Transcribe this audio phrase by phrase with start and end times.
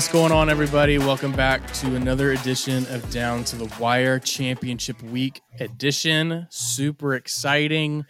[0.00, 0.96] What's going on, everybody?
[0.96, 6.46] Welcome back to another edition of Down to the Wire Championship Week edition.
[6.48, 8.06] Super exciting.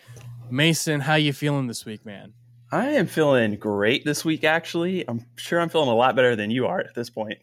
[0.49, 2.33] Mason, how you feeling this week, man?
[2.71, 4.45] I am feeling great this week.
[4.45, 7.39] Actually, I'm sure I'm feeling a lot better than you are at this point.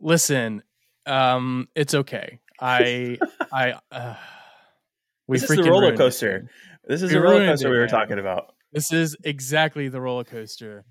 [0.00, 0.62] Listen,
[1.06, 2.40] um, it's okay.
[2.60, 3.16] I,
[3.50, 4.16] I, uh,
[5.28, 6.50] we this is the roller coaster.
[6.84, 7.88] This is we the roller coaster it, we were man.
[7.88, 8.54] talking about.
[8.72, 10.84] This is exactly the roller coaster,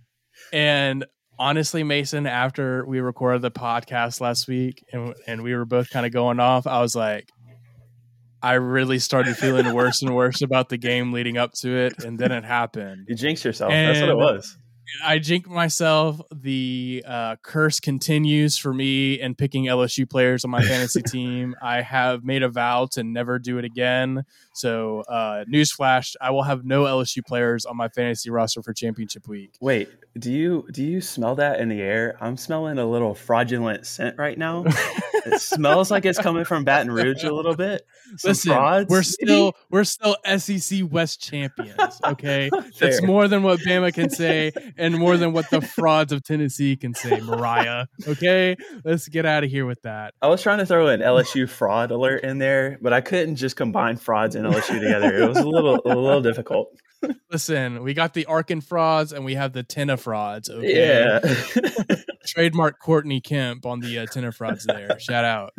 [0.51, 1.05] and
[1.37, 6.05] honestly, Mason, after we recorded the podcast last week and, and we were both kind
[6.05, 7.29] of going off, I was like,
[8.41, 12.03] I really started feeling worse and worse about the game leading up to it.
[12.03, 13.05] And then it happened.
[13.07, 13.71] You jinxed yourself.
[13.71, 14.57] And That's what it was.
[15.03, 16.21] I jinxed myself.
[16.31, 21.55] The uh, curse continues for me and picking LSU players on my fantasy team.
[21.61, 24.25] I have made a vow to never do it again.
[24.53, 29.27] So, uh, newsflash: I will have no LSU players on my fantasy roster for championship
[29.27, 29.57] week.
[29.59, 32.17] Wait, do you do you smell that in the air?
[32.21, 34.63] I'm smelling a little fraudulent scent right now.
[34.65, 37.85] it smells like it's coming from Baton Rouge a little bit.
[38.17, 39.57] Some Listen, frauds, we're still maybe?
[39.71, 41.99] we're still SEC West champions.
[42.05, 42.49] Okay,
[42.79, 46.77] that's more than what Bama can say, and more than what the frauds of Tennessee
[46.77, 47.19] can say.
[47.19, 47.87] Mariah.
[48.07, 48.55] Okay,
[48.85, 50.13] let's get out of here with that.
[50.21, 53.57] I was trying to throw an LSU fraud alert in there, but I couldn't just
[53.57, 55.13] combine frauds and LSU together.
[55.13, 56.71] It was a little a little difficult.
[57.31, 60.49] Listen, we got the Arkin frauds and we have the Tenna frauds.
[60.49, 60.75] Okay?
[60.75, 61.19] Yeah.
[62.25, 64.99] Trademark Courtney Kemp on the uh, Tenna frauds there.
[64.99, 65.53] Shout out.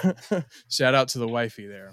[0.68, 1.92] Shout out to the wifey there.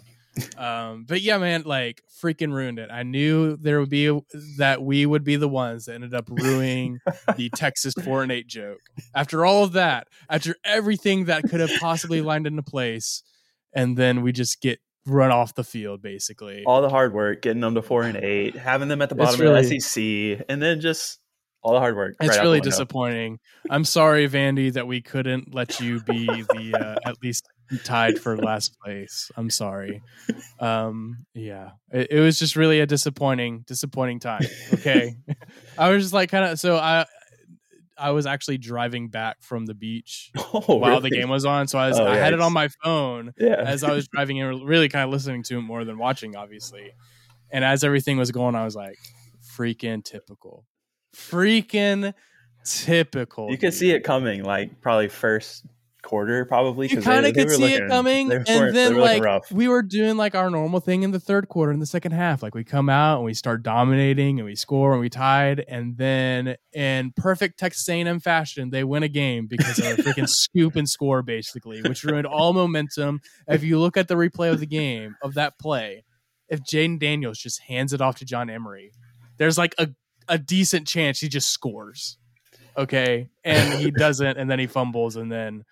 [0.57, 2.89] Um, but yeah, man, like freaking ruined it.
[2.91, 4.19] I knew there would be
[4.57, 6.99] that we would be the ones that ended up ruining
[7.35, 8.79] the Texas four and eight joke.
[9.15, 13.23] After all of that, after everything that could have possibly lined into place,
[13.73, 14.79] and then we just get
[15.09, 16.63] run off the field basically.
[16.65, 19.39] All the hard work, getting them to four and eight, having them at the bottom
[19.39, 21.19] really, of the SEC, and then just
[21.61, 22.15] all the hard work.
[22.21, 23.39] It's right really disappointing.
[23.69, 27.45] I'm sorry, Vandy, that we couldn't let you be the uh, at least
[27.83, 29.31] tied for last place.
[29.35, 30.01] I'm sorry.
[30.59, 34.45] Um, yeah, it, it was just really a disappointing, disappointing time.
[34.73, 35.15] Okay,
[35.77, 37.05] I was just like kind of so I
[37.99, 41.09] I was actually driving back from the beach oh, while really?
[41.09, 41.67] the game was on.
[41.67, 43.55] So I, was, oh, I had it on my phone yeah.
[43.65, 46.91] as I was driving and really kind of listening to it more than watching, obviously.
[47.51, 48.97] And as everything was going, I was like,
[49.57, 50.65] freaking typical.
[51.15, 52.13] Freaking
[52.63, 53.51] typical.
[53.51, 55.65] You could see it coming, like probably first
[56.01, 56.87] quarter probably.
[56.87, 60.35] You kind of could see looking, it coming, and then like we were doing like
[60.35, 62.41] our normal thing in the third quarter, in the second half.
[62.43, 65.97] Like we come out and we start dominating, and we score, and we tied, and
[65.97, 70.75] then in perfect Texas A&M fashion, they win a game because of a freaking scoop
[70.75, 73.21] and score, basically, which ruined all momentum.
[73.47, 76.03] If you look at the replay of the game of that play,
[76.47, 78.91] if Jayden Daniels just hands it off to John Emery,
[79.37, 79.89] there's like a
[80.27, 82.17] a decent chance he just scores.
[82.77, 85.65] Okay, and he doesn't, and then he fumbles, and then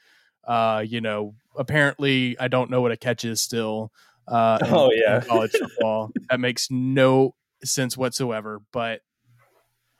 [0.48, 3.92] uh, you know, apparently I don't know what a catch is still.
[4.28, 8.62] Uh, in, oh yeah, college football that makes no sense whatsoever.
[8.72, 9.02] But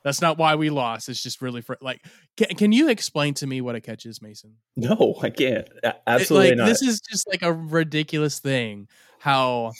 [0.02, 1.08] that's not why we lost.
[1.08, 2.02] It's just really for like.
[2.36, 4.54] Can, can you explain to me what a catch is, Mason?
[4.76, 5.68] No, I can't.
[6.06, 6.66] Absolutely it, like, not.
[6.66, 8.88] This is just like a ridiculous thing.
[9.18, 9.72] How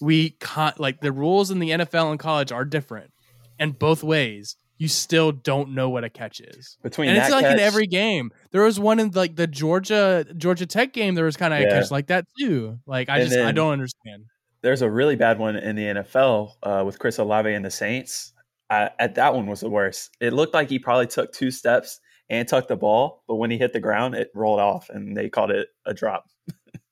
[0.00, 3.12] we con- like the rules in the NFL and college are different,
[3.58, 6.78] and both ways you still don't know what a catch is.
[6.82, 8.30] Between and it's like catch, in every game.
[8.52, 11.16] There was one in like the Georgia Georgia Tech game.
[11.16, 11.66] There was kind of yeah.
[11.66, 12.78] a catch like that too.
[12.86, 14.26] Like I and just I don't understand.
[14.62, 18.32] There's a really bad one in the NFL uh, with Chris Olave and the Saints.
[18.70, 20.16] Uh, at that one was the worst.
[20.20, 23.58] It looked like he probably took two steps and tucked the ball, but when he
[23.58, 26.26] hit the ground, it rolled off, and they called it a drop.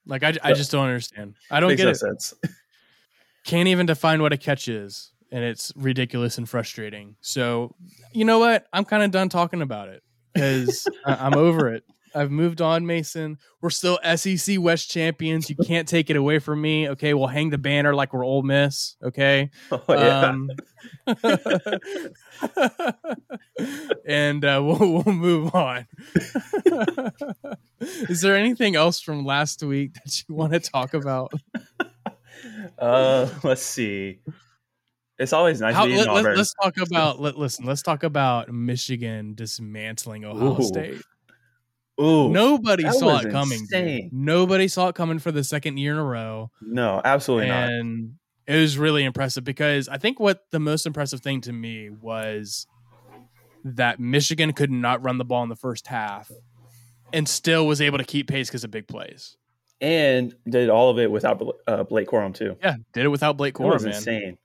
[0.06, 1.34] like I, I just don't understand.
[1.50, 1.96] I don't get no it.
[1.96, 2.34] Sense.
[3.44, 7.16] Can't even define what a catch is and it's ridiculous and frustrating.
[7.20, 7.74] So,
[8.12, 8.66] you know what?
[8.72, 10.02] I'm kind of done talking about it
[10.32, 11.84] because I'm over it.
[12.16, 13.36] I've moved on, Mason.
[13.60, 15.50] We're still SEC West champions.
[15.50, 16.88] You can't take it away from me.
[16.88, 18.96] Okay, we'll hang the banner like we're Ole Miss.
[19.02, 19.50] Okay.
[19.70, 20.28] Oh, yeah.
[20.28, 20.50] Um,
[24.06, 25.86] and uh, we'll, we'll move on.
[27.80, 31.32] Is there anything else from last week that you want to talk about?
[32.78, 34.20] Uh, let's see.
[35.18, 35.74] It's always nice.
[35.74, 37.20] How, let, us talk about.
[37.20, 40.62] Let, listen, let's talk about Michigan dismantling Ohio Ooh.
[40.62, 41.00] State.
[41.98, 44.10] Ooh, nobody saw it coming.
[44.12, 46.50] Nobody saw it coming for the second year in a row.
[46.60, 47.70] No, absolutely and not.
[47.70, 48.14] And
[48.46, 52.66] it was really impressive because I think what the most impressive thing to me was
[53.64, 56.30] that Michigan could not run the ball in the first half
[57.12, 59.36] and still was able to keep pace because of big plays.
[59.80, 62.56] And did all of it without uh, Blake Corum too.
[62.62, 63.70] Yeah, did it without Blake Corum.
[63.70, 63.94] It was man.
[63.94, 64.38] insane.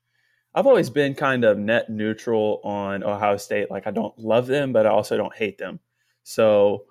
[0.53, 3.71] I've always been kind of net neutral on Ohio State.
[3.71, 5.79] Like I don't love them, but I also don't hate them.
[6.23, 6.85] So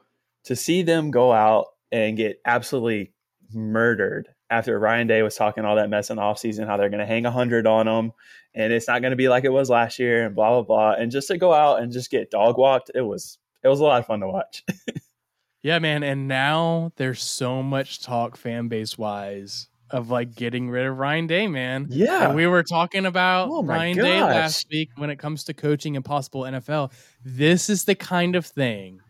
[0.44, 3.12] to see them go out and get absolutely
[3.52, 7.00] murdered after Ryan Day was talking all that mess in the offseason, how they're going
[7.00, 8.12] to hang 100 on them
[8.54, 10.92] and it's not going to be like it was last year and blah, blah, blah.
[10.92, 13.84] And just to go out and just get dog walked, it was, it was a
[13.84, 14.64] lot of fun to watch.
[15.62, 16.02] yeah, man.
[16.02, 21.26] And now there's so much talk fan base wise of like getting rid of Ryan
[21.26, 21.86] Day, man.
[21.90, 22.26] Yeah.
[22.26, 24.04] And we were talking about oh Ryan gosh.
[24.04, 26.92] Day last week when it comes to coaching and possible NFL.
[27.24, 29.00] This is the kind of thing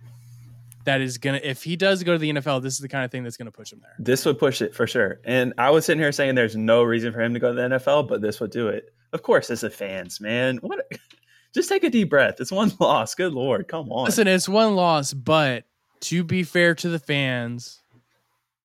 [0.84, 3.10] that is gonna if he does go to the NFL, this is the kind of
[3.10, 3.94] thing that's gonna push him there.
[3.98, 5.20] This would push it for sure.
[5.24, 7.76] And I was sitting here saying there's no reason for him to go to the
[7.76, 8.92] NFL, but this would do it.
[9.12, 10.58] Of course, as a fans, man.
[10.58, 10.90] What
[11.54, 12.40] just take a deep breath.
[12.40, 13.14] It's one loss.
[13.14, 14.06] Good lord, come on.
[14.06, 15.64] Listen, it's one loss, but
[16.00, 17.79] to be fair to the fans,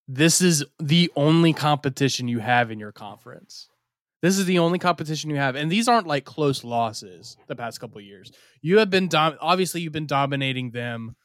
[0.08, 3.70] this is the only competition you have in your conference.
[4.22, 7.38] This is the only competition you have, and these aren't like close losses.
[7.48, 8.32] The past couple years,
[8.62, 11.16] you have been dom- obviously you've been dominating them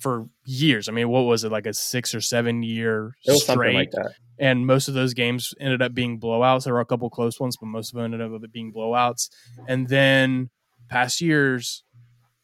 [0.00, 0.88] for years.
[0.88, 3.74] I mean, what was it like a six or seven year straight?
[3.74, 3.92] Like
[4.38, 6.64] and most of those games ended up being blowouts.
[6.64, 9.28] There were a couple close ones, but most of them ended up being blowouts.
[9.68, 10.50] And then
[10.88, 11.84] past years,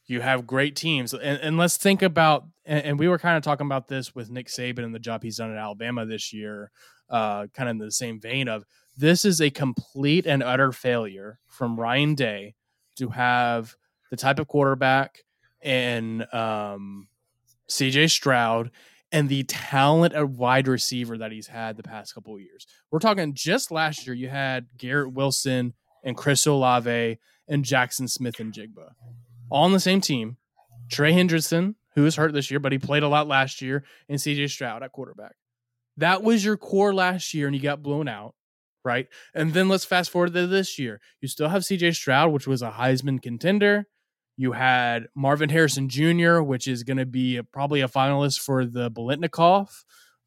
[0.07, 1.13] you have great teams.
[1.13, 4.31] And, and let's think about, and, and, we were kind of talking about this with
[4.31, 6.71] Nick Saban and the job he's done at Alabama this year,
[7.11, 8.65] uh, kind of in the same vein of
[8.97, 12.55] this is a complete and utter failure from Ryan Day
[12.97, 13.75] to have
[14.11, 15.25] the type of quarterback
[15.63, 17.09] and um,
[17.69, 18.71] CJ Stroud,
[19.13, 22.67] and the talent of wide receiver that he's had the past couple of years.
[22.91, 25.75] We're talking just last year, you had Garrett Wilson
[26.05, 27.19] and Chris Olave
[27.49, 28.93] and Jackson Smith-Njigba
[29.51, 30.37] all on the same team.
[30.91, 34.19] Trey Hendrickson, who was hurt this year, but he played a lot last year, and
[34.19, 35.35] CJ Stroud at quarterback.
[35.97, 38.35] That was your core last year, and you got blown out,
[38.85, 39.09] right?
[39.35, 41.01] And then let's fast forward to this year.
[41.21, 43.87] You still have CJ Stroud, which was a Heisman contender.
[44.37, 48.65] You had Marvin Harrison Jr., which is going to be a, probably a finalist for
[48.65, 49.69] the Biletnikoff.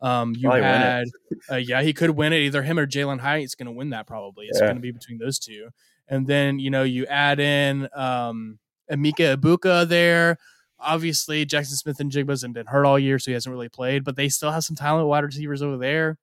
[0.02, 1.06] Um, you probably had,
[1.50, 2.40] uh, yeah, he could win it.
[2.40, 4.06] Either him or Jalin Hyatt's going to win that.
[4.06, 4.68] Probably it's yeah.
[4.68, 5.70] going to be between those two.
[6.10, 8.60] And then you know you add in um,
[8.92, 10.38] Emeka Egbuka there.
[10.84, 14.04] Obviously, Jackson Smith-Njigba hasn't been hurt all year, so he hasn't really played.
[14.04, 16.18] But they still have some talent wide receivers over there.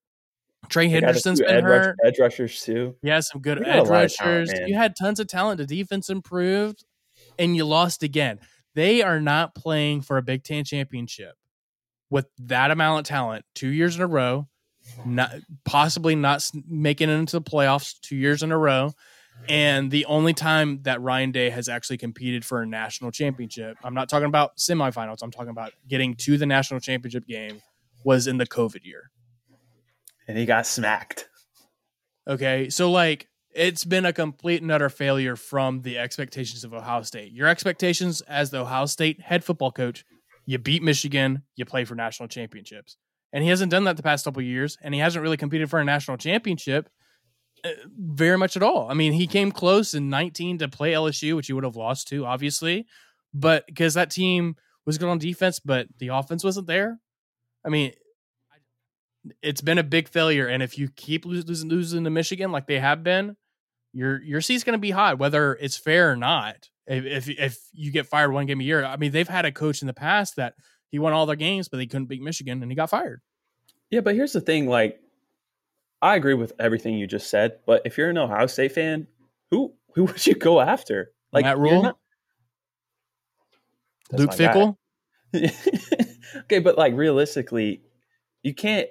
[0.69, 1.87] Trey Henderson's been hurt.
[1.87, 2.95] Rush, edge rushers too.
[3.03, 4.51] Yeah, some good edge rushers.
[4.51, 5.59] Talent, you had tons of talent.
[5.59, 6.85] The defense improved
[7.39, 8.39] and you lost again.
[8.75, 11.35] They are not playing for a Big Ten championship
[12.11, 14.49] with that amount of talent two years in a row,
[15.05, 15.33] not
[15.65, 18.93] possibly not making it into the playoffs two years in a row.
[19.49, 23.95] And the only time that Ryan Day has actually competed for a national championship, I'm
[23.95, 27.61] not talking about semifinals, I'm talking about getting to the national championship game,
[28.05, 29.11] was in the COVID year.
[30.29, 31.29] And he got smacked.
[32.29, 32.71] Okay.
[32.71, 37.33] So, like, it's been a complete and utter failure from the expectations of Ohio State.
[37.33, 40.05] Your expectations as the Ohio State head football coach,
[40.47, 42.97] you beat Michigan, you play for national championships.
[43.33, 45.81] And he hasn't done that the past couple years, and he hasn't really competed for
[45.81, 46.89] a national championship
[47.97, 48.91] very much at all.
[48.91, 52.09] I mean, he came close in 19 to play LSU, which he would have lost
[52.09, 52.87] to, obviously,
[53.35, 54.57] but because that team
[54.87, 56.99] was good on defense, but the offense wasn't there.
[57.65, 57.93] I mean,
[59.43, 60.47] it's been a big failure.
[60.47, 63.37] And if you keep losing, losing to Michigan like they have been,
[63.93, 66.69] your your seat's going to be hot, whether it's fair or not.
[66.87, 69.53] If, if, if you get fired one game a year, I mean, they've had a
[69.53, 70.55] coach in the past that
[70.91, 73.21] he won all their games, but they couldn't beat Michigan, and he got fired.
[73.91, 75.01] Yeah, but here's the thing: like,
[76.03, 79.07] I agree with everything you just said, but if you're an Ohio State fan,
[79.51, 81.13] who who would you go after?
[81.33, 81.99] Like Matt Rhule, not...
[84.13, 84.77] Luke Fickell.
[86.37, 87.83] okay, but like realistically,
[88.43, 88.89] you can't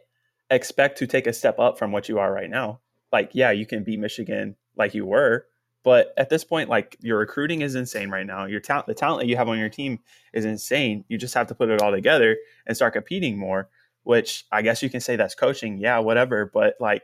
[0.49, 2.79] expect to take a step up from what you are right now.
[3.11, 5.47] Like, yeah, you can beat Michigan like you were,
[5.83, 8.45] but at this point, like your recruiting is insane right now.
[8.45, 9.99] Your talent, the talent that you have on your team
[10.33, 11.05] is insane.
[11.07, 12.37] You just have to put it all together
[12.67, 13.69] and start competing more.
[14.03, 16.49] Which I guess you can say that's coaching, yeah, whatever.
[16.51, 17.03] But like,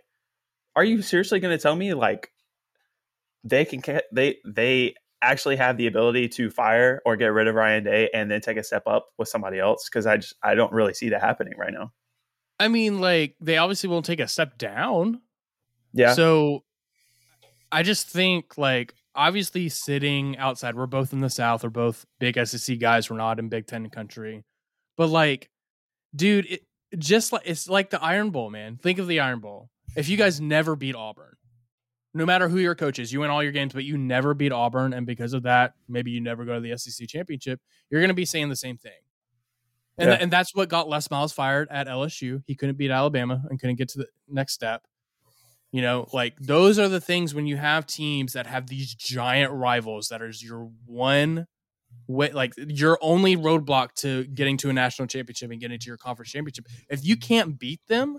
[0.76, 2.32] are you seriously going to tell me like
[3.44, 7.84] they can they they actually have the ability to fire or get rid of Ryan
[7.84, 9.88] Day and then take a step up with somebody else?
[9.90, 11.92] Because I just I don't really see that happening right now.
[12.60, 15.22] I mean, like they obviously won't take a step down.
[15.94, 16.14] Yeah.
[16.14, 16.64] So
[17.72, 22.38] I just think like obviously sitting outside, we're both in the South, we're both big
[22.46, 24.44] SEC guys, we're not in Big Ten country.
[24.98, 25.50] But like,
[26.16, 26.62] dude, it
[26.98, 28.78] just like it's like the Iron Bowl, man.
[28.78, 29.70] Think of the Iron Bowl.
[29.96, 31.36] If you guys never beat Auburn,
[32.14, 34.52] no matter who your coach is, you win all your games, but you never beat
[34.52, 38.14] Auburn, and because of that, maybe you never go to the SEC championship, you're gonna
[38.14, 38.92] be saying the same thing.
[39.98, 40.16] And, yeah.
[40.16, 42.44] th- and that's what got Les Miles fired at LSU.
[42.46, 44.84] He couldn't beat Alabama and couldn't get to the next step.
[45.72, 49.52] You know, like those are the things when you have teams that have these giant
[49.52, 51.48] rivals that is your one
[52.08, 56.32] like your only roadblock to getting to a national championship and getting to your conference
[56.32, 56.68] championship.
[56.90, 58.18] If you can't beat them,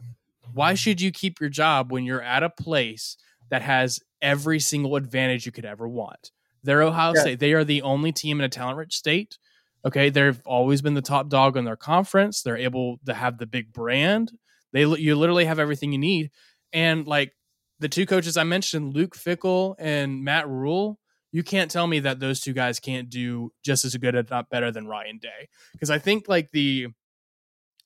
[0.53, 3.17] why should you keep your job when you're at a place
[3.51, 6.31] that has every single advantage you could ever want?
[6.63, 7.21] They're Ohio yeah.
[7.21, 7.41] State.
[7.41, 9.39] They are the only team in a talent rich state.
[9.85, 12.43] Okay, they've always been the top dog in their conference.
[12.43, 14.33] They're able to have the big brand.
[14.73, 16.31] They you literally have everything you need.
[16.73, 17.33] And like
[17.79, 20.99] the two coaches I mentioned, Luke Fickell and Matt Rhule,
[21.33, 24.49] you can't tell me that those two guys can't do just as good, if not
[24.49, 25.49] better, than Ryan Day.
[25.73, 26.89] Because I think like the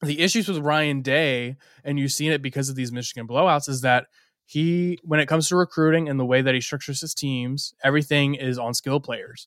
[0.03, 3.83] the issues with Ryan Day, and you've seen it because of these Michigan blowouts, is
[3.83, 4.07] that
[4.47, 8.35] he, when it comes to recruiting and the way that he structures his teams, everything
[8.35, 9.47] is on skill players,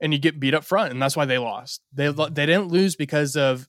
[0.00, 1.82] and you get beat up front, and that's why they lost.
[1.92, 3.68] They they didn't lose because of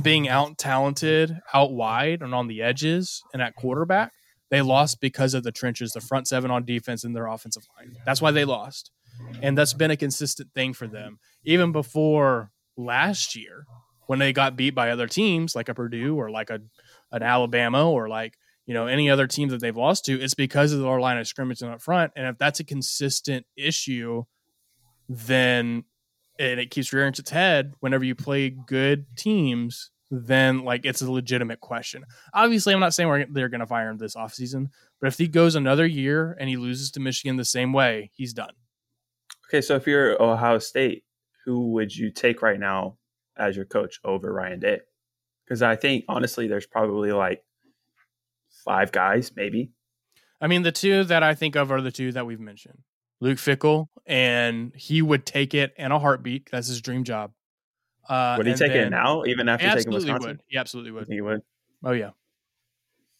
[0.00, 4.12] being out talented out wide and on the edges and at quarterback.
[4.52, 7.96] They lost because of the trenches, the front seven on defense and their offensive line.
[8.04, 8.90] That's why they lost.
[9.40, 11.18] And that's been a consistent thing for them.
[11.42, 13.66] Even before last year,
[14.08, 16.60] when they got beat by other teams like a Purdue or like a
[17.12, 18.34] an Alabama or like
[18.66, 21.26] you know any other team that they've lost to, it's because of our line of
[21.26, 22.12] scrimmage and up front.
[22.14, 24.24] And if that's a consistent issue,
[25.08, 25.84] then
[26.38, 31.10] and it keeps rearing its head whenever you play good teams, then like it's a
[31.10, 32.04] legitimate question.
[32.34, 34.66] Obviously, I'm not saying we're, they're going to fire him this offseason,
[35.00, 38.34] but if he goes another year and he loses to Michigan the same way, he's
[38.34, 38.52] done.
[39.48, 41.04] Okay, so if you're Ohio State,
[41.46, 42.98] who would you take right now
[43.38, 44.80] as your coach over Ryan Day?
[45.44, 47.42] Because I think honestly, there's probably like
[48.64, 49.70] five guys, maybe.
[50.42, 52.80] I mean, the two that I think of are the two that we've mentioned.
[53.20, 56.50] Luke Fickell, and he would take it in a heartbeat.
[56.50, 57.32] That's his dream job.
[58.08, 60.30] Uh, would he take then, it now, even after taking Wisconsin?
[60.30, 60.42] Would.
[60.48, 61.06] He absolutely would.
[61.08, 61.40] He would.
[61.84, 62.10] Oh yeah.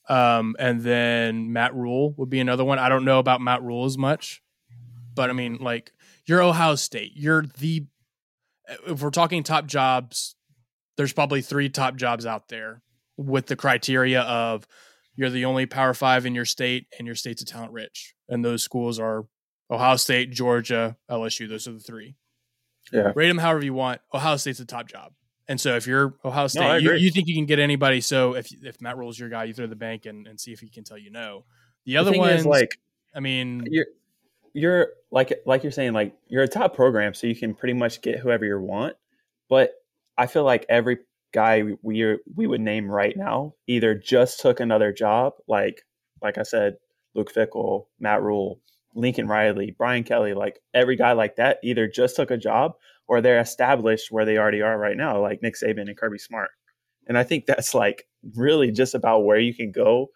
[0.09, 2.79] Um, and then Matt Rhule would be another one.
[2.79, 4.43] I don't know about Matt Rhule as much,
[5.15, 5.93] but I mean, like
[6.27, 7.13] you're Ohio State.
[7.15, 7.87] You're the
[8.87, 10.35] if we're talking top jobs,
[10.97, 12.83] there's probably three top jobs out there
[13.17, 14.67] with the criteria of
[15.15, 18.45] you're the only Power Five in your state, and your state's a talent rich, and
[18.45, 19.27] those schools are
[19.71, 21.49] Ohio State, Georgia, LSU.
[21.49, 22.17] Those are the three.
[22.93, 23.13] Yeah.
[23.15, 24.01] Rate them however you want.
[24.13, 25.13] Ohio State's the top job.
[25.49, 28.01] And so if you're Ohio State, no, you, you, think you can get anybody.
[28.01, 30.61] So if if Matt Rhule's your guy, you throw the bank and, and see if
[30.61, 31.45] he can tell you no.
[31.85, 32.79] The other one is like,
[33.15, 33.87] I mean, you're
[34.55, 38.03] you're like like you're saying like you're a top program, so you can pretty much
[38.03, 38.95] get whoever you want.
[39.49, 39.73] But
[40.17, 40.99] I feel like every
[41.33, 45.83] guy we we would name right now either just took another job, like
[46.23, 46.77] like I said,
[47.15, 48.61] Luke Fickell, Matt Rhule,
[48.95, 52.73] Lincoln Riley, Brian Kelly, like every guy like that either just took a job
[53.09, 56.51] or they're established where they already are right now, like Nick Saban and Kirby Smart.
[57.07, 58.07] And I think that's like
[58.37, 60.09] really just about where you can go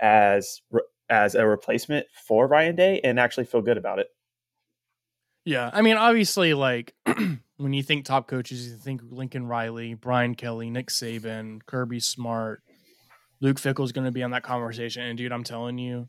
[0.00, 0.60] as
[1.08, 4.08] as a replacement for Ryan Day and actually feel good about it.
[5.44, 6.94] Yeah, I mean, obviously, like
[7.56, 12.62] when you think top coaches, you think Lincoln Riley, Brian Kelly, Nick Saban, Kirby Smart,
[13.40, 15.02] Luke Fickell is going to be on that conversation.
[15.02, 16.08] And dude, I'm telling you,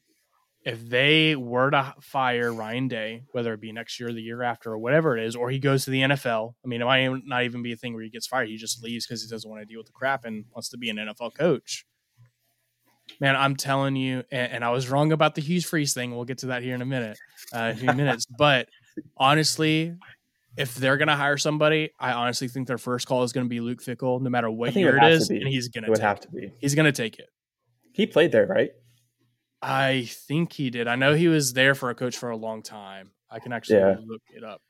[0.68, 4.44] if they were to fire Ryan Day, whether it be next year or the year
[4.44, 7.10] after or whatever it is, or he goes to the NFL, I mean, it might
[7.24, 8.50] not even be a thing where he gets fired.
[8.50, 10.78] He just leaves because he doesn't want to deal with the crap and wants to
[10.78, 11.86] be an NFL coach.
[13.22, 16.14] Man, I'm telling you, and, and I was wrong about the Hugh Freeze thing.
[16.14, 17.18] We'll get to that here in a minute,
[17.54, 18.28] uh, a few minutes.
[18.38, 18.68] But
[19.16, 19.96] honestly,
[20.58, 23.50] if they're going to hire somebody, I honestly think their first call is going to
[23.50, 26.30] be Luke Fickell, no matter what year it is, and he's going to have to
[26.30, 26.52] be.
[26.60, 27.30] He's going to take it.
[27.94, 28.72] He played there, right?
[29.62, 30.88] I think he did.
[30.88, 33.12] I know he was there for a coach for a long time.
[33.30, 33.96] I can actually yeah.
[34.06, 34.62] look it up.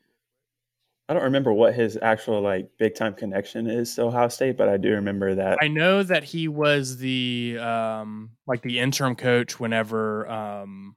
[1.10, 4.68] I don't remember what his actual like big time connection is to Ohio State, but
[4.68, 5.58] I do remember that.
[5.62, 10.96] I know that he was the um like the interim coach whenever um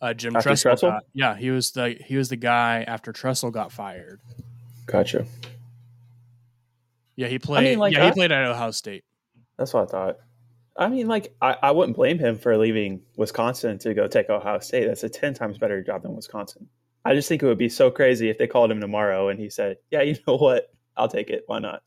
[0.00, 0.90] uh, Jim after Tressel, Tressel?
[0.90, 4.20] Got, yeah, he was the he was the guy after Tressel got fired.
[4.86, 5.26] Gotcha.
[7.14, 7.66] Yeah, he played.
[7.66, 9.04] I mean, like, yeah, he played at Ohio State.
[9.56, 10.18] That's what I thought.
[10.78, 14.60] I mean, like, I, I wouldn't blame him for leaving Wisconsin to go take Ohio
[14.60, 14.86] State.
[14.86, 16.68] That's a 10 times better job than Wisconsin.
[17.04, 19.50] I just think it would be so crazy if they called him tomorrow and he
[19.50, 20.72] said, Yeah, you know what?
[20.96, 21.42] I'll take it.
[21.46, 21.82] Why not?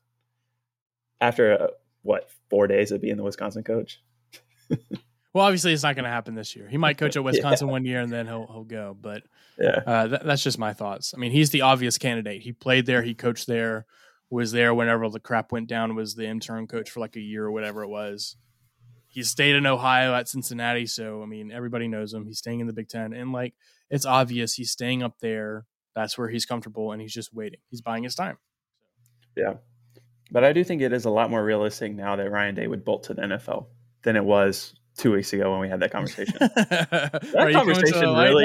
[1.22, 1.66] After, uh,
[2.02, 4.02] what, four days of being the Wisconsin coach?
[4.68, 6.68] well, obviously, it's not going to happen this year.
[6.68, 7.72] He might coach at Wisconsin yeah.
[7.72, 8.94] one year and then he'll, he'll go.
[9.00, 9.22] But
[9.58, 11.14] yeah, uh, th- that's just my thoughts.
[11.14, 12.42] I mean, he's the obvious candidate.
[12.42, 13.86] He played there, he coached there,
[14.28, 17.44] was there whenever the crap went down, was the interim coach for like a year
[17.44, 18.36] or whatever it was
[19.12, 22.26] he stayed in Ohio at Cincinnati, so I mean everybody knows him.
[22.26, 23.54] He's staying in the Big Ten, and like
[23.90, 25.66] it's obvious he's staying up there.
[25.94, 27.60] That's where he's comfortable, and he's just waiting.
[27.68, 28.38] He's buying his time.
[29.36, 29.54] Yeah,
[30.30, 32.84] but I do think it is a lot more realistic now that Ryan Day would
[32.84, 33.66] bolt to the NFL
[34.02, 36.34] than it was two weeks ago when we had that conversation.
[36.40, 38.44] that conversation really,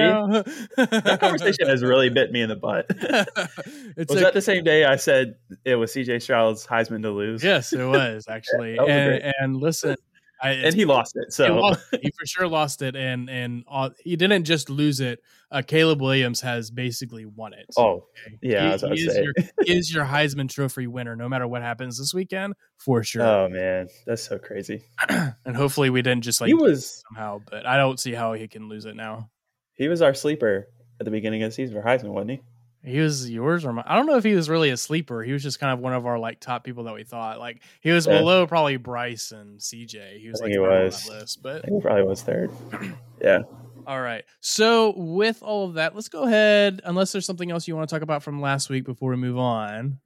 [0.78, 2.88] that conversation has really bit me in the butt.
[3.98, 7.44] was that the same day I said it was CJ Stroud's Heisman to lose?
[7.44, 8.76] Yes, it was actually.
[8.76, 9.96] yeah, and, and, listen,
[10.42, 11.34] I, and he lost it.
[11.34, 15.00] So he, lost, he, for sure lost it, and and uh, he didn't just lose
[15.00, 15.20] it.
[15.52, 17.66] Uh, Caleb Williams has basically won it.
[17.78, 18.06] Oh,
[18.42, 21.98] yeah, he, he is, your, he is your Heisman Trophy winner, no matter what happens
[21.98, 23.24] this weekend, for sure.
[23.24, 24.84] Oh man, that's so crazy.
[25.10, 28.48] and hopefully, we didn't just like he was somehow, but I don't see how he
[28.48, 29.30] can lose it now.
[29.74, 30.68] He was our sleeper
[31.00, 32.42] at the beginning of the season for Heisman, wasn't he?
[32.88, 35.22] He was yours or my, I don't know if he was really a sleeper.
[35.24, 37.40] He was just kind of one of our like top people that we thought.
[37.40, 38.18] Like he was yeah.
[38.18, 40.20] below probably Bryce and CJ.
[40.20, 41.08] He was like he was.
[41.10, 42.50] list, but he probably was third.
[43.22, 43.42] yeah.
[43.86, 44.24] All right.
[44.42, 46.82] So with all of that, let's go ahead.
[46.84, 49.38] Unless there's something else you want to talk about from last week before we move
[49.38, 50.00] on.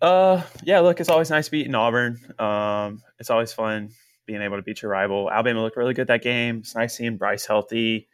[0.00, 0.80] Uh, yeah.
[0.80, 2.18] Look, it's always nice beating Auburn.
[2.38, 3.90] Um, it's always fun
[4.26, 5.30] being able to beat your rival.
[5.30, 6.58] Alabama looked really good that game.
[6.58, 8.08] It's nice seeing Bryce healthy.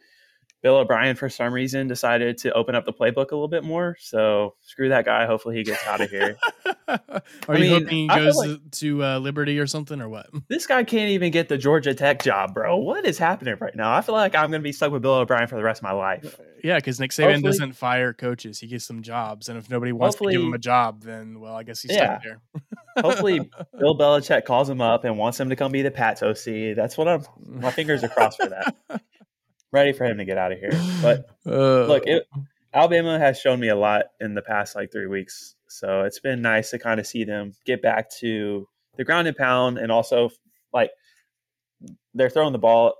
[0.62, 3.96] Bill O'Brien, for some reason, decided to open up the playbook a little bit more.
[3.98, 5.24] So screw that guy.
[5.24, 6.36] Hopefully, he gets out of here.
[6.88, 7.00] Are
[7.48, 10.28] I you mean, hoping he goes like to uh, Liberty or something, or what?
[10.48, 12.76] This guy can't even get the Georgia Tech job, bro.
[12.76, 13.94] What is happening right now?
[13.94, 15.84] I feel like I'm going to be stuck with Bill O'Brien for the rest of
[15.84, 16.38] my life.
[16.64, 19.92] Yeah, because Nick Saban hopefully, doesn't fire coaches; he gives them jobs, and if nobody
[19.92, 22.20] wants to give him a job, then well, I guess he's yeah.
[22.20, 22.40] stuck there.
[23.02, 23.38] hopefully,
[23.78, 26.74] Bill Belichick calls him up and wants him to come be the Pats OC.
[26.76, 27.24] That's what I'm.
[27.46, 28.74] My fingers are crossed for that
[29.72, 30.72] ready for him to get out of here.
[31.02, 32.24] But uh, look, it,
[32.72, 36.42] Alabama has shown me a lot in the past like three weeks, so it's been
[36.42, 40.30] nice to kind of see them get back to the ground and pound, and also
[40.72, 40.90] like
[42.14, 42.94] they're throwing the ball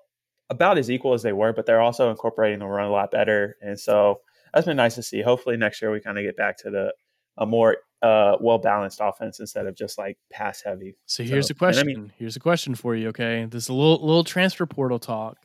[0.49, 3.57] about as equal as they were, but they're also incorporating the run a lot better,
[3.61, 4.21] and so
[4.53, 5.23] that's been nice to see.
[5.23, 6.93] Hopefully next year we kind of get back to the
[7.39, 10.97] a more uh, well balanced offense instead of just like pass heavy.
[11.07, 11.83] So here's so, a question.
[11.83, 13.09] I mean, here's a question for you.
[13.09, 15.39] Okay, this is a little little transfer portal talk.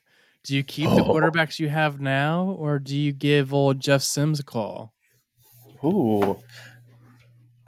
[0.45, 0.95] Do you keep oh.
[0.95, 4.93] the quarterbacks you have now, or do you give old Jeff Sims a call?
[5.83, 6.37] Ooh.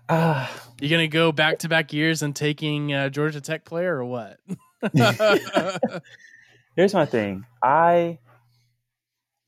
[0.08, 0.52] Ah.
[0.52, 4.06] Uh, you gonna go back to back years and taking uh, Georgia Tech player or
[4.06, 4.40] what?
[6.76, 7.46] Here's my thing.
[7.64, 8.20] I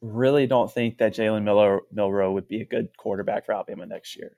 [0.02, 4.18] really don't think that Jalen Miller Milroe would be a good quarterback for Alabama next
[4.18, 4.36] year.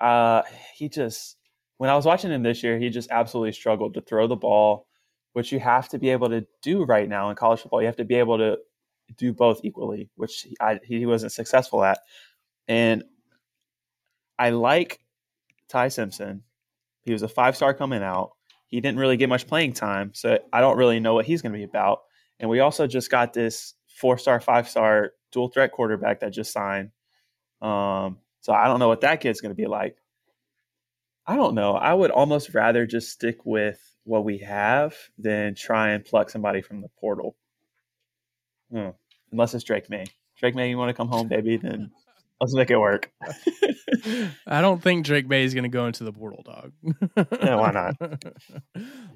[0.00, 0.42] Uh,
[0.74, 1.38] he just
[1.78, 4.86] when I was watching him this year, he just absolutely struggled to throw the ball
[5.38, 7.80] which you have to be able to do right now in college football.
[7.80, 8.58] You have to be able to
[9.16, 12.00] do both equally, which he, I, he wasn't successful at.
[12.66, 13.04] And
[14.36, 14.98] I like
[15.68, 16.42] Ty Simpson.
[17.02, 18.32] He was a five star coming out.
[18.66, 21.52] He didn't really get much playing time, so I don't really know what he's going
[21.52, 22.00] to be about.
[22.40, 26.52] And we also just got this four star, five star dual threat quarterback that just
[26.52, 26.90] signed.
[27.62, 29.98] Um, so I don't know what that kid's going to be like.
[31.28, 31.74] I don't know.
[31.74, 36.62] I would almost rather just stick with what we have than try and pluck somebody
[36.62, 37.36] from the portal.
[38.72, 38.88] Hmm.
[39.30, 40.06] Unless it's Drake Maye.
[40.38, 41.58] Drake Maye, you want to come home, baby?
[41.58, 41.90] Then
[42.40, 43.12] let's make it work.
[44.46, 46.72] I don't think Drake Maye is going to go into the portal, dog.
[47.42, 47.96] yeah, why not?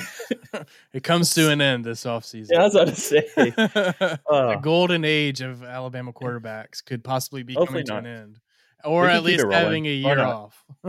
[0.93, 2.49] it comes to an end this offseason.
[2.53, 3.29] Yeah, I was about to say.
[4.31, 7.87] Uh, the golden age of Alabama quarterbacks could possibly be coming not.
[7.87, 8.39] to an end.
[8.85, 10.62] Or at least having a year off.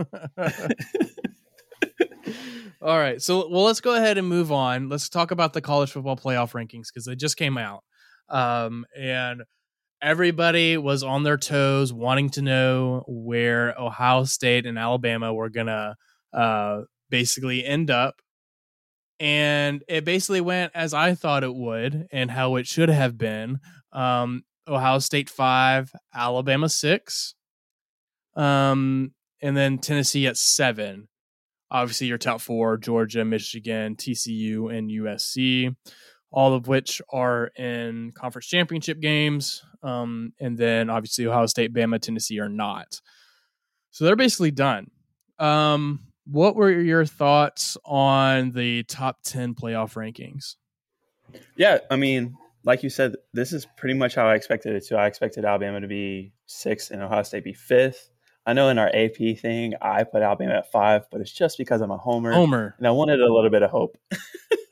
[2.80, 3.20] All right.
[3.20, 4.88] So, well, let's go ahead and move on.
[4.88, 7.82] Let's talk about the college football playoff rankings because they just came out.
[8.28, 9.42] Um, and
[10.02, 15.66] everybody was on their toes wanting to know where Ohio State and Alabama were going
[15.68, 15.96] to
[16.32, 18.20] uh, basically end up
[19.20, 23.60] and it basically went as I thought it would and how it should have been.
[23.92, 27.34] Um, Ohio State five, Alabama six,
[28.36, 31.08] um, and then Tennessee at seven.
[31.70, 35.74] Obviously, your top four: Georgia, Michigan, TCU, and USC,
[36.30, 39.62] all of which are in conference championship games.
[39.82, 43.00] Um, and then obviously Ohio State, Bama, Tennessee are not.
[43.90, 44.90] So they're basically done.
[45.38, 50.56] Um, what were your thoughts on the top 10 playoff rankings?
[51.56, 54.96] Yeah, I mean, like you said, this is pretty much how I expected it to.
[54.96, 58.10] I expected Alabama to be sixth and Ohio State be fifth.
[58.46, 61.82] I know in our AP thing, I put Alabama at five, but it's just because
[61.82, 62.32] I'm a homer.
[62.32, 62.74] Homer.
[62.78, 63.98] And I wanted a little bit of hope.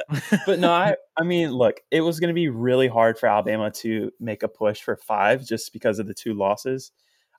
[0.47, 3.71] but no, I, I mean, look, it was going to be really hard for Alabama
[3.73, 6.93] to make a push for five just because of the two losses.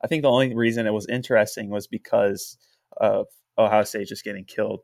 [0.03, 2.57] I think the only reason it was interesting was because
[2.97, 3.27] of
[3.57, 4.81] Ohio State just getting killed.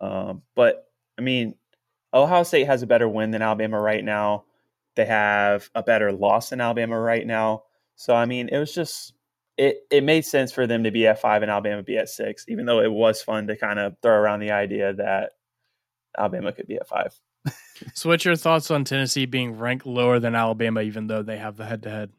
[0.00, 0.84] Um, but
[1.18, 1.54] I mean,
[2.12, 4.44] Ohio State has a better win than Alabama right now.
[4.96, 7.64] They have a better loss than Alabama right now.
[7.96, 9.14] So I mean, it was just
[9.56, 12.44] it it made sense for them to be at five and Alabama be at six,
[12.48, 15.32] even though it was fun to kind of throw around the idea that
[16.16, 17.18] Alabama could be at five.
[17.94, 21.56] so, what's your thoughts on Tennessee being ranked lower than Alabama, even though they have
[21.56, 22.10] the head to head?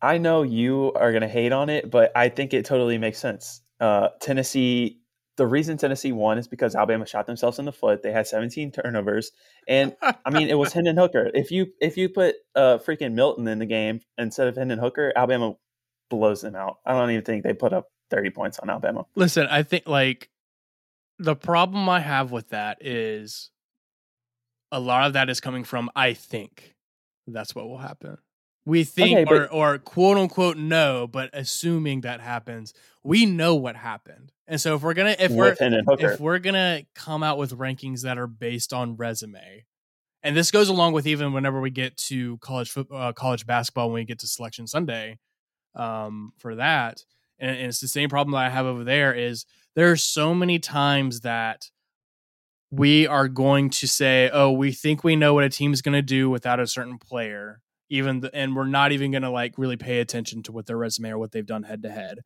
[0.00, 3.18] I know you are going to hate on it, but I think it totally makes
[3.18, 3.62] sense.
[3.80, 5.00] Uh, Tennessee,
[5.36, 8.02] the reason Tennessee won is because Alabama shot themselves in the foot.
[8.02, 9.32] They had 17 turnovers,
[9.68, 11.30] and I mean it was Hendon Hooker.
[11.34, 15.12] If you if you put uh, freaking Milton in the game instead of Hendon Hooker,
[15.14, 15.54] Alabama
[16.08, 16.78] blows them out.
[16.86, 19.04] I don't even think they put up 30 points on Alabama.
[19.14, 20.30] Listen, I think like
[21.18, 23.50] the problem I have with that is
[24.72, 26.74] a lot of that is coming from I think
[27.26, 28.18] that's what will happen.
[28.66, 32.74] We think okay, but, or or quote unquote no but assuming that happens,
[33.04, 34.32] we know what happened.
[34.48, 35.54] And so if we're gonna if we're
[36.12, 39.64] if we're gonna come out with rankings that are based on resume,
[40.22, 43.86] and this goes along with even whenever we get to college football, uh, college basketball,
[43.88, 45.18] when we get to Selection Sunday,
[45.76, 47.04] um, for that,
[47.38, 50.34] and, and it's the same problem that I have over there is there are so
[50.34, 51.70] many times that
[52.70, 55.94] we are going to say, "Oh, we think we know what a team is going
[55.94, 59.54] to do without a certain player," even the, and we're not even going to like
[59.56, 62.18] really pay attention to what their resume or what they've done head to head.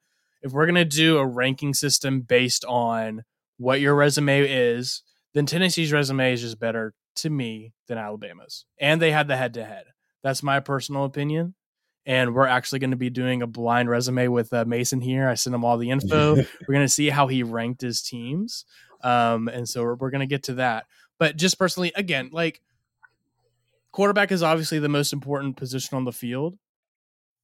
[0.43, 3.25] If we're going to do a ranking system based on
[3.59, 5.03] what your resume is,
[5.35, 9.55] then Tennessee's resume is just better to me than Alabama's, and they had the head
[9.55, 9.85] to head.
[10.23, 11.55] That's my personal opinion
[12.07, 15.29] and we're actually going to be doing a blind resume with uh, Mason here.
[15.29, 16.35] I sent him all the info.
[16.69, 18.65] we're going to see how he ranked his teams,
[19.03, 20.87] um, and so we're, we're going to get to that.
[21.19, 22.63] But just personally, again, like
[23.93, 26.57] quarterback is obviously the most important position on the field,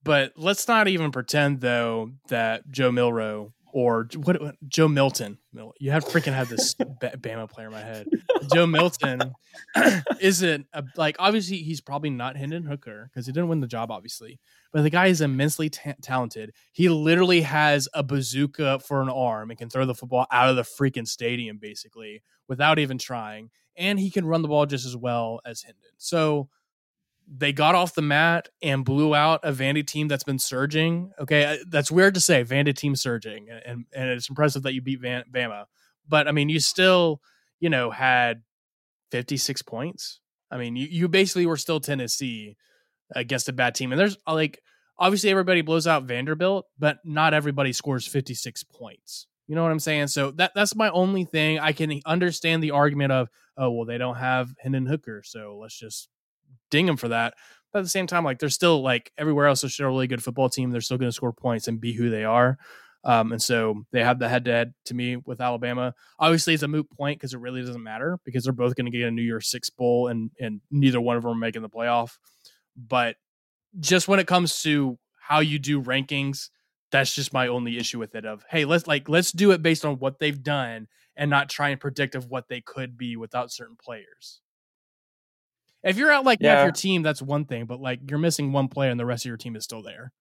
[0.03, 5.39] but let's not even pretend though that Joe Milroe or what Joe Milton.
[5.79, 8.07] You have freaking had this Bama player in my head.
[8.53, 9.33] Joe Milton
[10.21, 13.91] isn't a, like obviously he's probably not Hendon Hooker because he didn't win the job,
[13.91, 14.39] obviously.
[14.73, 16.53] But the guy is immensely ta- talented.
[16.73, 20.57] He literally has a bazooka for an arm and can throw the football out of
[20.57, 23.51] the freaking stadium basically without even trying.
[23.77, 25.83] And he can run the ball just as well as Hendon.
[25.99, 26.49] So
[27.29, 31.11] they got off the mat and blew out a Vandy team that's been surging.
[31.19, 35.01] Okay, that's weird to say, Vandy team surging, and and it's impressive that you beat
[35.01, 35.65] Van, Bama,
[36.09, 37.21] but I mean, you still,
[37.61, 38.43] you know, had
[39.11, 40.21] fifty six points.
[40.51, 42.57] I mean, you you basically were still Tennessee
[43.15, 44.61] against a bad team, and there's uh, like
[44.99, 49.27] obviously everybody blows out Vanderbilt, but not everybody scores fifty six points.
[49.49, 50.09] You know what I'm saying?
[50.09, 51.59] So that that's my only thing.
[51.59, 55.79] I can understand the argument of, oh well, they don't have Hendon Hooker, so let's
[55.79, 56.09] just
[56.71, 57.35] ding them for that.
[57.73, 60.07] But at the same time, like they're still like everywhere else, they're still a really
[60.07, 60.71] good football team.
[60.71, 62.59] They're still going to score points and be who they are.
[63.05, 65.95] Um, and so they have the head to head to me with Alabama.
[66.19, 68.97] Obviously, it's a moot point because it really doesn't matter because they're both going to
[68.97, 71.69] get a New Year's Six bowl and and neither one of them are making the
[71.69, 72.19] playoff.
[72.77, 73.17] But
[73.79, 76.49] just when it comes to how you do rankings,
[76.91, 78.25] that's just my only issue with it.
[78.25, 81.69] Of hey, let's like let's do it based on what they've done and not try
[81.69, 84.41] and predict of what they could be without certain players.
[85.87, 86.57] If you're out like yeah.
[86.57, 89.25] half your team, that's one thing, but like you're missing one player and the rest
[89.25, 90.13] of your team is still there.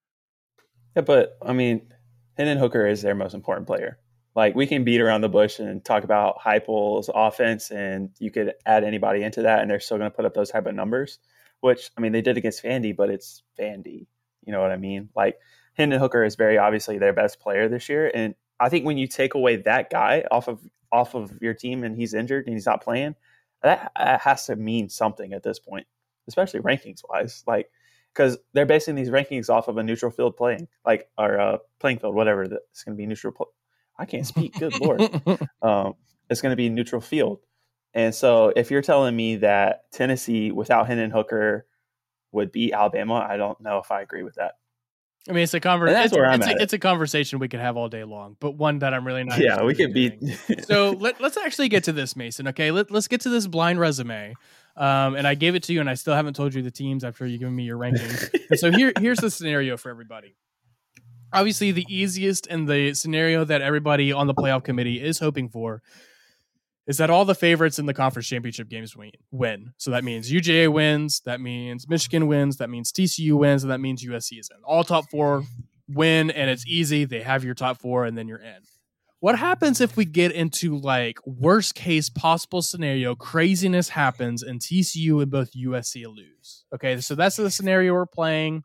[0.94, 1.92] Yeah, but I mean,
[2.36, 3.98] Hendon Hooker is their most important player.
[4.34, 8.54] Like we can beat around the bush and talk about Heupel's offense, and you could
[8.64, 11.18] add anybody into that, and they're still going to put up those type of numbers.
[11.60, 14.06] Which I mean, they did against Vandy, but it's Vandy.
[14.44, 15.08] You know what I mean?
[15.16, 15.38] Like
[15.74, 19.06] Hendon Hooker is very obviously their best player this year, and I think when you
[19.06, 20.60] take away that guy off of
[20.92, 23.16] off of your team and he's injured and he's not playing,
[23.66, 25.86] that has to mean something at this point,
[26.28, 27.44] especially rankings wise.
[27.46, 27.70] Like,
[28.12, 31.98] because they're basing these rankings off of a neutral field playing, like or uh, playing
[31.98, 32.44] field, whatever.
[32.44, 33.32] It's going to be neutral.
[33.32, 33.52] Pl-
[33.98, 34.58] I can't speak.
[34.58, 35.02] Good lord.
[35.62, 35.94] Um,
[36.28, 37.40] it's going to be neutral field.
[37.94, 41.66] And so, if you're telling me that Tennessee without Hendon Hooker
[42.36, 43.26] would beat Alabama.
[43.28, 44.52] I don't know if I agree with that.
[45.28, 46.02] I mean, it's a conversation.
[46.02, 48.94] It's, it's, a, it's, a, conversation we could have all day long, but one that
[48.94, 49.38] I'm really not.
[49.40, 50.16] Yeah, we could be.
[50.62, 52.48] so let, us actually get to this, Mason.
[52.48, 54.34] Okay, let, us get to this blind resume.
[54.76, 57.02] Um, and I gave it to you, and I still haven't told you the teams
[57.02, 58.58] after you giving me your rankings.
[58.58, 60.36] so here, here's the scenario for everybody.
[61.32, 65.82] Obviously, the easiest and the scenario that everybody on the playoff committee is hoping for
[66.86, 68.96] is that all the favorites in the conference championship games
[69.30, 69.72] win.
[69.76, 73.80] So that means UGA wins, that means Michigan wins, that means TCU wins, and that
[73.80, 74.62] means USC is in.
[74.64, 75.42] All top four
[75.88, 77.04] win, and it's easy.
[77.04, 78.62] They have your top four, and then you're in.
[79.20, 83.14] What happens if we get into like worst case possible scenario?
[83.14, 86.64] Craziness happens, and TCU and both USC lose.
[86.74, 88.62] Okay, so that's the scenario we're playing.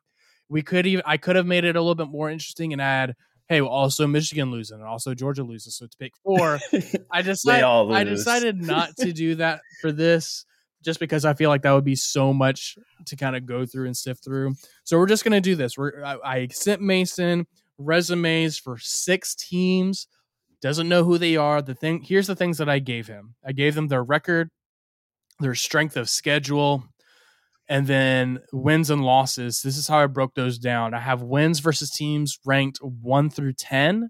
[0.50, 3.16] We could even I could have made it a little bit more interesting and add
[3.52, 5.76] hey, well, also Michigan losing and also Georgia loses.
[5.76, 6.58] So it's pick four.
[7.12, 10.46] I decided I decided not to do that for this
[10.82, 13.88] just because I feel like that would be so much to kind of go through
[13.88, 14.56] and sift through.
[14.86, 15.78] So we're just gonna do this.
[15.78, 17.46] We're I, I sent Mason
[17.78, 20.08] resumes for six teams.
[20.62, 21.62] Doesn't know who they are.
[21.62, 23.36] The thing here's the things that I gave him.
[23.46, 24.50] I gave them their record,
[25.42, 26.86] their strength of schedule,
[27.72, 29.62] and then wins and losses.
[29.62, 30.94] This is how I broke those down.
[30.94, 34.10] I have wins versus teams ranked 1 through 10,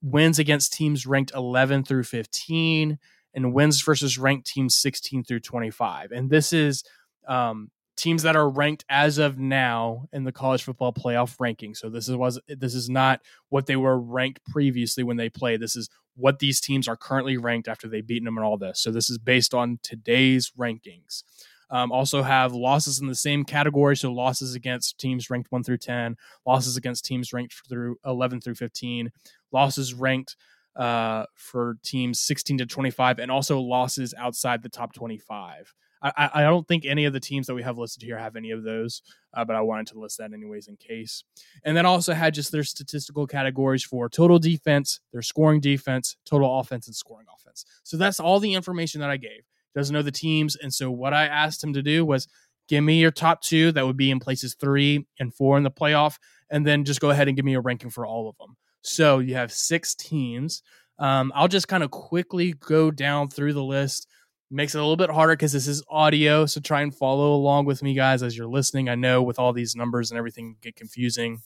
[0.00, 2.98] wins against teams ranked 11 through 15,
[3.34, 6.10] and wins versus ranked teams 16 through 25.
[6.10, 6.84] And this is
[7.28, 11.74] um, teams that are ranked as of now in the college football playoff ranking.
[11.74, 15.60] So this is was this is not what they were ranked previously when they played.
[15.60, 18.80] This is what these teams are currently ranked after they've beaten them and all this.
[18.80, 21.24] So this is based on today's rankings.
[21.70, 25.78] Um, also have losses in the same category, so losses against teams ranked one through
[25.78, 29.10] ten, losses against teams ranked through eleven through fifteen,
[29.52, 30.36] losses ranked
[30.76, 35.74] uh, for teams sixteen to twenty five, and also losses outside the top twenty five.
[36.02, 38.50] I, I, don't think any of the teams that we have listed here have any
[38.50, 39.02] of those,
[39.34, 41.24] uh, but I wanted to list that anyways in case.
[41.64, 46.60] And then also had just their statistical categories for total defense, their scoring defense, total
[46.60, 47.64] offense, and scoring offense.
[47.82, 49.42] So that's all the information that I gave
[49.76, 50.56] doesn't know the teams.
[50.56, 52.26] And so what I asked him to do was
[52.68, 55.70] give me your top two that would be in places three and four in the
[55.70, 56.18] playoff,
[56.50, 58.56] and then just go ahead and give me a ranking for all of them.
[58.82, 60.62] So you have six teams.
[60.98, 64.08] Um, I'll just kind of quickly go down through the list.
[64.50, 66.46] Makes it a little bit harder because this is audio.
[66.46, 68.88] So try and follow along with me, guys, as you're listening.
[68.88, 71.42] I know with all these numbers and everything get confusing.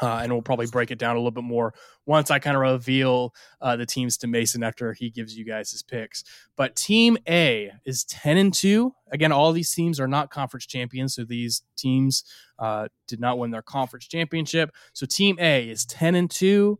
[0.00, 1.74] Uh, and we'll probably break it down a little bit more
[2.06, 5.70] once I kind of reveal uh, the teams to Mason after he gives you guys
[5.70, 6.24] his picks.
[6.56, 8.94] But Team A is ten and two.
[9.12, 12.24] Again, all these teams are not conference champions, so these teams
[12.58, 14.70] uh, did not win their conference championship.
[14.92, 16.78] So Team A is ten and two.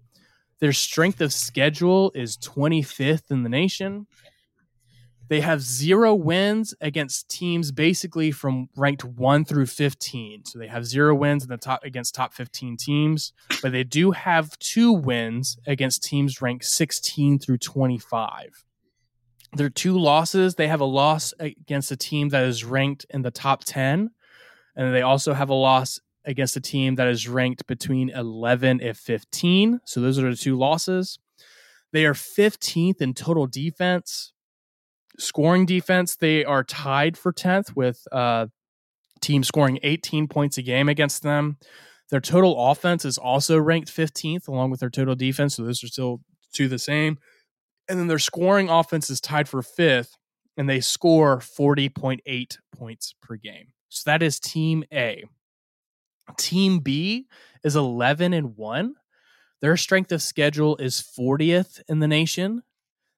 [0.60, 4.06] Their strength of schedule is 25th in the nation.
[5.30, 10.44] They have zero wins against teams basically from ranked one through 15.
[10.46, 14.10] So they have zero wins in the top against top 15 teams, but they do
[14.10, 18.64] have two wins against teams ranked 16 through 25.
[19.52, 23.30] Their two losses, they have a loss against a team that is ranked in the
[23.30, 24.10] top 10,
[24.74, 28.96] and they also have a loss against a team that is ranked between 11 and
[28.96, 29.80] 15.
[29.84, 31.20] So those are the two losses.
[31.92, 34.32] They are 15th in total defense,
[35.20, 38.46] scoring defense, they are tied for 10th with uh,
[39.20, 41.58] team scoring 18 points a game against them.
[42.10, 45.56] Their total offense is also ranked 15th along with their total defense.
[45.56, 46.20] So those are still
[46.52, 47.18] two the same.
[47.88, 50.16] And then their scoring offense is tied for fifth
[50.56, 53.68] and they score 40.8 points per game.
[53.88, 55.24] So that is team A.
[56.36, 57.26] Team B
[57.64, 58.94] is 11 and 1.
[59.60, 62.62] Their strength of schedule is 40th in the nation.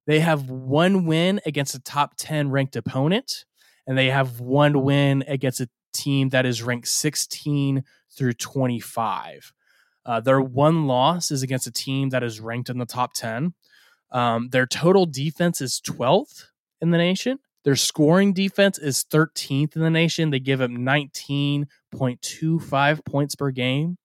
[0.07, 3.45] They have one win against a top 10 ranked opponent,
[3.87, 9.53] and they have one win against a team that is ranked 16 through 25.
[10.05, 13.55] Uh, their one loss is against a team that is ranked in the top 10.
[14.11, 16.47] Um, their total defense is 12th
[16.81, 17.39] in the nation.
[17.65, 20.31] Their scoring defense is 13th in the nation.
[20.31, 23.99] They give up 19.25 points per game.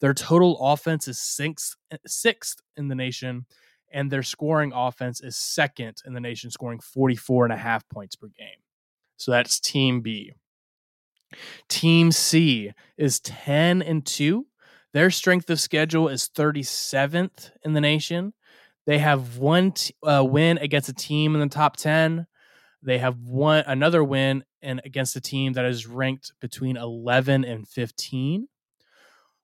[0.00, 3.44] Their total offense is sixth, sixth in the nation
[3.92, 8.16] and their scoring offense is second in the nation, scoring 44 and a half points
[8.16, 8.60] per game.
[9.16, 10.32] So that's Team B.
[11.68, 14.46] Team C is 10 and 2.
[14.92, 18.34] Their strength of schedule is 37th in the nation.
[18.86, 22.26] They have one t- uh, win against a team in the top 10.
[22.82, 27.66] They have one another win and against a team that is ranked between 11 and
[27.66, 28.48] 15.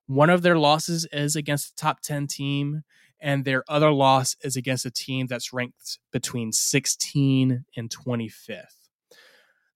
[0.07, 2.83] One of their losses is against the top 10 team
[3.21, 8.65] and their other loss is against a team that's ranked between 16 and 25th.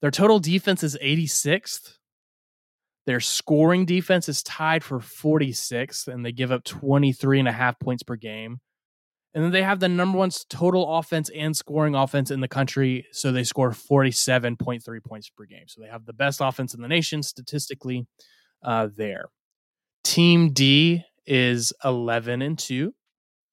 [0.01, 1.97] Their total defense is 86th.
[3.06, 7.79] Their scoring defense is tied for 46th, and they give up 23 and a half
[7.79, 8.60] points per game.
[9.34, 13.08] And then they have the number one total offense and scoring offense in the country.
[13.12, 15.67] So they score 47.3 points per game.
[15.67, 18.06] So they have the best offense in the nation statistically
[18.63, 19.29] uh, there.
[20.03, 22.93] Team D is 11 and 2.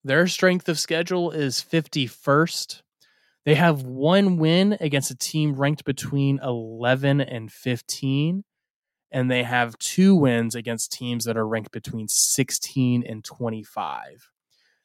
[0.03, 2.83] Their strength of schedule is 51st.
[3.45, 8.45] They have one win against a team ranked between 11 and 15.
[9.13, 14.31] And they have two wins against teams that are ranked between 16 and 25.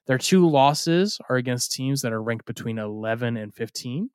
[0.07, 4.09] Their two losses are against teams that are ranked between 11 and 15.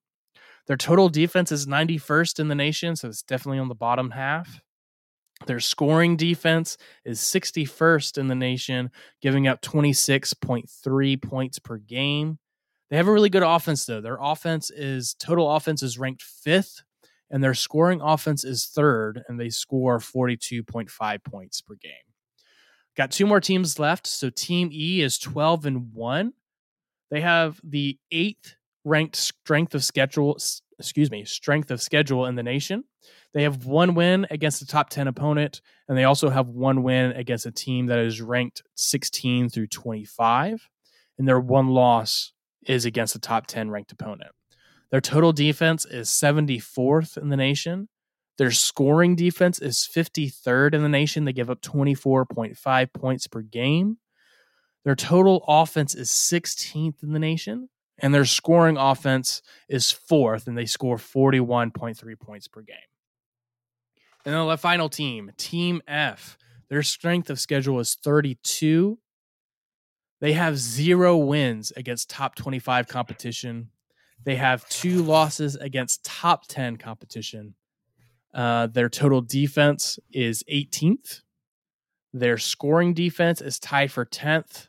[0.67, 4.61] Their total defense is 91st in the nation, so it's definitely on the bottom half.
[5.47, 8.91] Their scoring defense is 61st in the nation,
[9.23, 12.39] giving up 26.3 points per game.
[12.91, 14.01] They have a really good offense, though.
[14.01, 16.83] Their offense is total offense is ranked fifth,
[17.31, 21.93] and their scoring offense is third, and they score 42.5 points per game.
[22.97, 24.07] Got two more teams left.
[24.07, 26.33] So Team E is 12 and 1.
[27.11, 30.39] They have the eighth ranked strength of schedule,
[30.81, 32.85] excuse me, strength of schedule in the nation.
[33.33, 37.13] They have one win against a top 10 opponent, and they also have one win
[37.13, 40.69] against a team that is ranked 16 through 25.
[41.19, 42.33] And their one loss
[42.67, 44.33] is against a top 10 ranked opponent.
[44.91, 47.89] Their total defense is 74th in the nation.
[48.39, 51.25] Their scoring defense is 53rd in the nation.
[51.25, 53.99] They give up 24.5 points per game.
[54.85, 57.69] Their total offense is 16th in the nation,
[58.01, 62.77] and their scoring offense is fourth, and they score 41.3 points per game.
[64.25, 66.37] And then the final team, Team F,
[66.69, 68.99] their strength of schedule is 32.
[70.21, 73.71] They have zero wins against top 25 competition.
[74.25, 77.55] They have two losses against top 10 competition.
[78.35, 81.23] Uh, their total defense is 18th.
[82.13, 84.69] Their scoring defense is tied for 10th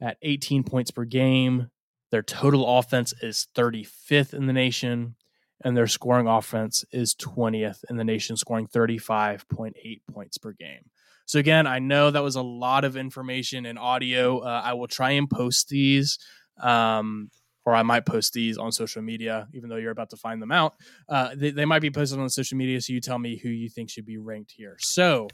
[0.00, 1.70] at 18 points per game.
[2.12, 5.16] Their total offense is 35th in the nation,
[5.64, 10.90] and their scoring offense is 20th in the nation, scoring 35.8 points per game.
[11.24, 14.40] So, again, I know that was a lot of information and audio.
[14.40, 16.18] Uh, I will try and post these
[16.60, 17.30] um,
[17.64, 20.52] or I might post these on social media, even though you're about to find them
[20.52, 20.74] out.
[21.08, 23.68] Uh, they, they might be posted on social media, so you tell me who you
[23.68, 24.76] think should be ranked here.
[24.80, 25.28] So,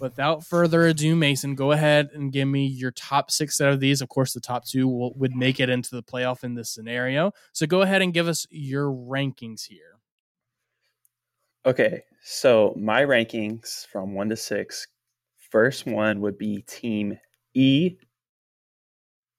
[0.00, 4.00] without further ado, Mason, go ahead and give me your top six out of these.
[4.00, 7.32] Of course, the top two will, would make it into the playoff in this scenario.
[7.52, 9.98] So, go ahead and give us your rankings here.
[11.64, 14.88] Okay, so my rankings from one to six.
[15.50, 17.18] First one would be Team
[17.54, 17.96] E.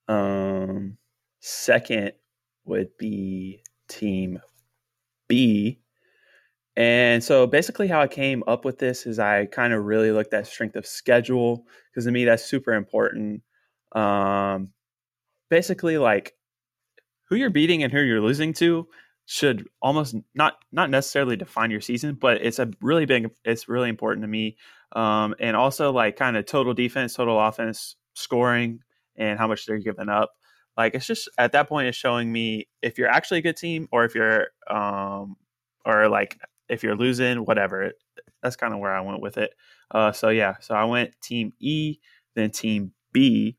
[0.08, 0.98] Um,
[1.40, 2.14] second
[2.66, 4.40] would be team
[5.28, 5.80] B.
[6.76, 10.34] And so basically, how I came up with this is I kind of really looked
[10.34, 13.44] at strength of schedule because to me, that's super important.
[13.94, 14.70] Um,
[15.50, 16.34] basically, like
[17.30, 18.88] who you're beating and who you're losing to
[19.26, 23.90] should almost not not necessarily define your season, but it's a really big it's really
[23.90, 24.58] important to me.
[24.94, 28.80] Um, and also like kind of total defense, total offense, scoring,
[29.16, 30.32] and how much they're giving up.
[30.78, 33.88] Like it's just at that point, it's showing me if you're actually a good team
[33.92, 35.36] or if you're, um,
[35.86, 37.92] or like if you're losing, whatever.
[38.42, 39.54] That's kind of where I went with it.
[39.92, 41.98] Uh, so yeah, so I went team E,
[42.36, 43.58] then team B.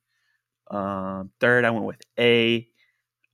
[0.71, 2.69] Um, third, I went with A.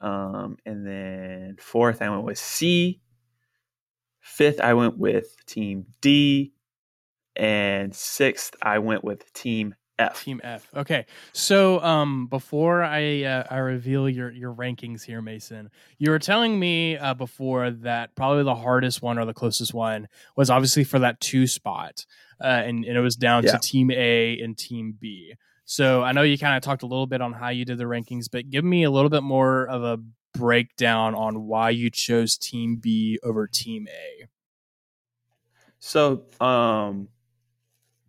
[0.00, 3.00] Um, and then fourth, I went with C.
[4.20, 6.52] Fifth, I went with team D.
[7.36, 10.24] And sixth, I went with team F.
[10.24, 10.66] Team F.
[10.74, 11.06] Okay.
[11.32, 16.58] So um, before I uh, I reveal your your rankings here, Mason, you were telling
[16.58, 20.98] me uh, before that probably the hardest one or the closest one was obviously for
[21.00, 22.06] that two spot,
[22.40, 23.52] uh, and and it was down yeah.
[23.52, 25.34] to Team A and Team B.
[25.64, 27.84] So I know you kind of talked a little bit on how you did the
[27.84, 29.98] rankings, but give me a little bit more of a
[30.32, 34.26] breakdown on why you chose Team B over Team A.
[35.78, 37.08] So um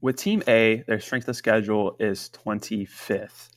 [0.01, 3.49] with Team A, their strength of schedule is 25th,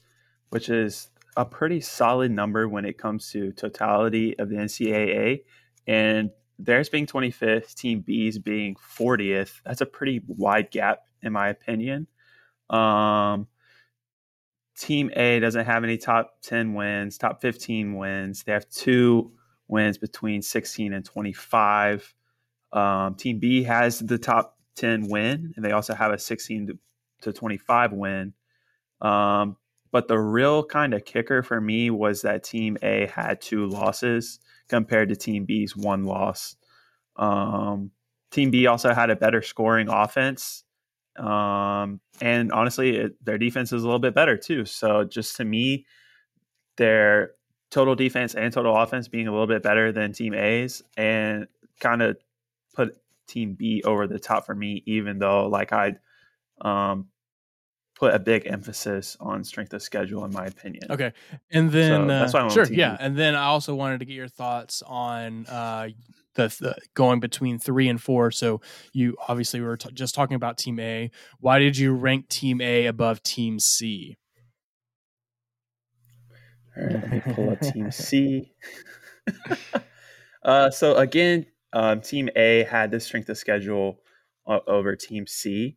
[0.51, 5.43] which is a pretty solid number when it comes to totality of the NCAA.
[5.87, 9.61] And theirs being 25th, Team B's being 40th.
[9.65, 12.07] That's a pretty wide gap, in my opinion.
[12.71, 13.49] Um,
[14.77, 18.43] Team A doesn't have any top 10 wins, top 15 wins.
[18.43, 19.33] They have two
[19.69, 22.15] wins between 16 and 25.
[22.73, 26.79] Um, Team B has the top 10 win, and they also have a 16
[27.23, 28.35] to, 25 win.
[29.01, 29.57] Um,
[29.93, 34.41] but the real kind of kicker for me was that Team A had two losses
[34.69, 36.57] compared to Team B's one loss.
[37.17, 37.93] Um,
[38.31, 40.65] Team B also had a better scoring offense
[41.17, 44.65] Um, and honestly, it, their defense is a little bit better too.
[44.65, 45.87] So just to me,
[46.77, 47.33] their
[47.71, 51.47] total defense and total offense being a little bit better than Team A's, and
[51.81, 52.17] kind of
[52.75, 52.97] put
[53.27, 54.83] Team B over the top for me.
[54.87, 55.97] Even though, like I,
[56.61, 57.09] um,
[57.95, 60.85] put a big emphasis on strength of schedule in my opinion.
[60.91, 61.13] Okay.
[61.51, 62.97] And then so uh, that's why I'm sure, yeah.
[62.99, 65.89] And then I also wanted to get your thoughts on uh
[66.35, 68.33] the, the going between 3 and 4.
[68.33, 68.61] So
[68.93, 71.13] you obviously were t- just talking about team A.
[71.39, 74.19] Why did you rank team A above team C?
[76.77, 78.53] All right, let me pull up team C.
[80.43, 84.01] uh so again, um, team A had the strength of schedule
[84.47, 85.77] uh, over team C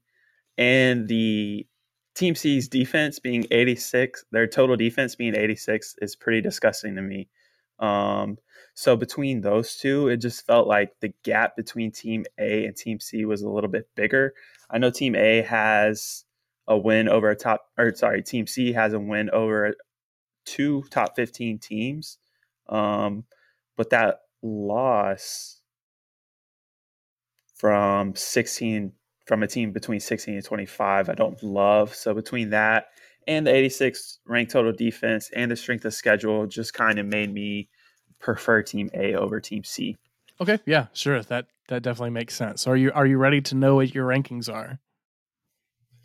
[0.57, 1.67] and the
[2.15, 7.29] Team C's defense being 86, their total defense being 86 is pretty disgusting to me.
[7.77, 8.37] Um,
[8.73, 12.99] so between those two, it just felt like the gap between Team A and Team
[12.99, 14.33] C was a little bit bigger.
[14.69, 16.25] I know Team A has
[16.67, 19.75] a win over a top, or sorry, Team C has a win over
[20.43, 22.17] two top 15 teams.
[22.67, 23.25] Um,
[23.75, 25.56] but that loss
[27.57, 28.93] from 16
[29.25, 31.93] from a team between 16 and 25, I don't love.
[31.93, 32.87] So between that
[33.27, 37.33] and the 86 ranked total defense and the strength of schedule, just kind of made
[37.33, 37.69] me
[38.19, 39.97] prefer Team A over Team C.
[40.39, 41.21] Okay, yeah, sure.
[41.23, 42.61] That that definitely makes sense.
[42.61, 44.79] So are you are you ready to know what your rankings are?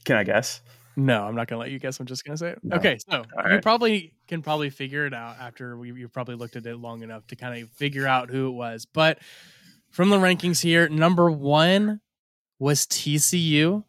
[0.05, 0.63] Can I guess?
[0.97, 2.01] No, I'm not gonna let you guess.
[2.01, 2.59] I'm just gonna say it.
[2.63, 2.77] No.
[2.77, 6.67] Okay, so you probably can probably figure it out after we, you've probably looked at
[6.67, 8.87] it long enough to kind of figure out who it was.
[8.87, 9.19] But
[9.93, 12.01] from the rankings here, number one
[12.59, 13.85] was TCU.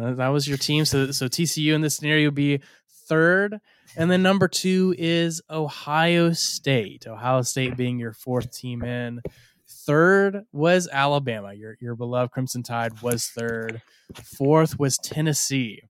[0.00, 0.84] Uh, that was your team.
[0.84, 2.60] So, so TCU in this scenario would be
[3.08, 3.58] third.
[3.96, 7.06] And then number two is Ohio State.
[7.06, 9.22] Ohio State being your fourth team in.
[9.66, 11.54] Third was Alabama.
[11.54, 13.80] Your your beloved Crimson Tide was third.
[14.14, 15.82] Fourth was Tennessee.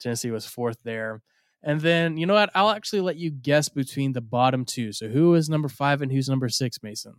[0.00, 1.22] Tennessee was fourth there.
[1.62, 2.50] And then you know what?
[2.54, 4.92] I'll actually let you guess between the bottom two.
[4.92, 7.16] So who is number five and who's number six, Mason?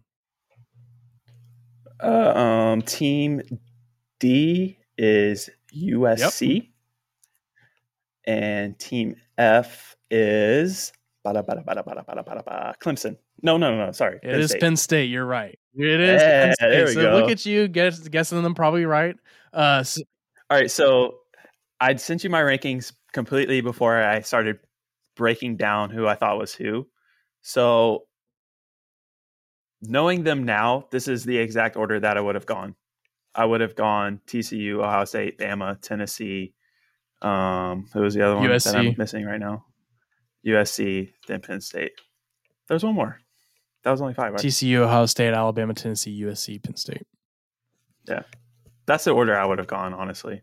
[2.03, 3.41] Uh, um, team
[4.19, 6.55] D is USC.
[6.55, 6.63] Yep.
[8.25, 10.93] And team F is
[11.25, 13.17] Clemson.
[13.41, 13.91] No, no, no, no.
[13.91, 14.17] Sorry.
[14.17, 14.61] It Penn is State.
[14.61, 15.09] Penn State.
[15.09, 15.57] You're right.
[15.75, 16.21] It is.
[16.21, 17.17] Yeah, there we so go.
[17.17, 19.15] look at you guess, guessing them probably right.
[19.51, 20.03] Uh, so-
[20.49, 20.71] All right.
[20.71, 21.19] So
[21.81, 24.59] I'd sent you my rankings completely before I started
[25.15, 26.87] breaking down who I thought was who.
[27.41, 28.03] So
[29.83, 32.75] knowing them now, this is the exact order that I would have gone.
[33.35, 36.53] I would have gone TCU, Ohio State, Bama, Tennessee.
[37.21, 38.63] Um, who was the other one USC.
[38.71, 39.65] that I'm missing right now?
[40.45, 41.93] USC, then Penn State.
[42.67, 43.19] There's one more.
[43.83, 44.33] That was only five.
[44.33, 44.41] Right?
[44.41, 47.07] TCU, Ohio State, Alabama, Tennessee, USC, Penn State.
[48.05, 48.23] Yeah,
[48.85, 49.93] that's the order I would have gone.
[49.93, 50.41] Honestly.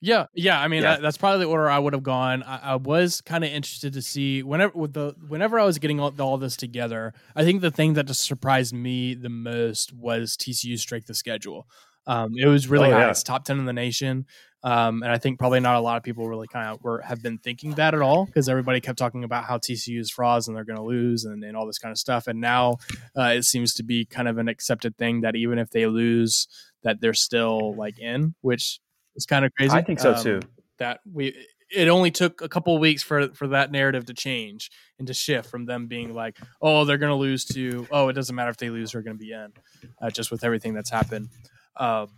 [0.00, 0.60] Yeah, yeah.
[0.60, 0.94] I mean, yeah.
[0.94, 2.42] That, that's probably the order I would have gone.
[2.44, 5.98] I, I was kind of interested to see whenever with the whenever I was getting
[5.98, 7.14] all, all, this together.
[7.34, 11.66] I think the thing that just surprised me the most was TCU's strength of schedule.
[12.06, 13.00] Um, it was really oh, high.
[13.00, 13.10] Yeah.
[13.10, 14.26] It's top ten in the nation,
[14.62, 17.22] um, and I think probably not a lot of people really kind of were have
[17.22, 20.56] been thinking that at all because everybody kept talking about how TCU is frauds and
[20.56, 22.26] they're going to lose and, and all this kind of stuff.
[22.26, 22.78] And now
[23.16, 26.48] uh, it seems to be kind of an accepted thing that even if they lose,
[26.82, 28.80] that they're still like in, which
[29.16, 29.72] is kind of crazy.
[29.72, 30.40] I think so um, too.
[30.78, 31.34] That we
[31.70, 35.50] it only took a couple weeks for for that narrative to change and to shift
[35.50, 38.56] from them being like, oh, they're going to lose to, oh, it doesn't matter if
[38.56, 39.52] they lose, they're going to be in,
[40.00, 41.28] uh, just with everything that's happened.
[41.76, 42.08] Um,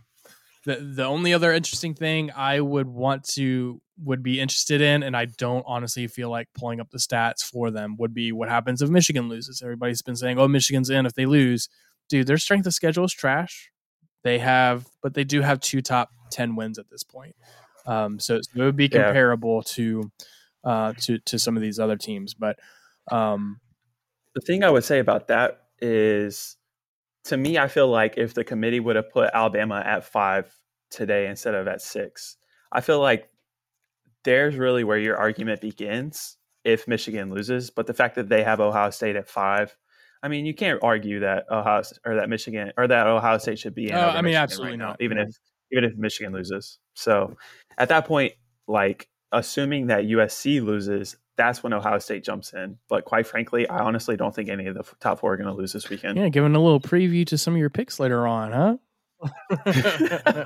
[0.65, 5.17] the the only other interesting thing I would want to would be interested in, and
[5.17, 8.81] I don't honestly feel like pulling up the stats for them, would be what happens
[8.81, 9.61] if Michigan loses.
[9.61, 11.67] Everybody's been saying, "Oh, Michigan's in if they lose."
[12.09, 13.71] Dude, their strength of schedule is trash.
[14.23, 17.35] They have, but they do have two top ten wins at this point.
[17.85, 19.73] Um, so, so, it would be comparable yeah.
[19.73, 20.11] to
[20.63, 22.33] uh, to to some of these other teams.
[22.33, 22.59] But
[23.11, 23.59] um,
[24.35, 26.57] the thing I would say about that is
[27.25, 30.53] to me, I feel like if the committee would have put Alabama at five
[30.89, 32.37] today instead of at six,
[32.71, 33.29] I feel like
[34.23, 37.69] there's really where your argument begins if Michigan loses.
[37.69, 39.75] But the fact that they have Ohio State at five,
[40.23, 43.75] I mean, you can't argue that Ohio or that Michigan or that Ohio State should
[43.75, 43.95] be in.
[43.95, 44.99] Uh, I mean, Michigan absolutely right not.
[44.99, 45.35] Now, even if
[45.71, 46.79] even if Michigan loses.
[46.93, 47.35] So
[47.77, 48.33] at that point,
[48.67, 52.77] like assuming that USC loses, that's when Ohio State jumps in.
[52.89, 55.53] But quite frankly, I honestly don't think any of the top four are going to
[55.53, 56.17] lose this weekend.
[56.17, 58.77] Yeah, giving a little preview to some of your picks later on, huh?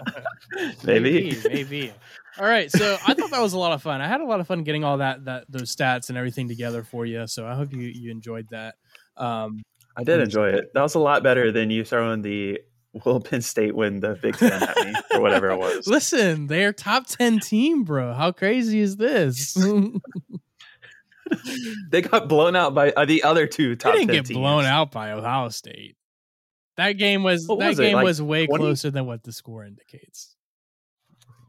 [0.83, 1.31] maybe.
[1.33, 1.93] maybe, maybe.
[2.37, 4.01] All right, so I thought that was a lot of fun.
[4.01, 6.83] I had a lot of fun getting all that that those stats and everything together
[6.83, 7.25] for you.
[7.27, 8.75] So I hope you you enjoyed that.
[9.15, 9.63] Um,
[9.95, 10.73] I did enjoy it.
[10.73, 12.59] That was a lot better than you throwing the
[13.03, 15.87] will Penn State win the Big Ten at me or whatever it was?
[15.87, 18.13] Listen, they're top ten team, bro.
[18.13, 19.53] How crazy is this?
[21.91, 23.93] they got blown out by uh, the other two top.
[23.93, 24.37] They didn't get teams.
[24.37, 25.97] blown out by Ohio State.
[26.77, 28.61] That game was what that was game like was way 20?
[28.61, 30.35] closer than what the score indicates.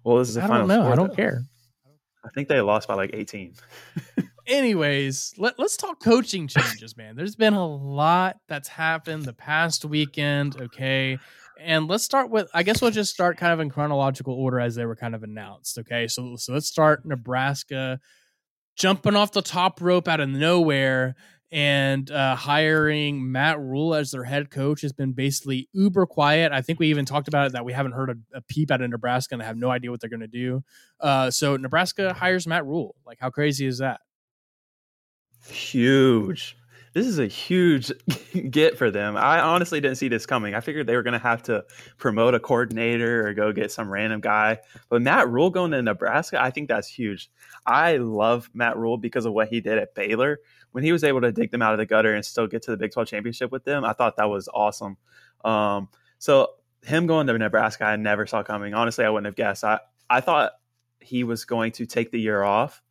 [0.04, 0.82] Well, this is the I final don't know.
[0.84, 1.16] Score, I don't though.
[1.16, 1.42] care.
[2.24, 3.54] I think they lost by like 18.
[4.46, 7.16] Anyways, let, let's talk coaching changes, man.
[7.16, 10.60] There's been a lot that's happened the past weekend.
[10.60, 11.18] Okay.
[11.58, 14.74] And let's start with, I guess we'll just start kind of in chronological order as
[14.74, 15.78] they were kind of announced.
[15.78, 16.06] Okay.
[16.06, 17.98] So, so let's start Nebraska
[18.76, 21.16] jumping off the top rope out of nowhere
[21.50, 26.52] and uh, hiring Matt Rhule as their head coach has been basically uber quiet.
[26.52, 28.82] I think we even talked about it that we haven't heard a, a peep out
[28.82, 30.62] of Nebraska and I have no idea what they're going to do.
[31.00, 32.94] Uh, so Nebraska hires Matt Rhule.
[33.06, 34.00] Like, how crazy is that?
[35.48, 36.56] Huge.
[36.96, 37.92] This is a huge
[38.50, 39.18] get for them.
[39.18, 40.54] I honestly didn't see this coming.
[40.54, 41.62] I figured they were going to have to
[41.98, 44.60] promote a coordinator or go get some random guy.
[44.88, 47.30] But Matt Rhule going to Nebraska, I think that's huge.
[47.66, 50.40] I love Matt Rhule because of what he did at Baylor.
[50.72, 52.70] When he was able to dig them out of the gutter and still get to
[52.70, 54.96] the Big 12 championship with them, I thought that was awesome.
[55.44, 55.88] Um,
[56.18, 58.72] so him going to Nebraska, I never saw coming.
[58.72, 59.64] Honestly, I wouldn't have guessed.
[59.64, 60.52] I, I thought
[61.00, 62.82] he was going to take the year off,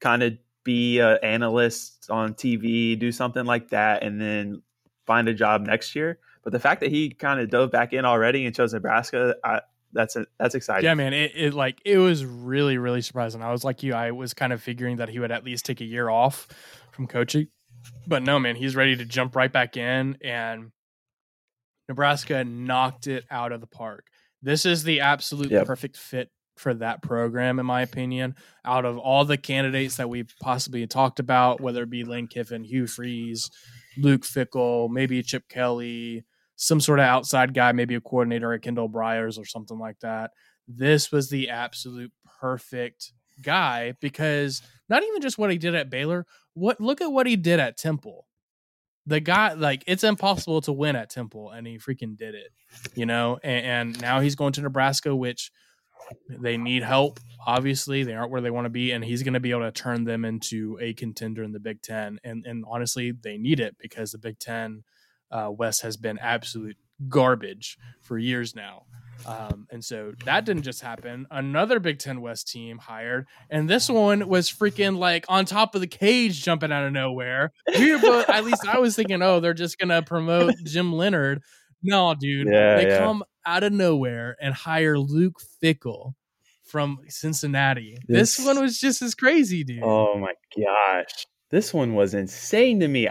[0.00, 4.62] kind of be an analyst on TV, do something like that, and then
[5.06, 6.18] find a job next year.
[6.42, 9.60] But the fact that he kind of dove back in already and chose Nebraska, I,
[9.92, 10.84] that's a, that's exciting.
[10.84, 11.14] Yeah, man.
[11.14, 13.42] It, it like it was really really surprising.
[13.42, 13.94] I was like you.
[13.94, 16.48] I was kind of figuring that he would at least take a year off
[16.92, 17.48] from coaching,
[18.06, 18.56] but no, man.
[18.56, 20.72] He's ready to jump right back in, and
[21.88, 24.06] Nebraska knocked it out of the park.
[24.42, 25.66] This is the absolute yep.
[25.66, 28.34] perfect fit for that program, in my opinion.
[28.64, 32.64] Out of all the candidates that we possibly talked about, whether it be Lane Kiffin,
[32.64, 33.50] Hugh Freeze,
[33.96, 36.24] Luke Fickell, maybe Chip Kelly,
[36.56, 40.30] some sort of outside guy, maybe a coordinator at Kendal Briles or something like that.
[40.68, 46.26] This was the absolute perfect guy because not even just what he did at Baylor,
[46.54, 48.26] what look at what he did at Temple.
[49.06, 52.48] The guy, like, it's impossible to win at Temple, and he freaking did it,
[52.94, 53.38] you know.
[53.42, 55.50] And, and now he's going to Nebraska, which
[56.28, 57.20] they need help.
[57.46, 59.72] Obviously, they aren't where they want to be, and he's going to be able to
[59.72, 62.18] turn them into a contender in the Big Ten.
[62.24, 64.84] And and honestly, they need it because the Big Ten
[65.30, 66.76] uh, West has been absolute
[67.08, 68.84] garbage for years now.
[69.26, 71.26] Um, and so that didn't just happen.
[71.30, 75.80] Another Big Ten West team hired, and this one was freaking like on top of
[75.80, 77.52] the cage, jumping out of nowhere.
[77.78, 81.42] We were both, at least I was thinking, oh, they're just gonna promote Jim Leonhard.
[81.82, 82.98] No, dude, yeah, they yeah.
[82.98, 86.14] come out of nowhere and hire Luke Fickell
[86.64, 87.98] from Cincinnati.
[88.08, 89.82] This, this, one was just as crazy, dude.
[89.82, 91.26] Oh my gosh.
[91.50, 93.08] This one was insane to me.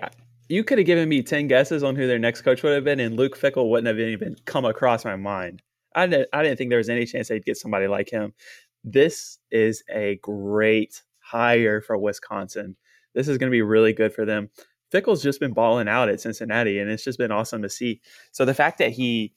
[0.50, 3.00] You could have given me 10 guesses on who their next coach would have been,
[3.00, 5.62] and Luke Fickell wouldn't have even come across my mind.
[5.96, 8.34] I didn't, I didn't think there was any chance they'd get somebody like him.
[8.84, 12.76] This is a great hire for Wisconsin.
[13.14, 14.50] This is going to be really good for them.
[14.92, 18.02] Fickell's just been balling out at Cincinnati, and it's just been awesome to see.
[18.32, 19.34] So the fact that he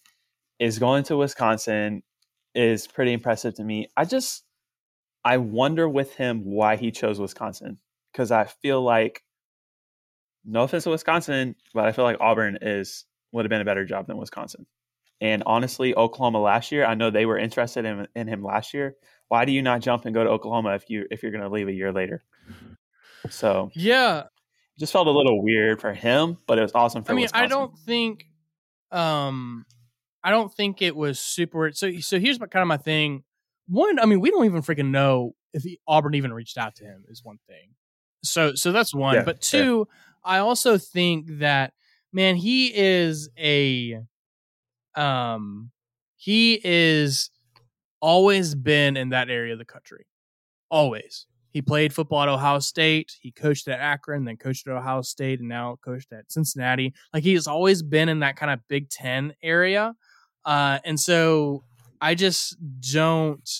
[0.58, 2.02] is going to Wisconsin
[2.54, 3.88] is pretty impressive to me.
[3.96, 4.44] I just
[5.24, 7.78] I wonder with him why he chose Wisconsin
[8.12, 9.22] because I feel like
[10.44, 13.84] no offense to Wisconsin, but I feel like Auburn is would have been a better
[13.84, 14.66] job than Wisconsin.
[15.20, 18.96] And honestly, Oklahoma last year, I know they were interested in, in him last year.
[19.28, 21.50] Why do you not jump and go to Oklahoma if you if you're going to
[21.50, 22.22] leave a year later?
[23.30, 24.24] So yeah,
[24.78, 27.12] just felt a little weird for him, but it was awesome for.
[27.12, 27.44] I mean, Wisconsin.
[27.44, 28.26] I don't think
[28.92, 29.66] um
[30.26, 31.70] I don't think it was super.
[31.72, 33.22] So so here's my, kind of my thing.
[33.68, 36.84] One, I mean, we don't even freaking know if he, Auburn even reached out to
[36.84, 37.04] him.
[37.08, 37.76] Is one thing.
[38.24, 39.14] So so that's one.
[39.14, 40.32] Yeah, but two, yeah.
[40.32, 41.74] I also think that
[42.12, 44.00] man, he is a
[44.96, 45.70] um
[46.16, 47.30] he is
[48.00, 50.06] always been in that area of the country.
[50.72, 51.26] Always.
[51.52, 53.12] He played football at Ohio State.
[53.20, 56.92] He coached at Akron, then coached at Ohio State, and now coached at Cincinnati.
[57.14, 59.94] Like he's always been in that kind of Big Ten area.
[60.46, 61.64] Uh, and so
[62.00, 63.50] I just don't,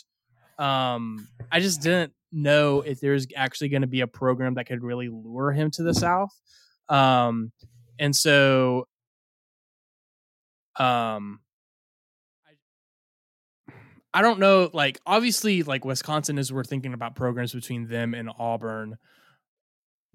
[0.59, 4.83] um, I just didn't know if there's actually going to be a program that could
[4.83, 6.31] really lure him to the South.
[6.89, 7.51] Um,
[7.99, 8.87] and so,
[10.79, 11.41] um,
[14.15, 14.71] I don't know.
[14.73, 18.97] Like, obviously, like Wisconsin is we're thinking about programs between them and Auburn.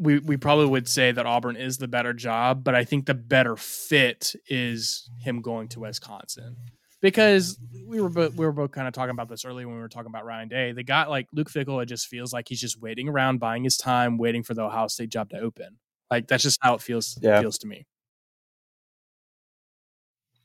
[0.01, 3.13] We we probably would say that Auburn is the better job, but I think the
[3.13, 6.55] better fit is him going to Wisconsin
[7.01, 9.81] because we were both we were both kind of talking about this earlier when we
[9.81, 10.71] were talking about Ryan Day.
[10.71, 13.77] They got like Luke Fickell, It just feels like he's just waiting around, buying his
[13.77, 15.77] time, waiting for the Ohio State job to open.
[16.09, 17.17] Like that's just how it feels.
[17.21, 17.41] Yeah.
[17.41, 17.85] feels to me.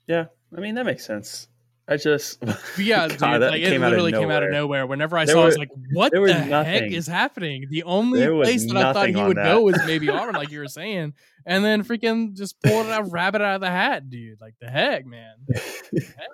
[0.06, 0.26] Yeah,
[0.56, 1.48] I mean, that makes sense.
[1.88, 2.42] I just
[2.78, 4.86] yeah, God, dude, like it literally came out of nowhere.
[4.86, 8.26] Whenever I there saw, were, I was like, "What the heck is happening?" The only
[8.26, 9.44] place that I thought he would that.
[9.44, 11.14] go was maybe Auburn, like you were saying,
[11.44, 14.40] and then freaking just pulled it out, rabbit out of the hat, dude.
[14.40, 15.34] Like the heck, man.
[15.48, 16.28] The heck?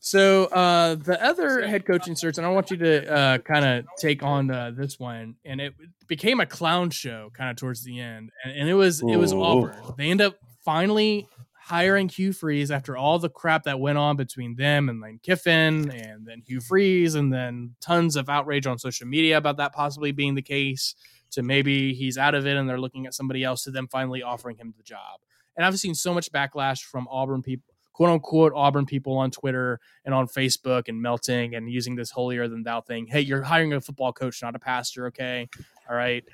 [0.00, 3.86] So uh, the other head coaching search, and I want you to uh, kind of
[3.98, 5.72] take on uh, this one, and it
[6.08, 9.08] became a clown show kind of towards the end, and, and it was Ooh.
[9.08, 9.74] it was Auburn.
[9.96, 11.26] They end up finally
[11.64, 15.90] hiring Hugh Freeze after all the crap that went on between them and Lane Kiffin,
[15.90, 20.12] and then Hugh Freeze, and then tons of outrage on social media about that possibly
[20.12, 20.94] being the case.
[21.30, 23.64] To maybe he's out of it, and they're looking at somebody else.
[23.64, 25.20] To them finally offering him the job.
[25.56, 29.80] And I've seen so much backlash from Auburn people quote unquote Auburn people on Twitter
[30.04, 33.06] and on Facebook and melting and using this holier than thou thing.
[33.06, 35.06] Hey, you're hiring a football coach, not a pastor.
[35.06, 35.48] Okay.
[35.88, 36.24] All right.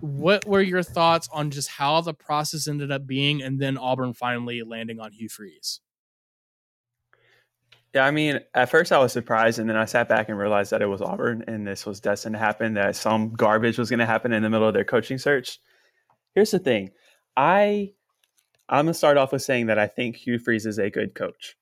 [0.00, 4.14] What were your thoughts on just how the process ended up being and then Auburn
[4.14, 5.80] finally landing on Hugh Freeze?
[7.94, 10.70] Yeah, I mean, at first I was surprised, and then I sat back and realized
[10.70, 13.98] that it was Auburn and this was destined to happen, that some garbage was going
[13.98, 15.58] to happen in the middle of their coaching search.
[16.34, 16.90] Here's the thing
[17.36, 17.92] I
[18.68, 21.14] I'm going to start off with saying that I think Hugh Freeze is a good
[21.14, 21.56] coach.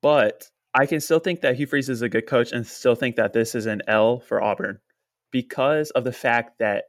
[0.00, 3.16] But I can still think that Hugh Freeze is a good coach and still think
[3.16, 4.78] that this is an L for Auburn
[5.32, 6.84] because of the fact that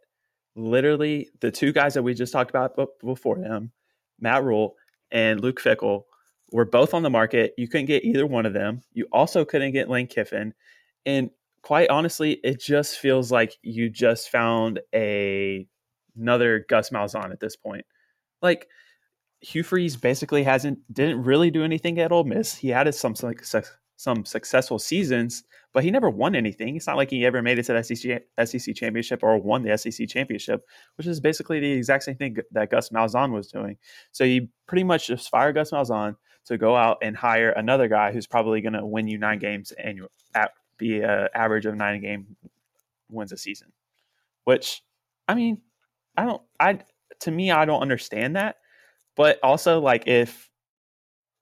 [0.60, 3.72] literally the two guys that we just talked about before him,
[4.20, 4.76] Matt Rhule
[5.12, 6.03] and Luke Fickell,
[6.51, 7.53] were both on the market.
[7.57, 8.82] You couldn't get either one of them.
[8.93, 10.53] You also couldn't get Lane Kiffin.
[11.05, 11.30] And
[11.62, 15.68] quite honestly, it just feels like you just found a
[16.18, 17.86] another Gus Malzahn at this point.
[18.41, 18.68] Like
[19.41, 22.55] Hugh Freeze basically hasn't didn't really do anything at Ole Miss.
[22.55, 23.43] He had some like
[23.95, 25.43] some successful seasons,
[25.74, 26.76] but he never won anything.
[26.76, 29.78] It's not like he ever made it to the SEC, SEC championship or won the
[29.78, 30.65] SEC championship,
[30.97, 33.78] which is basically the exact same thing that Gus Malzahn was doing.
[34.11, 36.15] So he pretty much just fired Gus Malzahn
[36.45, 39.72] to go out and hire another guy who's probably going to win you nine games
[39.72, 40.01] and
[40.78, 42.36] be an average of nine game
[43.11, 43.72] wins a season.
[44.45, 44.82] Which,
[45.28, 45.61] I mean,
[46.17, 46.41] I don't.
[46.59, 46.80] I
[47.22, 48.55] to me, I don't understand that
[49.20, 50.49] but also, like, if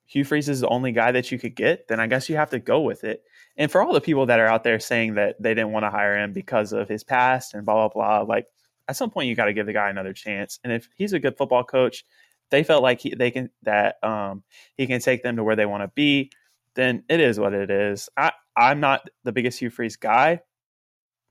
[0.08, 2.50] Hugh Freeze is the only guy that you could get, then I guess you have
[2.50, 3.22] to go with it.
[3.58, 5.90] And for all the people that are out there saying that they didn't want to
[5.90, 8.46] hire him because of his past and blah, blah, blah, like,
[8.88, 10.60] at some point you got to give the guy another chance.
[10.64, 12.06] And if he's a good football coach,
[12.50, 14.44] they felt like he, they can that um,
[14.78, 16.32] he can take them to where they want to be,
[16.76, 18.10] then it is what it is.
[18.16, 20.42] I I'm not the biggest Hugh Freeze guy.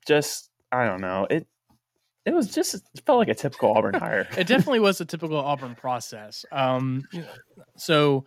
[0.06, 1.26] Just I don't know.
[1.30, 1.46] It
[2.24, 4.28] it was just it felt like a typical Auburn hire.
[4.36, 6.44] it definitely was a typical Auburn process.
[6.52, 7.04] Um,
[7.76, 8.26] so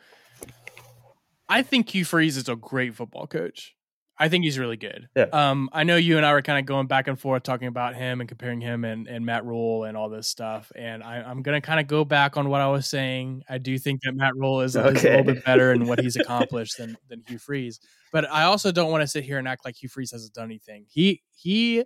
[1.47, 3.75] I think Hugh Freeze is a great football coach.
[4.21, 5.07] I think he's really good.
[5.15, 5.27] Yeah.
[5.31, 7.95] Um, I know you and I were kind of going back and forth talking about
[7.95, 10.71] him and comparing him and, and Matt Rhule and all this stuff.
[10.75, 13.43] And I, am going to kind of go back on what I was saying.
[13.47, 14.89] I do think that Matt Rhule is, okay.
[14.89, 17.79] is a little bit better in what he's accomplished than, than Hugh Freeze.
[18.11, 20.45] But I also don't want to sit here and act like Hugh Freeze hasn't done
[20.45, 20.85] anything.
[20.89, 21.85] He he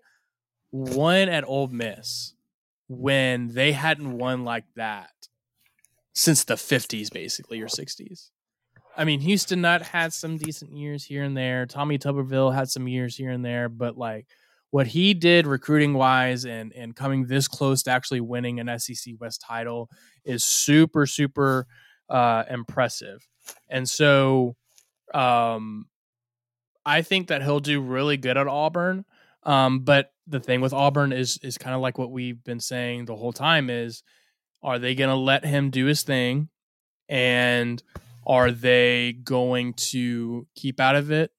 [0.71, 2.33] won at Ole Miss
[2.87, 5.11] when they hadn't won like that
[6.13, 8.29] since the 50s, basically, or 60s.
[8.95, 11.65] I mean, Houston Nutt had some decent years here and there.
[11.65, 14.27] Tommy Tuberville had some years here and there, but like
[14.71, 19.13] what he did recruiting wise and and coming this close to actually winning an SEC
[19.19, 19.89] West title
[20.25, 21.67] is super super
[22.09, 23.27] uh, impressive.
[23.69, 24.55] And so,
[25.13, 25.85] um,
[26.85, 29.05] I think that he'll do really good at Auburn.
[29.43, 33.05] Um, but the thing with Auburn is is kind of like what we've been saying
[33.05, 34.03] the whole time is
[34.61, 36.49] are they going to let him do his thing
[37.09, 37.83] and
[38.25, 41.31] are they going to keep out of it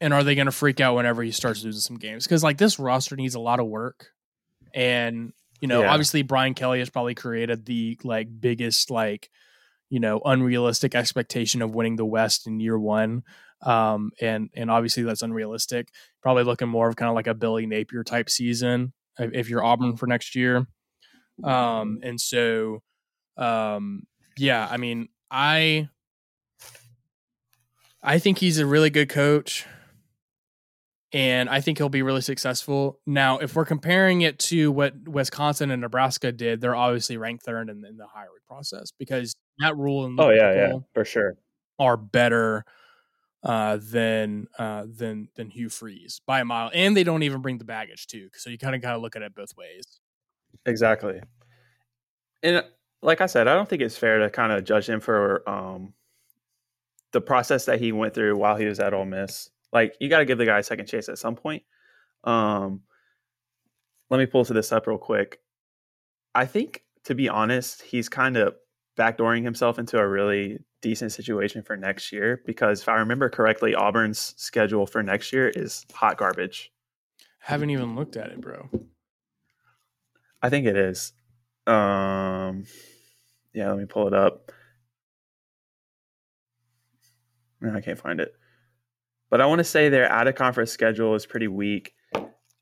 [0.00, 2.58] and are they going to freak out whenever he starts losing some games cuz like
[2.58, 4.10] this roster needs a lot of work
[4.74, 5.90] and you know yeah.
[5.90, 9.30] obviously Brian Kelly has probably created the like biggest like
[9.88, 13.22] you know unrealistic expectation of winning the West in year 1
[13.62, 15.88] um, and and obviously that's unrealistic.
[16.22, 19.96] Probably looking more of kind of like a Billy Napier type season if you're Auburn
[19.96, 20.66] for next year.
[21.42, 22.82] Um, and so,
[23.36, 24.02] um,
[24.36, 25.88] yeah, I mean, I
[28.06, 29.66] I think he's a really good coach,
[31.12, 33.00] and I think he'll be really successful.
[33.04, 37.68] Now, if we're comparing it to what Wisconsin and Nebraska did, they're obviously ranked third
[37.68, 41.36] in, in the hiring process because that rule and oh yeah, yeah, for sure
[41.80, 42.64] are better
[43.42, 47.58] uh, than uh, than than Hugh Freeze by a mile, and they don't even bring
[47.58, 48.28] the baggage too.
[48.34, 49.84] So you kind of got to look at it both ways.
[50.64, 51.20] Exactly,
[52.44, 52.64] and
[53.02, 55.92] like I said, I don't think it's fair to kind of judge him for um,
[57.16, 59.48] the process that he went through while he was at Ole Miss.
[59.72, 61.62] Like you got to give the guy a second chance at some point.
[62.24, 62.82] Um,
[64.10, 65.40] let me pull to this up real quick.
[66.34, 68.54] I think, to be honest, he's kind of
[68.98, 73.74] backdooring himself into a really decent situation for next year because if I remember correctly,
[73.74, 76.70] Auburn's schedule for next year is hot garbage.
[77.38, 78.68] Haven't even looked at it, bro.
[80.42, 81.14] I think it is.
[81.66, 82.64] Um,
[83.54, 84.52] yeah, let me pull it up.
[87.62, 88.34] I can't find it.
[89.30, 91.94] But I want to say their out of conference schedule is pretty weak,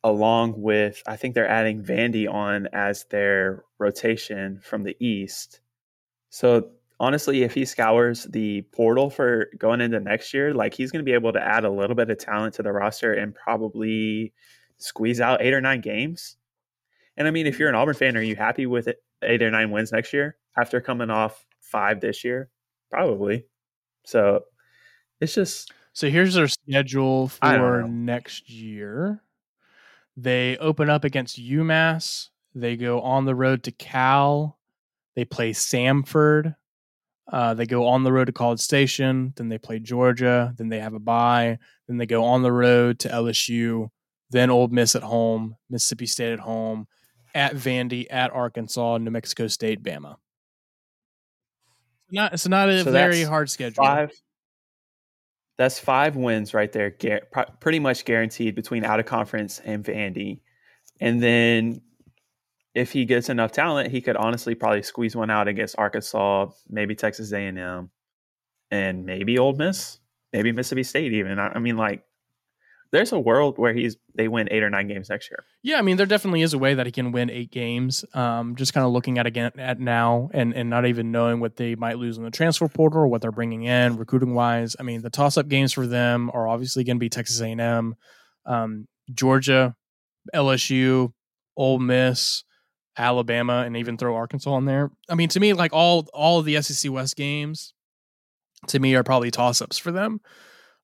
[0.02, 5.60] along with I think they're adding Vandy on as their rotation from the East.
[6.30, 11.04] So honestly, if he scours the portal for going into next year, like he's going
[11.04, 14.32] to be able to add a little bit of talent to the roster and probably
[14.78, 16.36] squeeze out eight or nine games.
[17.16, 19.50] And I mean, if you're an Auburn fan, are you happy with it, eight or
[19.50, 22.48] nine wins next year after coming off five this year?
[22.90, 23.46] Probably.
[24.04, 24.44] So
[25.20, 25.72] it's just.
[25.92, 29.22] So here's their schedule for next year.
[30.16, 32.30] They open up against UMass.
[32.54, 34.58] They go on the road to Cal.
[35.16, 36.56] They play Samford.
[37.30, 39.32] Uh, they go on the road to College Station.
[39.36, 40.52] Then they play Georgia.
[40.56, 41.58] Then they have a bye.
[41.88, 43.88] Then they go on the road to LSU.
[44.30, 45.56] Then Ole Miss at home.
[45.70, 46.86] Mississippi State at home.
[47.34, 48.06] At Vandy.
[48.10, 48.98] At Arkansas.
[48.98, 49.82] New Mexico State.
[49.82, 50.16] Bama.
[52.10, 53.84] Not it's not a so very hard schedule.
[53.84, 54.12] Five.
[55.56, 56.96] That's five wins right there,
[57.60, 60.40] pretty much guaranteed between out of conference and Vandy.
[61.00, 61.80] And then
[62.74, 66.96] if he gets enough talent, he could honestly probably squeeze one out against Arkansas, maybe
[66.96, 67.90] Texas A&M,
[68.70, 70.00] and maybe Ole Miss,
[70.32, 71.12] maybe Mississippi State.
[71.12, 72.04] Even I, I mean, like,
[72.94, 75.44] there's a world where he's they win eight or nine games next year.
[75.64, 78.04] Yeah, I mean, there definitely is a way that he can win eight games.
[78.14, 81.56] Um, just kind of looking at again at now and and not even knowing what
[81.56, 84.76] they might lose in the transfer portal or what they're bringing in recruiting wise.
[84.78, 87.96] I mean, the toss up games for them are obviously going to be Texas A&M,
[88.46, 89.74] um, Georgia,
[90.34, 91.12] LSU,
[91.56, 92.44] Ole Miss.
[92.96, 94.88] Alabama and even throw Arkansas in there.
[95.08, 97.74] I mean, to me, like all all of the SEC West games,
[98.68, 100.20] to me are probably toss ups for them.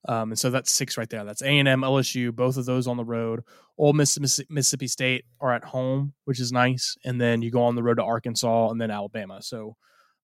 [0.08, 1.24] Um, and so that's six right there.
[1.24, 3.42] That's A and M, LSU, both of those on the road.
[3.76, 7.74] Ole Miss, Mississippi State are at home, which is nice, and then you go on
[7.74, 9.42] the road to Arkansas and then Alabama.
[9.42, 9.76] So,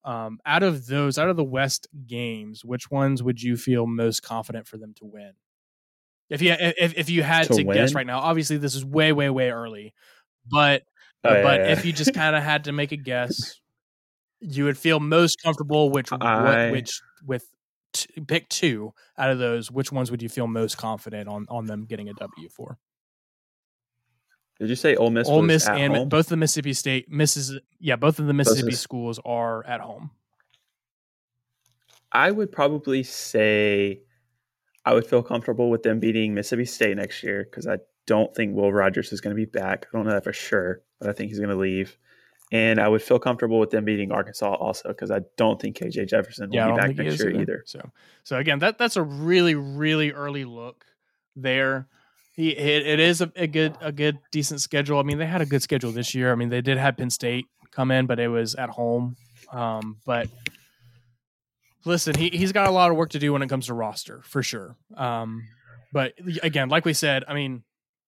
[0.04, 4.22] um, out of those, out of the West games, which ones would you feel most
[4.22, 5.32] confident for them to win?
[6.30, 9.12] If you if if you had to, to guess right now, obviously this is way
[9.12, 9.94] way way early,
[10.50, 10.82] but
[11.24, 11.72] Oh, yeah, but yeah.
[11.72, 13.60] if you just kind of had to make a guess,
[14.40, 17.44] you would feel most comfortable which I, which with
[17.96, 19.70] t- pick two out of those.
[19.70, 22.78] Which ones would you feel most confident on on them getting a W for?
[24.58, 25.28] Did you say Ole Miss?
[25.28, 26.08] Ole Miss and home?
[26.08, 27.58] both the Mississippi State, Mrs.
[27.78, 30.10] Yeah, both of the Mississippi schools are at home.
[32.10, 34.00] I would probably say
[34.84, 38.54] I would feel comfortable with them beating Mississippi State next year because I don't think
[38.54, 39.86] Will Rogers is going to be back.
[39.92, 41.98] I don't know that for sure, but I think he's going to leave.
[42.52, 46.08] And I would feel comfortable with them beating Arkansas also because I don't think KJ
[46.08, 47.40] Jefferson will yeah, be back next year either.
[47.40, 47.62] either.
[47.66, 47.90] So,
[48.22, 50.84] so again, that that's a really really early look
[51.34, 51.88] there.
[52.32, 55.00] He it, it is a, a, good a good decent schedule.
[55.00, 56.30] I mean, they had a good schedule this year.
[56.30, 59.16] I mean, they did have Penn State come in, but it was at home.
[59.50, 60.28] Um, but
[61.84, 64.20] listen, he he's got a lot of work to do when it comes to roster
[64.22, 64.76] for sure.
[64.96, 65.44] Um,
[65.92, 67.62] but again, like we said, I mean,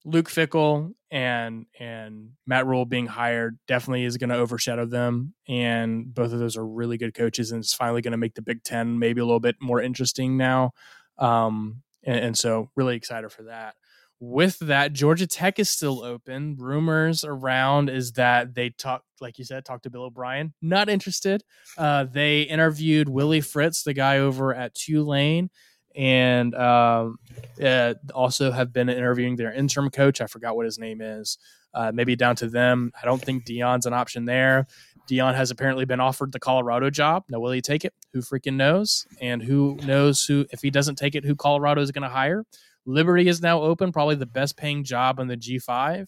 [0.09, 5.35] Luke Fickell and and Matt Rhule being hired definitely is going to overshadow them.
[5.49, 8.43] And both of those are really good coaches, and it's finally going to make the
[8.43, 10.73] Big Ten maybe a little bit more interesting now.
[11.19, 13.75] Um, and, and so, really excited for that.
[14.21, 16.57] With that, Georgia Tech is still open.
[16.59, 20.55] Rumors around is that they talked, like you said, talked to Bill O'Brien.
[20.61, 21.45] Not interested.
[21.77, 25.51] Uh, they interviewed Willie Fritz, the guy over at Tulane
[25.95, 27.19] and um,
[27.63, 30.21] uh, also have been interviewing their interim coach.
[30.21, 31.39] I forgot what his name is.
[31.75, 32.91] Uh, maybe down to them.
[33.01, 34.67] I don't think Deion's an option there.
[35.09, 37.25] Deion has apparently been offered the Colorado job.
[37.29, 37.95] Now, will he take it?
[38.13, 39.07] Who freaking knows?
[39.21, 42.45] And who knows who, if he doesn't take it, who Colorado is going to hire?
[42.85, 46.07] Liberty is now open, probably the best paying job in the G5.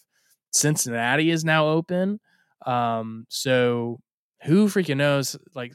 [0.53, 2.21] Cincinnati is now open.
[2.67, 4.01] Um, so
[4.43, 5.37] who freaking knows?
[5.55, 5.73] Like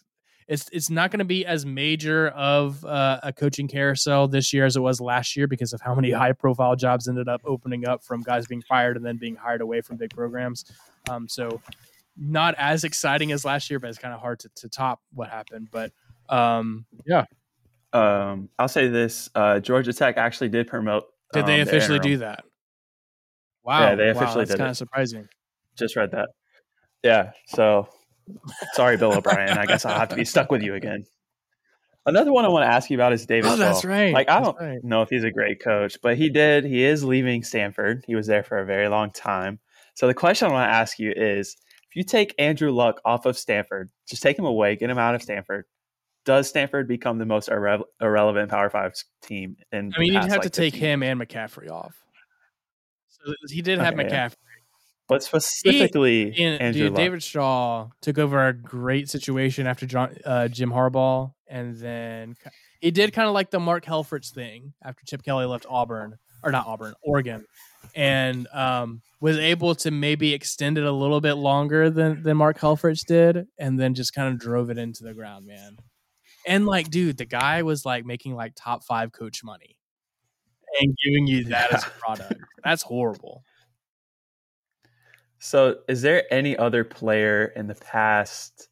[0.47, 4.65] it's it's not going to be as major of uh, a coaching carousel this year
[4.65, 7.87] as it was last year because of how many high profile jobs ended up opening
[7.87, 10.65] up from guys being fired and then being hired away from big programs.
[11.09, 11.61] Um, so
[12.15, 15.29] not as exciting as last year, but it's kind of hard to, to top what
[15.29, 15.69] happened.
[15.71, 15.91] But
[16.29, 17.25] um, yeah.
[17.91, 21.05] Um, I'll say this: uh, Georgia Tech actually did promote.
[21.33, 22.43] Did they um, officially do that?
[23.63, 23.81] Wow!
[23.81, 24.57] Yeah, they officially wow, that's did.
[24.57, 25.27] Kind of surprising.
[25.77, 26.29] Just read that.
[27.03, 27.31] Yeah.
[27.47, 27.87] So
[28.73, 29.57] Sorry, Bill O'Brien.
[29.57, 31.05] I guess I'll have to be stuck with you again.
[32.07, 33.49] Another one I want to ask you about is David.
[33.51, 34.13] Oh, that's right.
[34.13, 34.83] Like I don't right.
[34.83, 36.63] know if he's a great coach, but he did.
[36.63, 38.03] He is leaving Stanford.
[38.05, 39.59] He was there for a very long time.
[39.95, 41.57] So the question I want to ask you is:
[41.89, 45.15] If you take Andrew Luck off of Stanford, just take him away, get him out
[45.15, 45.65] of Stanford.
[46.25, 49.57] Does Stanford become the most irre- irrelevant Power Five team?
[49.71, 51.95] In I mean, you'd have like to take him and McCaffrey off.
[53.07, 54.11] So he did have okay, McCaffrey.
[54.11, 54.54] Yeah.
[55.07, 60.47] But specifically, he, and, dude, David Shaw took over a great situation after John, uh,
[60.47, 62.35] Jim Harbaugh, and then
[62.81, 66.51] he did kind of like the Mark Helfrich thing after Chip Kelly left Auburn or
[66.51, 67.45] not Auburn, Oregon,
[67.95, 72.57] and um, was able to maybe extend it a little bit longer than than Mark
[72.59, 75.77] Helfrich did, and then just kind of drove it into the ground, man.
[76.47, 79.77] And like, dude, the guy was like making like top five coach money
[80.79, 82.41] and giving you that as a product.
[82.63, 83.43] That's horrible.
[85.45, 88.67] So, is there any other player in the past?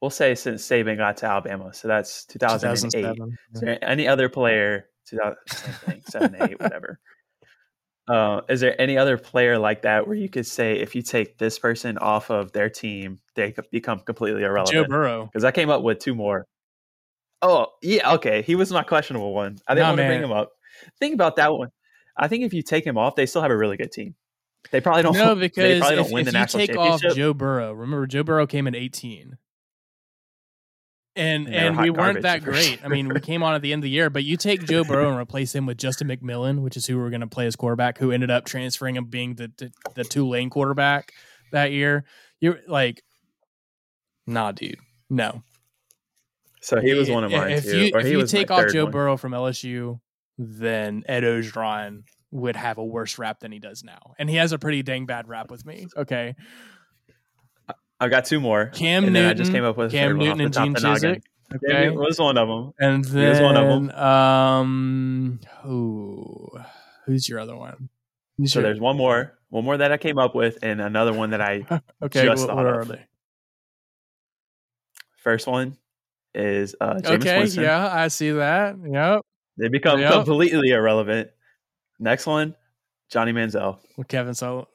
[0.00, 3.04] We'll say since Saban got to Alabama, so that's 2008.
[3.52, 4.86] Is there any other player?
[5.10, 6.98] 2000, same thing, seven, eight, whatever.
[8.08, 11.36] Uh, is there any other player like that where you could say if you take
[11.36, 14.72] this person off of their team, they become completely irrelevant?
[14.72, 16.46] Joe Burrow, because I came up with two more.
[17.42, 18.40] Oh yeah, okay.
[18.40, 19.58] He was my questionable one.
[19.68, 20.52] I didn't nah, want to bring him up.
[20.98, 21.68] Think about that one.
[22.16, 24.14] I think if you take him off, they still have a really good team.
[24.70, 25.14] They probably don't.
[25.14, 28.74] No, because don't if, if you take off Joe Burrow, remember Joe Burrow came in
[28.74, 29.36] 18,
[31.16, 32.78] and and, and we weren't that great.
[32.78, 32.84] Sure.
[32.84, 34.84] I mean, we came on at the end of the year, but you take Joe
[34.84, 37.46] Burrow and replace him with Justin McMillan, which is who we are going to play
[37.46, 41.12] as quarterback, who ended up transferring him being the the, the Tulane quarterback
[41.52, 42.04] that year.
[42.40, 43.02] You're like,
[44.26, 45.42] nah, dude, no.
[46.62, 47.78] So he was one of mine if too.
[47.78, 48.92] You, if you take off Joe one.
[48.92, 50.00] Burrow from LSU,
[50.38, 52.04] then Ed Orgeron
[52.34, 54.14] would have a worse rap than he does now.
[54.18, 55.86] And he has a pretty dang bad rap with me.
[55.96, 56.34] Okay.
[58.00, 58.66] I've got two more.
[58.66, 59.30] Cam Newton.
[59.30, 61.22] I just came up with Cam Newton and Gene Chizik.
[61.54, 61.90] Okay.
[61.90, 62.72] was one of them.
[62.80, 63.90] And then, he was one of them.
[63.90, 66.50] Um, who,
[67.06, 67.88] who's your other one?
[68.36, 71.12] Who's so your, there's one more, one more that I came up with, and another
[71.12, 71.64] one that I
[72.02, 72.24] okay.
[72.24, 73.06] Just what, what are they?
[75.18, 75.78] First one
[76.34, 77.38] is uh, Jameis okay.
[77.38, 77.62] Winston.
[77.62, 78.74] Yeah, I see that.
[78.84, 79.20] Yep.
[79.56, 80.12] They become yep.
[80.12, 81.30] completely irrelevant.
[81.98, 82.54] Next one,
[83.10, 83.78] Johnny Manziel.
[83.96, 84.68] With Kevin So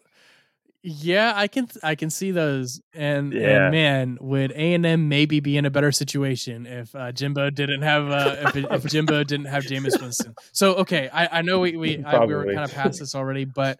[0.82, 3.65] yeah, I can I can see those, and, yeah.
[3.65, 7.49] and man, would A and M maybe be in a better situation if uh, Jimbo
[7.49, 10.36] didn't have uh, if, if Jimbo didn't have Jameis Winston?
[10.53, 13.43] So okay, I, I know we we, I, we were kind of past this already,
[13.43, 13.78] but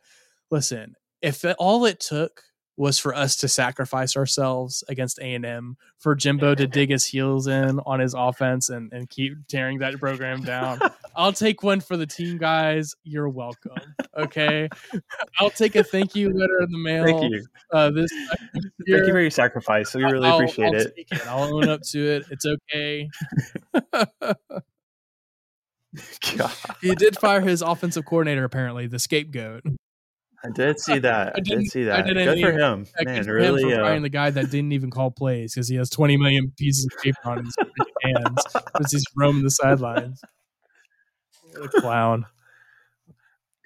[0.52, 2.44] listen, if all it took
[2.80, 7.78] was for us to sacrifice ourselves against A&M for Jimbo to dig his heels in
[7.82, 10.80] on his offense and, and keep tearing that program down.
[11.14, 12.96] I'll take one for the team guys.
[13.04, 13.76] You're welcome.
[14.18, 14.70] Okay.
[15.40, 17.04] I'll take a thank you letter in the mail.
[17.04, 17.46] Thank you.
[17.74, 18.10] Uh, this
[18.54, 19.94] thank you for your sacrifice.
[19.94, 20.94] We really I'll, appreciate I'll it.
[20.96, 21.28] it.
[21.28, 22.28] I'll own up to it.
[22.32, 23.10] It's okay.
[26.38, 26.54] God.
[26.82, 29.64] He did fire his offensive coordinator, apparently, the scapegoat.
[30.44, 31.34] I did see that.
[31.36, 32.06] I, did see that.
[32.06, 33.26] Good for him, man.
[33.26, 36.18] Really, him for uh, the guy that didn't even call plays because he has 20
[36.18, 37.56] million pieces of paper on his
[38.04, 38.44] hands
[38.80, 40.22] as he's roaming the sidelines.
[41.56, 42.26] What a clown.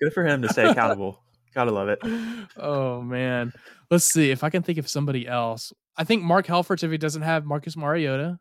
[0.01, 1.21] Good for him to stay accountable.
[1.53, 1.99] Gotta love it.
[2.55, 3.51] Oh man,
[3.89, 5.73] let's see if I can think of somebody else.
[5.97, 8.39] I think Mark Helfrich if he doesn't have Marcus Mariota.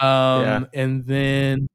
[0.00, 0.64] Um, yeah.
[0.74, 1.68] and then,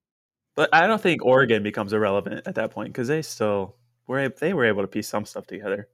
[0.55, 3.75] but I don't think Oregon becomes irrelevant at that point because they still
[4.07, 5.87] were they were able to piece some stuff together.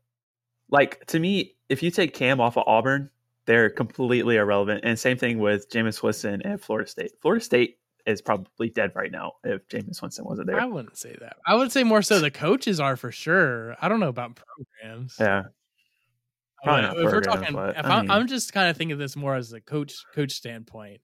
[0.69, 3.09] Like to me, if you take Cam off of Auburn,
[3.45, 4.81] they're completely irrelevant.
[4.83, 7.13] And same thing with Jameis Winston and Florida State.
[7.21, 10.59] Florida State is probably dead right now if Jameis Winston wasn't there.
[10.59, 11.37] I wouldn't say that.
[11.45, 13.75] I would say more so the coaches are for sure.
[13.81, 14.39] I don't know about
[14.81, 15.15] programs.
[15.19, 15.43] Yeah.
[16.63, 19.35] Probably not if we're talking, if I am just kind of thinking of this more
[19.35, 20.99] as a coach coach standpoint.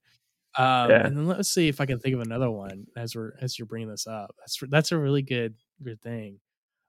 [0.56, 1.06] Um, yeah.
[1.06, 3.66] And then let's see if I can think of another one as we're as you're
[3.66, 4.34] bringing this up.
[4.38, 6.40] That's that's a really good good thing.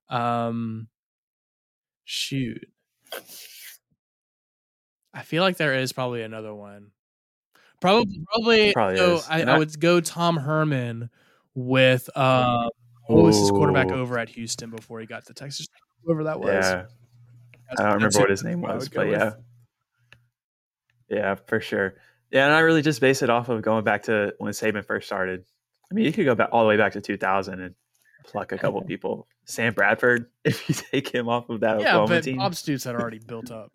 [0.09, 0.87] Um,
[2.05, 2.65] shoot.
[5.13, 6.91] I feel like there is probably another one.
[7.81, 8.73] Probably, probably.
[8.73, 11.09] probably so I, I, would go Tom Herman
[11.53, 12.69] with um,
[13.07, 15.67] what was his quarterback over at Houston before he got to Texas?
[16.03, 16.49] Whoever that was.
[16.49, 16.85] Yeah,
[17.71, 19.33] I don't remember what his name was, but yeah,
[21.09, 21.95] yeah, for sure.
[22.31, 25.07] Yeah, and I really just base it off of going back to when Saban first
[25.07, 25.45] started.
[25.89, 27.75] I mean, you could go back all the way back to 2000 and
[28.27, 29.27] pluck a couple people.
[29.45, 32.37] Sam Bradford, if you take him off of that yeah, Oklahoma but team.
[32.37, 33.71] Bob Stoops had already built up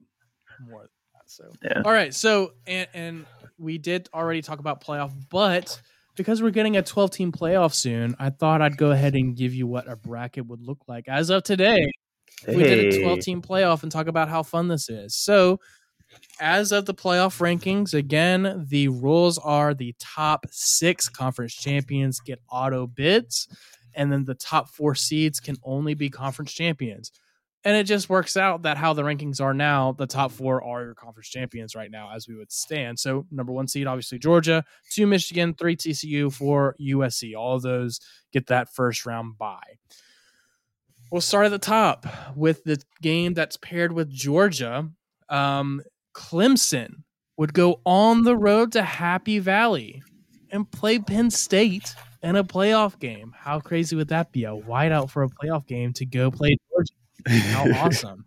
[0.60, 0.88] more.
[1.26, 1.82] So yeah.
[1.84, 3.26] all right, so and and
[3.58, 5.80] we did already talk about playoff, but
[6.14, 9.54] because we're getting a 12 team playoff soon, I thought I'd go ahead and give
[9.54, 11.90] you what a bracket would look like as of today.
[12.44, 12.56] Hey.
[12.56, 15.14] We did a 12 team playoff and talk about how fun this is.
[15.14, 15.60] So,
[16.40, 22.40] as of the playoff rankings, again, the rules are the top six conference champions get
[22.50, 23.48] auto bids
[23.94, 27.12] and then the top four seeds can only be conference champions.
[27.64, 30.84] And it just works out that how the rankings are now, the top four are
[30.84, 32.98] your conference champions right now, as we would stand.
[32.98, 37.36] So, number one seed, obviously Georgia, two Michigan, three TCU, four USC.
[37.36, 38.00] All of those
[38.32, 39.78] get that first round bye.
[41.12, 44.88] We'll start at the top with the game that's paired with Georgia.
[45.28, 45.82] Um,
[46.14, 47.04] Clemson
[47.36, 50.02] would go on the road to Happy Valley
[50.50, 53.34] and play Penn State in a playoff game.
[53.36, 54.44] How crazy would that be?
[54.44, 57.40] A whiteout for a playoff game to go play Georgia.
[57.48, 58.26] How awesome.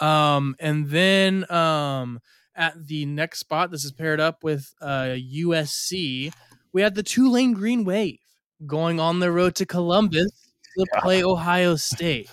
[0.00, 2.20] Um, and then um,
[2.54, 6.32] at the next spot, this is paired up with uh, USC.
[6.72, 8.20] We had the Tulane Green Wave
[8.66, 10.30] going on the road to Columbus
[10.76, 11.00] to yeah.
[11.00, 12.30] play Ohio State.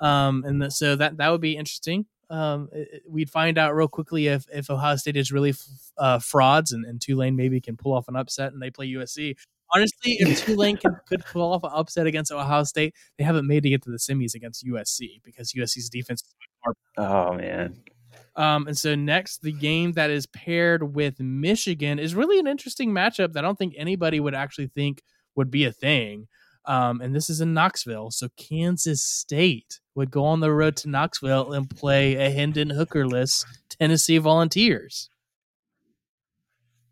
[0.00, 2.06] Um, and the, so that that would be interesting.
[2.32, 5.66] Um, it, we'd find out real quickly if if Ohio State is really f-
[5.98, 9.36] uh, frauds and, and Tulane maybe can pull off an upset and they play USC.
[9.74, 13.62] Honestly, if Tulane can, could pull off an upset against Ohio State, they haven't made
[13.64, 16.22] to get to the semis against USC because USC's defense.
[16.96, 17.82] Oh man.
[18.34, 22.92] Um, and so next, the game that is paired with Michigan is really an interesting
[22.92, 25.02] matchup that I don't think anybody would actually think
[25.36, 26.28] would be a thing.
[26.64, 28.10] Um, and this is in Knoxville.
[28.10, 33.44] So Kansas State would go on the road to Knoxville and play a Hendon Hookerless
[33.68, 35.08] Tennessee Volunteers.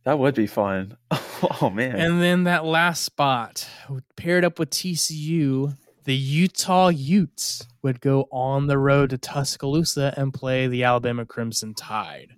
[0.04, 0.96] That would be fun.
[1.62, 1.96] Oh man!
[1.96, 3.66] And then that last spot
[4.14, 10.34] paired up with TCU, the Utah Utes would go on the road to Tuscaloosa and
[10.34, 12.34] play the Alabama Crimson Tide.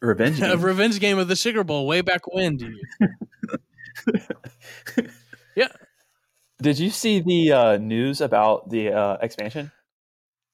[0.00, 0.50] Revenge game.
[0.50, 2.74] a revenge game of the Sugar Bowl way back when, dude.
[5.58, 5.68] yeah.
[6.60, 9.70] Did you see the uh, news about the uh, expansion?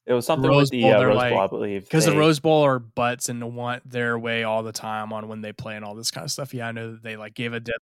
[0.07, 1.85] It was something Rose with the Bowl, uh, Rose like, Bowl, I believe.
[1.85, 5.41] Because the Rose Bowl are butts and want their way all the time on when
[5.41, 6.53] they play and all this kind of stuff.
[6.53, 7.79] Yeah, I know that they like gave a deadline.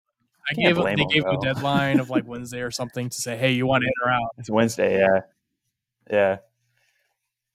[0.50, 3.38] I gave them, they gave them, a deadline of like Wednesday or something to say,
[3.38, 4.30] hey, you want in or out?
[4.38, 5.22] It's Wednesday, yeah,
[6.10, 6.38] yeah.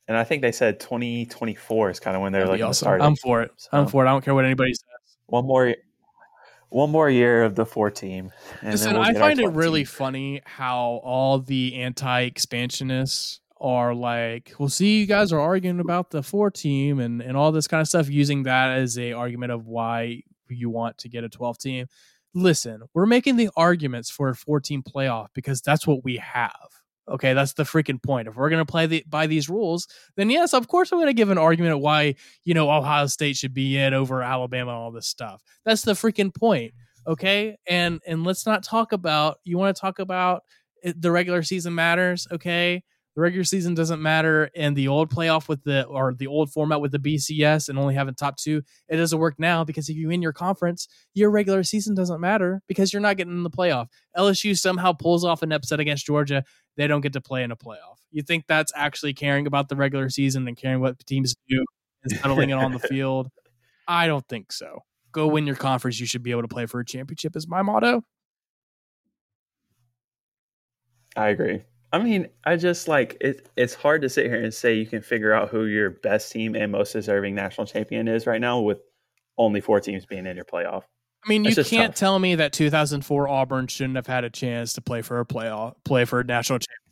[0.08, 2.74] And I think they said 2024 is kind of when they're like awesome.
[2.74, 3.02] start.
[3.02, 3.50] I'm for it.
[3.56, 4.08] So, I'm for it.
[4.08, 5.16] I don't care what anybody says.
[5.26, 5.74] One more,
[6.76, 8.30] one more year of the four team.
[8.62, 9.86] Listen, we'll I find it really team.
[9.86, 16.22] funny how all the anti-expansionists are like, well, see, you guys are arguing about the
[16.22, 19.66] four team and, and all this kind of stuff, using that as a argument of
[19.66, 21.86] why you want to get a 12 team.
[22.34, 26.52] Listen, we're making the arguments for a 14 playoff because that's what we have.
[27.08, 28.26] Okay, that's the freaking point.
[28.26, 29.86] If we're going to play the, by these rules,
[30.16, 33.36] then yes, of course, I'm going to give an argument why you know Ohio State
[33.36, 35.42] should be in over Alabama and all this stuff.
[35.64, 36.74] That's the freaking point.
[37.06, 39.38] Okay, and and let's not talk about.
[39.44, 40.42] You want to talk about
[40.82, 42.26] the regular season matters.
[42.32, 42.82] Okay,
[43.16, 46.82] the regular season doesn't matter and the old playoff with the or the old format
[46.82, 50.08] with the BCS and only having top two it doesn't work now because if you
[50.08, 53.86] win your conference your regular season doesn't matter because you're not getting in the playoff.
[54.16, 56.44] LSU somehow pulls off an upset against Georgia
[56.76, 57.96] they don't get to play in a playoff.
[58.10, 61.64] You think that's actually caring about the regular season and caring what teams do
[62.04, 63.30] and settling it on the field?
[63.88, 64.80] I don't think so.
[65.12, 67.62] Go win your conference you should be able to play for a championship is my
[67.62, 68.02] motto.
[71.16, 71.62] I agree
[71.96, 73.48] I mean, I just like it.
[73.56, 76.54] It's hard to sit here and say you can figure out who your best team
[76.54, 78.80] and most deserving national champion is right now with
[79.38, 80.82] only four teams being in your playoff.
[81.24, 81.94] I mean, you can't tough.
[81.94, 85.74] tell me that 2004 Auburn shouldn't have had a chance to play for a playoff,
[85.84, 86.85] play for a national championship.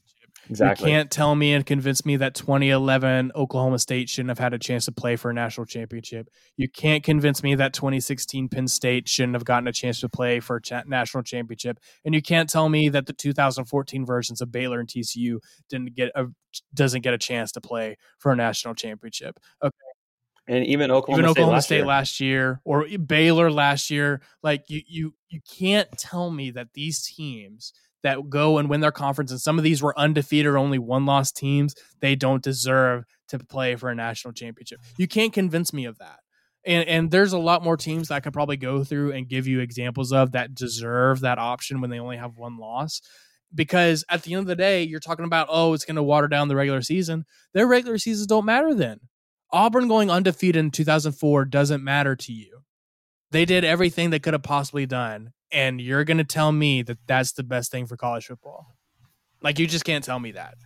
[0.50, 0.90] Exactly.
[0.90, 4.58] You can't tell me and convince me that 2011 Oklahoma State shouldn't have had a
[4.58, 6.28] chance to play for a national championship.
[6.56, 10.40] You can't convince me that 2016 Penn State shouldn't have gotten a chance to play
[10.40, 11.78] for a cha- national championship.
[12.04, 15.38] And you can't tell me that the 2014 versions of Baylor and TCU
[15.68, 16.26] didn't get a
[16.72, 19.38] doesn't get a chance to play for a national championship.
[19.62, 19.72] Okay.
[20.46, 21.86] And even Oklahoma, even State, Oklahoma last, State year.
[21.86, 27.02] last year or Baylor last year, like you you you can't tell me that these
[27.02, 27.72] teams
[28.04, 31.06] that go and win their conference, and some of these were undefeated or only one
[31.06, 34.80] loss teams, they don't deserve to play for a national championship.
[34.96, 36.20] You can't convince me of that.
[36.66, 39.46] And, and there's a lot more teams that I could probably go through and give
[39.46, 43.02] you examples of that deserve that option when they only have one loss.
[43.54, 46.28] Because at the end of the day, you're talking about, oh, it's going to water
[46.28, 47.24] down the regular season.
[47.52, 49.00] Their regular seasons don't matter then.
[49.52, 52.60] Auburn going undefeated in 2004 doesn't matter to you.
[53.30, 56.98] They did everything they could have possibly done and you're going to tell me that
[57.06, 58.74] that's the best thing for college football.
[59.40, 60.56] Like you just can't tell me that.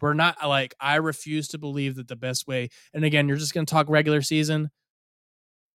[0.00, 2.70] We're not like I refuse to believe that the best way.
[2.94, 4.70] And again, you're just going to talk regular season.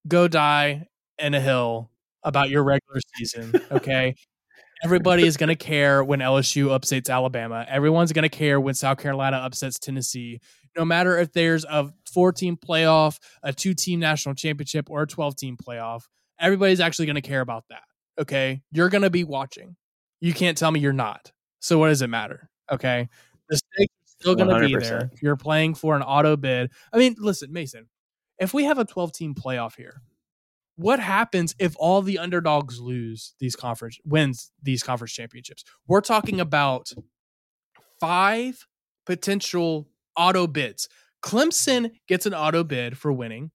[0.08, 0.88] Go die
[1.20, 1.92] in a hill
[2.24, 4.16] about your regular season, okay?
[4.84, 7.66] Everybody is going to care when LSU upsets Alabama.
[7.70, 10.40] Everyone's going to care when South Carolina upsets Tennessee.
[10.76, 15.36] No matter if there's a four-team playoff, a two team national championship, or a 12
[15.36, 16.04] team playoff,
[16.40, 17.84] everybody's actually going to care about that.
[18.20, 18.62] Okay.
[18.72, 19.76] You're going to be watching.
[20.22, 21.32] You can't tell me you're not.
[21.60, 22.50] So what does it matter?
[22.72, 23.10] Okay.
[23.50, 23.94] The stakes
[24.24, 25.12] still going to be there.
[25.22, 27.88] You're playing for an auto bid, I mean, listen, Mason,
[28.40, 30.02] if we have a 12 team playoff here,
[30.76, 35.64] what happens if all the underdogs lose these conference wins these conference championships?
[35.88, 36.92] We're talking about
[38.00, 38.66] five
[39.06, 39.88] potential
[40.18, 40.88] auto bids.
[41.24, 43.52] Clemson gets an auto bid for winning.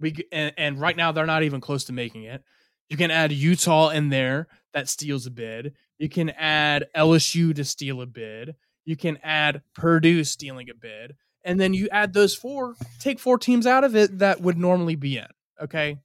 [0.00, 2.42] We and, and right now they're not even close to making it.
[2.88, 5.74] You can add Utah in there that steals a bid.
[5.98, 8.54] You can add LSU to steal a bid.
[8.84, 11.14] You can add Purdue stealing a bid.
[11.44, 14.96] And then you add those four, take four teams out of it that would normally
[14.96, 15.26] be in.
[15.60, 15.98] Okay.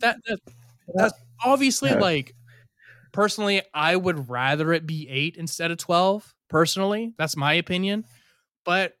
[0.00, 0.38] That, that
[0.94, 1.14] that's
[1.44, 2.34] obviously like
[3.12, 6.34] personally, I would rather it be eight instead of 12.
[6.48, 8.04] Personally, that's my opinion.
[8.64, 8.94] But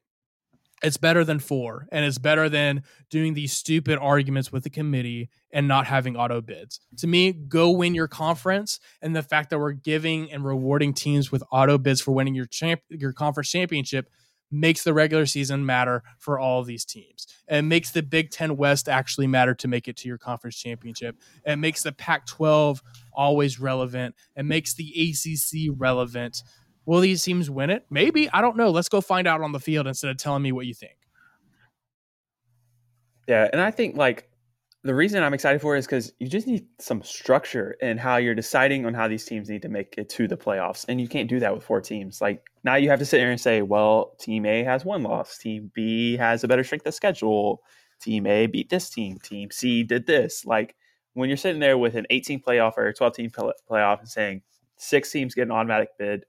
[0.82, 5.28] it's better than four and it's better than doing these stupid arguments with the committee
[5.52, 6.80] and not having auto bids.
[6.98, 11.30] To me go win your conference and the fact that we're giving and rewarding teams
[11.30, 14.08] with auto bids for winning your champ your conference championship
[14.50, 17.26] makes the regular season matter for all these teams.
[17.48, 21.16] And makes the big 10 west actually matter to make it to your conference championship.
[21.44, 24.14] And makes the pac 12 always relevant.
[24.36, 26.42] And makes the acc relevant
[26.90, 27.86] Will these teams win it?
[27.88, 28.28] Maybe.
[28.30, 28.70] I don't know.
[28.70, 30.96] Let's go find out on the field instead of telling me what you think.
[33.28, 34.28] Yeah, and I think like
[34.82, 38.16] the reason I'm excited for it is because you just need some structure in how
[38.16, 40.84] you're deciding on how these teams need to make it to the playoffs.
[40.88, 42.20] And you can't do that with four teams.
[42.20, 45.38] Like now you have to sit there and say, well, team A has one loss,
[45.38, 47.62] team B has a better strength of schedule,
[48.00, 50.44] team A beat this team, team C did this.
[50.44, 50.74] Like
[51.12, 54.42] when you're sitting there with an 18 playoff or 12 team playoff and saying
[54.76, 56.24] six teams get an automatic bid,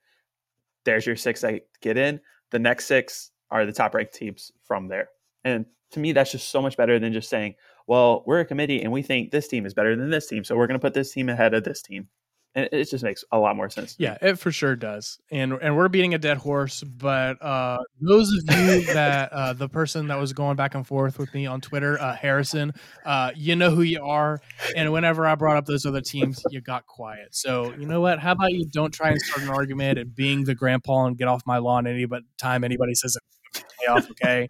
[0.85, 2.19] there's your six that get in.
[2.51, 5.09] The next six are the top ranked teams from there.
[5.43, 7.55] And to me, that's just so much better than just saying,
[7.87, 10.43] well, we're a committee and we think this team is better than this team.
[10.43, 12.07] So we're going to put this team ahead of this team
[12.55, 13.95] and it just makes a lot more sense.
[13.97, 15.19] Yeah, it for sure does.
[15.31, 19.69] And and we're beating a dead horse, but uh, those of you that uh, the
[19.69, 22.73] person that was going back and forth with me on Twitter, uh, Harrison,
[23.05, 24.41] uh, you know who you are.
[24.75, 27.29] And whenever I brought up those other teams, you got quiet.
[27.31, 28.19] So you know what?
[28.19, 31.27] How about you don't try and start an argument and being the grandpa and get
[31.27, 32.05] off my lawn any
[32.37, 34.47] time anybody says it off, okay?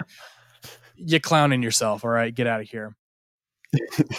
[0.95, 2.03] you clowning yourself.
[2.03, 2.95] All right, get out of here.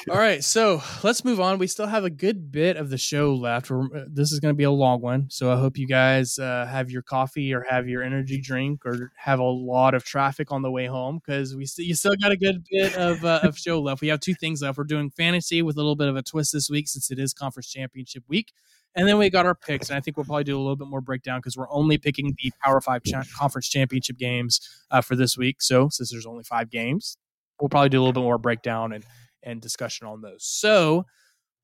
[0.08, 1.58] All right, so let's move on.
[1.58, 3.70] We still have a good bit of the show left.
[3.70, 6.66] Uh, this is going to be a long one, so I hope you guys uh,
[6.70, 10.62] have your coffee or have your energy drink or have a lot of traffic on
[10.62, 13.58] the way home because we st- you still got a good bit of uh, of
[13.58, 14.00] show left.
[14.00, 14.78] We have two things left.
[14.78, 17.34] We're doing fantasy with a little bit of a twist this week since it is
[17.34, 18.52] conference championship week.
[18.94, 20.88] And then we got our picks, and I think we'll probably do a little bit
[20.88, 25.14] more breakdown because we're only picking the Power Five cha- conference championship games uh, for
[25.14, 25.60] this week.
[25.60, 27.18] So since there's only five games,
[27.60, 29.04] we'll probably do a little bit more breakdown and
[29.42, 30.44] and discussion on those.
[30.44, 31.06] So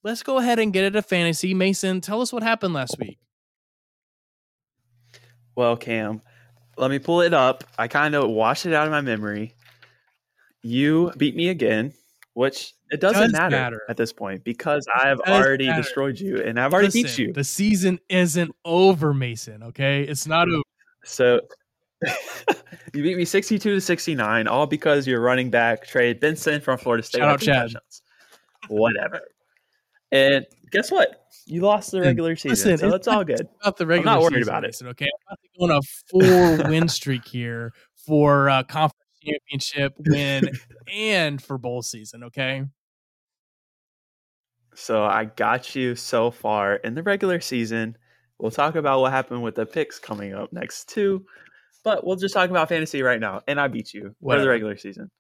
[0.03, 1.55] let's go ahead and get into fantasy.
[1.55, 3.19] Mason, tell us what happened last week.
[5.57, 6.23] Well, Cam,
[6.77, 7.65] let me pull it up.
[7.79, 9.55] I kind of washed it out of my memory.
[10.63, 11.93] You beat me again,
[12.35, 15.83] which it doesn't Does matter, matter, at this point because I've already matter.
[15.83, 17.33] destroyed you and I've already Listen, beat you.
[17.33, 19.63] The season isn't over, Mason.
[19.63, 20.63] Okay, it's not over.
[21.05, 21.41] So
[22.95, 27.03] you beat me 62 to 69, all because your running back Trey Benson from Florida
[27.03, 27.19] State.
[27.19, 27.73] Shout out Chad.
[28.69, 29.21] Whatever.
[30.11, 31.27] And guess what?
[31.47, 33.49] You lost the regular season, Listen, so it's, all good.
[33.61, 34.77] About the regular I'm not worried about it.
[34.83, 37.73] Okay, I'm about to go on a four win streak here
[38.07, 40.51] for uh, conference championship win
[40.93, 42.25] and for bowl season.
[42.25, 42.65] Okay.
[44.75, 47.97] So I got you so far in the regular season.
[48.39, 51.27] We'll talk about what happened with the picks coming up next too.
[51.85, 53.43] But we'll just talk about fantasy right now.
[53.47, 55.11] And I beat you for the regular season.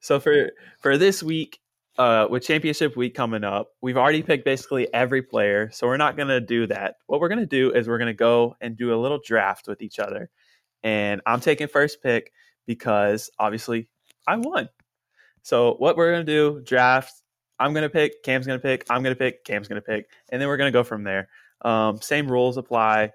[0.00, 0.50] So for
[0.80, 1.60] for this week,
[1.98, 5.70] uh, with championship week coming up, we've already picked basically every player.
[5.72, 6.96] So we're not gonna do that.
[7.06, 9.98] What we're gonna do is we're gonna go and do a little draft with each
[9.98, 10.30] other.
[10.82, 12.32] And I'm taking first pick
[12.66, 13.88] because obviously
[14.26, 14.68] I won.
[15.42, 17.22] So what we're gonna do, draft.
[17.58, 20.56] I'm gonna pick, Cam's gonna pick, I'm gonna pick, Cam's gonna pick, and then we're
[20.56, 21.28] gonna go from there.
[21.62, 23.12] Um, same rules apply.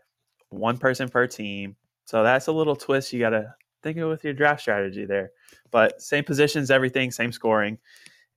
[0.49, 1.76] One person per team.
[2.06, 3.53] So that's a little twist you got to
[3.84, 5.32] think of with your draft strategy there.
[5.72, 7.77] But same positions, everything, same scoring.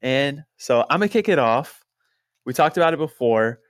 [0.03, 1.85] And so I'm going to kick it off.
[2.45, 3.61] We talked about it before.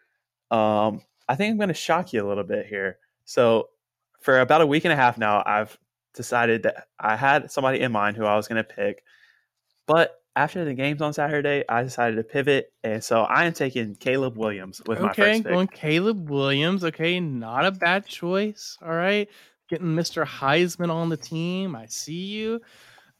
[0.51, 2.99] Um, I think I'm going to shock you a little bit here.
[3.25, 3.69] So
[4.20, 5.77] for about a week and a half now, I've
[6.15, 9.03] decided that I had somebody in mind who I was going to pick.
[9.87, 13.97] But after the games on Saturday, I decided to pivot, and so I am taking
[13.97, 15.47] Caleb Williams with okay, my first pick.
[15.47, 16.85] Okay, going Caleb Williams.
[16.85, 18.79] Okay, not a bad choice.
[18.81, 19.29] All right,
[19.69, 20.27] getting Mr.
[20.27, 21.77] Heisman on the team.
[21.77, 22.61] I see you.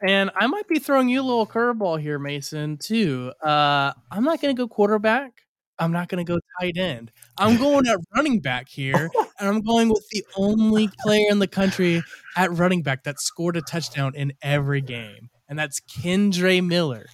[0.07, 3.33] And I might be throwing you a little curveball here, Mason, too.
[3.43, 5.33] Uh, I'm not going to go quarterback.
[5.79, 7.13] I'm not going to go tight end.
[7.37, 11.47] I'm going at running back here, and I'm going with the only player in the
[11.47, 12.03] country
[12.37, 17.07] at running back that scored a touchdown in every game, and that's Kendre Miller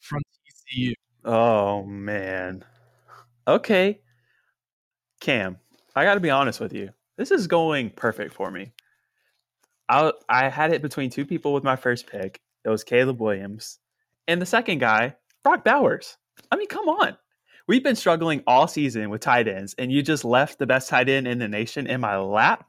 [0.00, 0.22] from
[0.74, 0.94] TCU.
[1.24, 2.64] Oh man.
[3.46, 4.00] Okay.
[5.20, 5.58] Cam,
[5.94, 6.90] I got to be honest with you.
[7.16, 8.72] This is going perfect for me.
[9.88, 12.40] I I had it between two people with my first pick.
[12.64, 13.78] It was Caleb Williams,
[14.26, 16.16] and the second guy, Brock Bowers.
[16.50, 17.16] I mean, come on.
[17.68, 21.08] We've been struggling all season with tight ends, and you just left the best tight
[21.08, 22.66] end in the nation in my lap.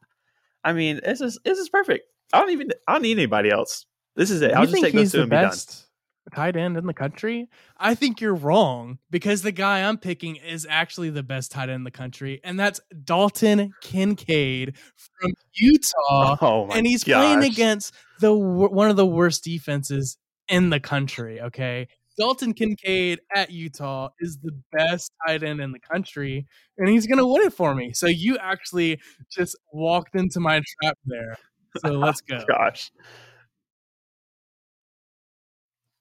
[0.63, 2.05] I mean, this is this is perfect.
[2.33, 3.85] I don't even I don't need anybody else.
[4.15, 4.53] This is it.
[4.53, 5.69] I'll just take those two and best?
[5.69, 5.86] be done
[6.33, 7.49] tight end in the country?
[7.77, 11.77] I think you're wrong because the guy I'm picking is actually the best tight end
[11.77, 16.37] in the country, and that's Dalton Kincaid from Utah.
[16.47, 17.15] Oh and he's gosh.
[17.15, 20.17] playing against the one of the worst defenses
[20.47, 21.41] in the country.
[21.41, 21.87] Okay,
[22.17, 26.45] Dalton Kincaid at Utah is the best tight end in the country,
[26.77, 27.91] and he's gonna win it for me.
[27.93, 28.99] So you actually
[29.31, 31.37] just walked into my trap there.
[31.77, 32.39] So let's go.
[32.47, 32.91] Gosh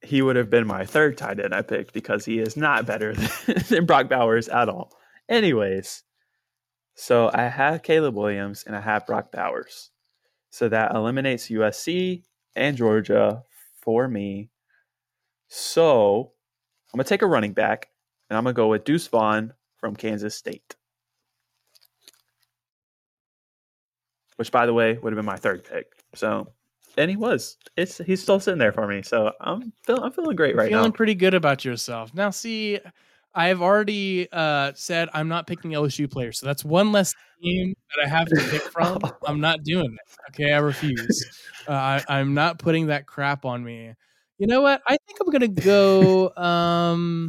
[0.07, 3.13] he would have been my third tight end I picked because he is not better
[3.47, 4.93] than, than Brock Bowers at all.
[5.29, 6.05] Anyways,
[6.95, 9.91] so I have Caleb Williams and I have Brock Bowers.
[10.51, 12.23] So that eliminates USC
[12.55, 13.43] and Georgia
[13.83, 14.51] for me.
[15.49, 16.33] So
[16.93, 17.89] I'm going to take a running back
[18.31, 20.77] and I'm going to go with Deuce Vaughn from Kansas State.
[24.37, 25.87] Which, by the way, would have been my third pick.
[26.15, 26.53] So
[26.97, 27.57] and he was.
[27.77, 30.73] It's he's still sitting there for me, so I'm feeling I'm feeling great right feeling
[30.73, 30.79] now.
[30.81, 32.15] Feeling pretty good about yourself.
[32.15, 32.81] Now, see,
[33.35, 38.07] I've already uh, said I'm not picking LSU players, so that's one less team that
[38.07, 38.99] I have to pick from.
[39.27, 40.17] I'm not doing it.
[40.31, 41.43] Okay, I refuse.
[41.69, 43.93] Uh, I, I'm not putting that crap on me.
[44.39, 44.81] You know what?
[44.87, 46.33] I think I'm gonna go.
[46.37, 47.29] Um,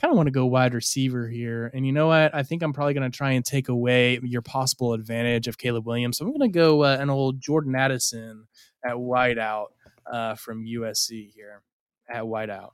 [0.00, 1.70] kind of want to go wide receiver here.
[1.74, 2.34] And you know what?
[2.34, 5.86] I think I'm probably going to try and take away your possible advantage of Caleb
[5.86, 6.18] Williams.
[6.18, 8.46] So I'm going to go uh, an old Jordan Addison
[8.88, 9.66] at wideout
[10.10, 11.62] uh, from USC here
[12.08, 12.70] at wideout.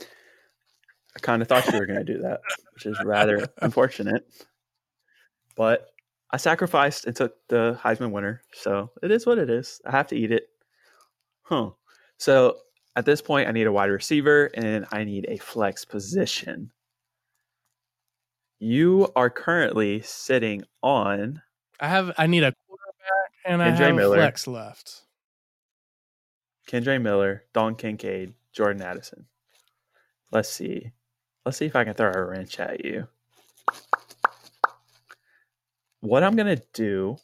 [0.00, 2.40] I kind of thought you were going to do that,
[2.74, 4.24] which is rather unfortunate.
[5.56, 5.88] But
[6.30, 9.80] I sacrificed and took the Heisman winner, so it is what it is.
[9.84, 10.46] I have to eat it.
[11.42, 11.70] Huh.
[12.18, 12.58] So
[12.94, 16.70] at this point, I need a wide receiver and I need a flex position.
[18.60, 21.42] You are currently sitting on.
[21.80, 22.12] I have.
[22.16, 22.54] I need a
[23.44, 25.02] and I have Miller, flex left.
[26.68, 29.26] Kendre Miller, Don Kincaid, Jordan Addison.
[30.30, 30.92] Let's see.
[31.44, 33.08] Let's see if I can throw a wrench at you.
[36.00, 37.16] What I'm gonna do,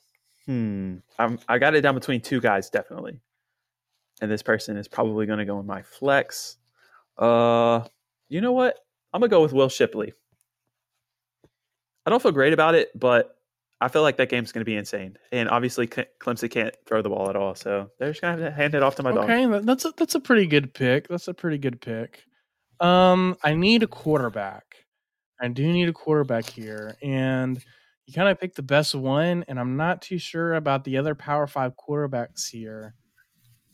[0.45, 3.21] hmm, I'm I got it down between two guys definitely,
[4.21, 6.57] and this person is probably gonna go in my flex.
[7.17, 7.85] Uh,
[8.29, 8.79] you know what?
[9.13, 10.13] I'm gonna go with Will Shipley.
[12.05, 13.39] I don't feel great about it, but
[13.81, 17.11] I feel like that game's going to be insane, and obviously Clemson can't throw the
[17.11, 19.11] ball at all, so they're just going to have to hand it off to my
[19.11, 19.53] okay, dog.
[19.53, 21.09] Okay, that's a, that's a pretty good pick.
[21.09, 22.25] That's a pretty good pick.
[22.81, 24.65] Um, I need a quarterback.
[25.41, 27.63] I do need a quarterback here, and
[28.07, 31.15] you kind of picked the best one, and I'm not too sure about the other
[31.15, 32.95] Power Five quarterbacks here.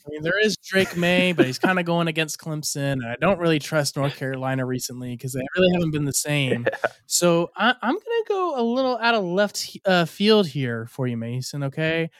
[0.04, 3.16] I mean, there is Drake Maye, but he's kind of going against Clemson, and I
[3.20, 6.66] don't really trust North Carolina recently because they really haven't been the same.
[6.68, 6.90] Yeah.
[7.06, 11.06] So I, am going to go a little out of left uh, field here for
[11.06, 11.62] you, Mason.
[11.64, 12.10] Okay,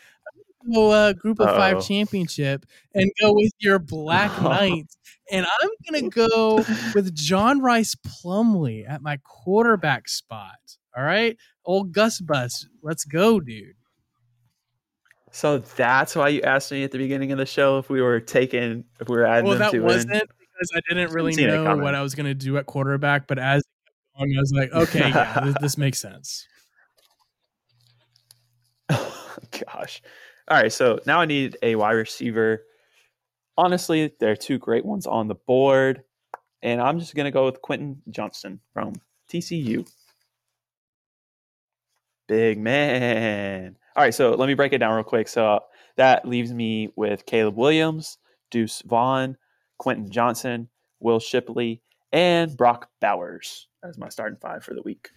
[0.72, 1.56] go uh, Group of Uh-oh.
[1.56, 4.96] Five championship and go with your Black Knights,
[5.30, 6.56] and I'm going to go
[6.94, 10.58] with John Rhys Plumlee at my quarterback spot.
[10.96, 13.74] All right, old Gus Bus, let's go, dude.
[15.32, 18.20] So that's why you asked me at the beginning of the show if we were
[18.20, 22.02] taking if we were adding well, that wasn't because I didn't really know what I
[22.02, 23.26] was going to do at quarterback.
[23.26, 23.62] But as
[24.16, 26.46] I was like, okay, yeah, this, this makes sense.
[28.90, 30.02] Gosh.
[30.48, 30.72] All right.
[30.72, 32.64] So now I need a wide receiver.
[33.56, 36.02] Honestly, there are two great ones on the board.
[36.62, 38.92] And I'm just going to go with Quentin Johnston from
[39.30, 39.88] TCU.
[42.28, 43.76] Big man.
[43.96, 45.28] All right, so let me break it down real quick.
[45.28, 45.60] So
[45.96, 48.18] that leaves me with Caleb Williams,
[48.50, 49.36] Deuce Vaughn,
[49.78, 50.68] Quentin Johnston,
[51.00, 51.82] Will Shipley,
[52.12, 55.10] and Brock Bowers as my starting five for the week.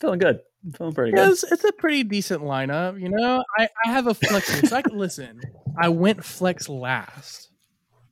[0.00, 0.40] Feeling good.
[0.64, 1.28] I'm feeling pretty good.
[1.28, 3.00] It's, it's, a pretty decent lineup.
[3.00, 4.68] You know, I, I have a flex.
[4.68, 5.40] so I can listen.
[5.80, 7.50] I went flex last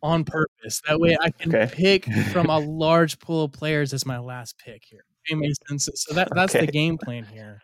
[0.03, 0.82] on purpose.
[0.86, 1.73] That way I can okay.
[1.73, 5.05] pick from a large pool of players as my last pick here.
[5.27, 6.66] So that that's okay.
[6.66, 7.61] the game plan here.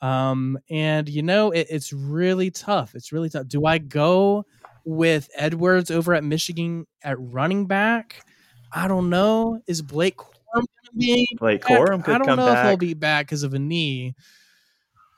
[0.00, 2.94] Um, and you know, it, it's really tough.
[2.94, 3.48] It's really tough.
[3.48, 4.44] Do I go
[4.84, 8.24] with Edwards over at Michigan at running back?
[8.72, 9.60] I don't know.
[9.66, 10.36] Is Blake Corum
[10.98, 12.64] going Blake Corum I don't know back.
[12.64, 14.14] if he'll be back because of a knee.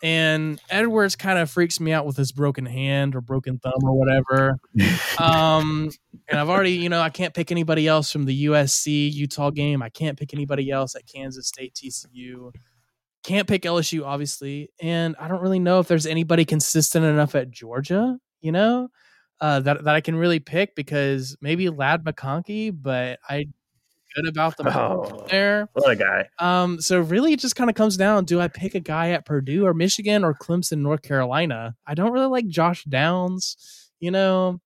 [0.01, 3.99] And Edwards kind of freaks me out with his broken hand or broken thumb or
[3.99, 4.57] whatever.
[5.19, 5.91] um,
[6.29, 9.83] and I've already, you know, I can't pick anybody else from the USC Utah game.
[9.83, 12.53] I can't pick anybody else at Kansas State TCU.
[13.25, 14.71] Can't pick LSU, obviously.
[14.81, 18.89] And I don't really know if there's anybody consistent enough at Georgia, you know,
[19.41, 23.49] uh, that, that I can really pick because maybe Ladd McConkey, but I
[24.15, 25.69] good about the oh, there.
[25.73, 26.29] What a guy.
[26.39, 29.27] Um, so really it just kind of comes down do I pick a guy at
[29.27, 31.77] Purdue or Michigan or Clemson, North Carolina?
[31.87, 34.61] I don't really like Josh Downs, you know.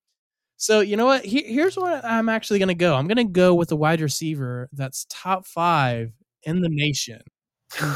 [0.57, 1.25] So you know what?
[1.25, 2.95] He, here's what I'm actually gonna go.
[2.95, 6.13] I'm gonna go with a wide receiver that's top five
[6.45, 7.23] in the nation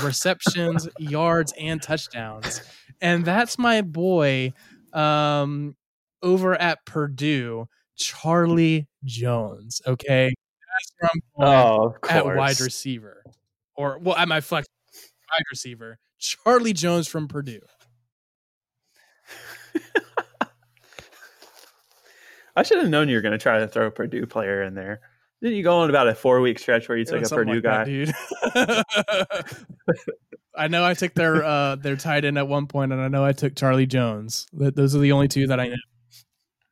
[0.03, 2.63] receptions, yards, and touchdowns.
[3.01, 4.53] And that's my boy
[4.93, 5.77] um
[6.23, 9.83] over at Purdue, Charlie Jones.
[9.87, 10.33] Okay
[11.39, 13.25] oh, at wide receiver,
[13.75, 14.67] or well, at my flex
[15.31, 17.61] wide receiver, Charlie Jones from Purdue.
[22.57, 24.75] I should have known you were going to try to throw a Purdue player in
[24.75, 25.01] there.
[25.43, 27.63] Didn't you go on about a four week stretch where you took a Purdue like
[27.63, 29.87] guy, that, dude?
[30.57, 33.25] I know I took their uh, their tight end at one point, and I know
[33.25, 34.47] I took Charlie Jones.
[34.53, 35.77] Those are the only two that I know.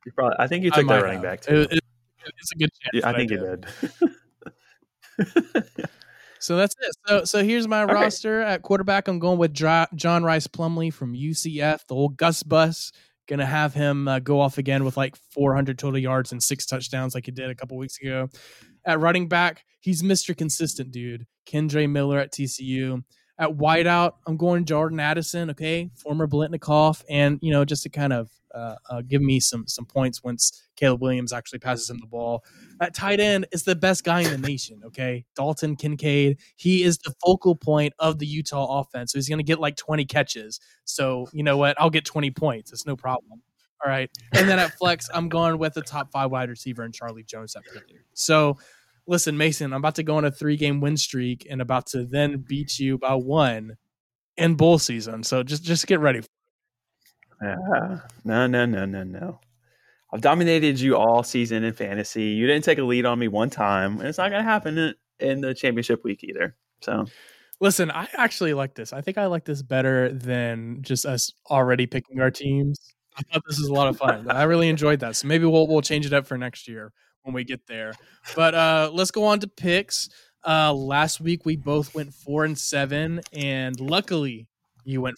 [0.07, 1.63] You probably, I think you took their running back too.
[1.63, 1.85] It, it,
[2.27, 2.95] it's a good chance.
[2.95, 3.67] Yeah, I think I you did.
[6.39, 6.97] so that's it.
[7.07, 7.93] So so here's my okay.
[7.93, 9.09] roster at quarterback.
[9.09, 12.93] I'm going with John Rhys Plumlee from UCF, the old Gus Bus.
[13.27, 17.15] Gonna have him uh, go off again with like 400 total yards and six touchdowns,
[17.15, 18.29] like he did a couple weeks ago.
[18.85, 20.37] At running back, he's Mr.
[20.37, 21.27] Consistent, dude.
[21.47, 23.03] Kendre Miller at TCU.
[23.39, 28.13] At wideout, I'm going Jordan Addison, okay, former Biletnikoff, and you know just to kind
[28.13, 32.07] of uh, uh, give me some some points once Caleb Williams actually passes him the
[32.07, 32.45] ball.
[32.81, 34.83] At tight end is the best guy in the nation.
[34.87, 36.39] Okay, Dalton Kincaid.
[36.55, 39.75] He is the focal point of the Utah offense, so he's going to get like
[39.77, 40.61] 20 catches.
[40.85, 41.81] So you know what?
[41.81, 42.73] I'll get 20 points.
[42.73, 43.43] It's no problem.
[43.85, 46.95] All right, and then at flex, I'm going with the top five wide receiver and
[46.95, 47.99] Charlie Jones at Purdue.
[48.13, 48.59] So
[49.07, 52.05] listen, Mason, I'm about to go on a three game win streak and about to
[52.05, 53.77] then beat you by one
[54.37, 55.23] in bowl season.
[55.23, 56.23] So just just get ready.
[57.41, 59.41] No, no, no, no, no.
[60.13, 62.23] I've dominated you all season in fantasy.
[62.23, 64.79] You didn't take a lead on me one time, and it's not going to happen
[64.79, 66.55] in, in the championship week either.
[66.81, 67.07] So,
[67.61, 68.93] listen, I actually like this.
[68.93, 72.79] I think I like this better than just us already picking our teams.
[73.17, 74.31] I thought this was a lot of fun.
[74.31, 75.17] I really enjoyed that.
[75.17, 76.93] So maybe we'll we'll change it up for next year
[77.25, 77.93] when we get there.
[78.37, 80.09] But uh, let's go on to picks.
[80.47, 84.47] Uh, last week we both went four and seven, and luckily
[84.85, 85.17] you went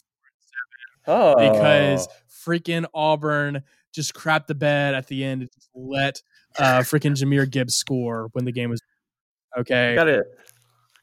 [1.05, 1.49] four and seven.
[1.49, 1.53] Oh.
[1.53, 2.09] Because
[2.47, 3.63] freaking Auburn
[3.93, 6.23] just crapped the bed at the end and just let
[6.59, 8.81] uh, freaking Jahmyr Gibbs score when the game was
[9.59, 9.95] okay.
[9.95, 10.27] Got it.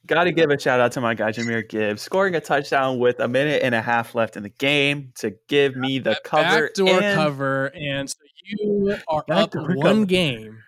[0.05, 3.19] Got to give a shout out to my guy Jahmyr Gibbs scoring a touchdown with
[3.21, 7.01] a minute and a half left in the game to give me the cover backdoor
[7.01, 7.15] and...
[7.15, 10.05] cover, and so you are up one cover.
[10.05, 10.63] game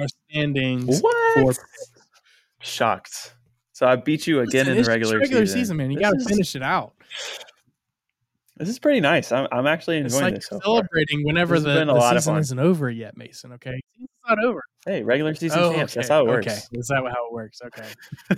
[0.00, 1.00] our standings.
[1.00, 1.58] What?
[2.60, 3.34] Shocked.
[3.72, 5.60] So I beat you again Listen, in the regular, regular season.
[5.60, 5.90] season man.
[5.90, 6.94] You got to finish it out.
[8.56, 9.32] This is pretty nice.
[9.32, 10.46] I'm, I'm actually enjoying it's like this.
[10.46, 11.26] So celebrating far.
[11.26, 13.52] whenever the, the season isn't over yet, Mason.
[13.54, 14.62] Okay, it's not over.
[14.86, 15.92] Hey, regular season oh, champs.
[15.92, 16.00] Okay.
[16.00, 16.46] That's how it works.
[16.46, 17.60] Okay, is that how it works?
[17.66, 17.88] Okay,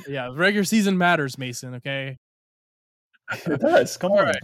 [0.08, 1.74] yeah, regular season matters, Mason.
[1.74, 2.16] Okay,
[3.30, 3.98] it does.
[3.98, 4.24] Come All on.
[4.24, 4.42] Right.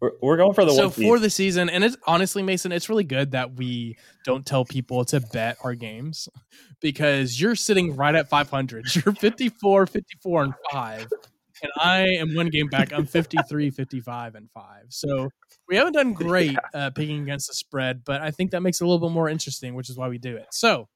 [0.00, 3.04] We're, we're going for the so for the season, and it's honestly, Mason, it's really
[3.04, 6.28] good that we don't tell people to bet our games
[6.80, 8.94] because you're sitting right at 500.
[9.04, 11.08] You're 54, 54, and five,
[11.62, 12.92] and I am one game back.
[12.92, 14.86] I'm 53, 55, and five.
[14.90, 15.30] So
[15.68, 18.84] we haven't done great uh, picking against the spread, but I think that makes it
[18.84, 20.46] a little bit more interesting, which is why we do it.
[20.50, 20.88] So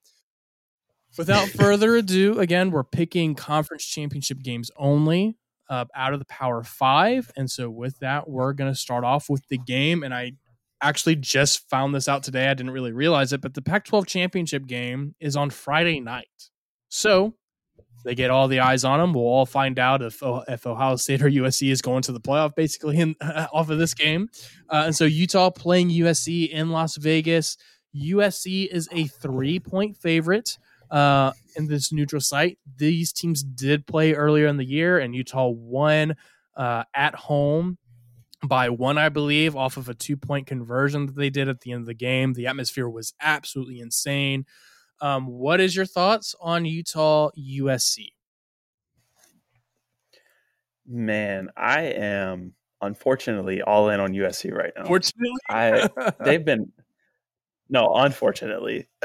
[1.17, 5.37] without further ado, again, we're picking conference championship games only
[5.69, 7.31] uh, out of the Power Five.
[7.37, 10.03] And so, with that, we're going to start off with the game.
[10.03, 10.33] And I
[10.81, 12.49] actually just found this out today.
[12.49, 16.29] I didn't really realize it, but the Pac 12 championship game is on Friday night.
[16.89, 17.35] So,
[18.05, 19.13] they get all the eyes on them.
[19.13, 22.55] We'll all find out if if Ohio State or USC is going to the playoff,
[22.55, 23.17] basically, in,
[23.53, 24.29] off of this game.
[24.71, 27.57] Uh, and so Utah playing USC in Las Vegas.
[27.95, 30.59] USC is a three point favorite
[30.91, 32.59] uh, in this neutral site.
[32.77, 36.17] These teams did play earlier in the year, and Utah won
[36.57, 37.79] uh, at home
[38.45, 41.73] by one, I believe, off of a two point conversion that they did at the
[41.73, 42.35] end of the game.
[42.35, 44.47] The atmosphere was absolutely insane.
[45.01, 48.09] Um, what is your thoughts on Utah USC?
[50.87, 54.87] Man, I am unfortunately all in on USC right now.
[54.87, 55.89] Fortunately, I
[56.25, 56.73] they've been
[57.69, 58.89] no, unfortunately.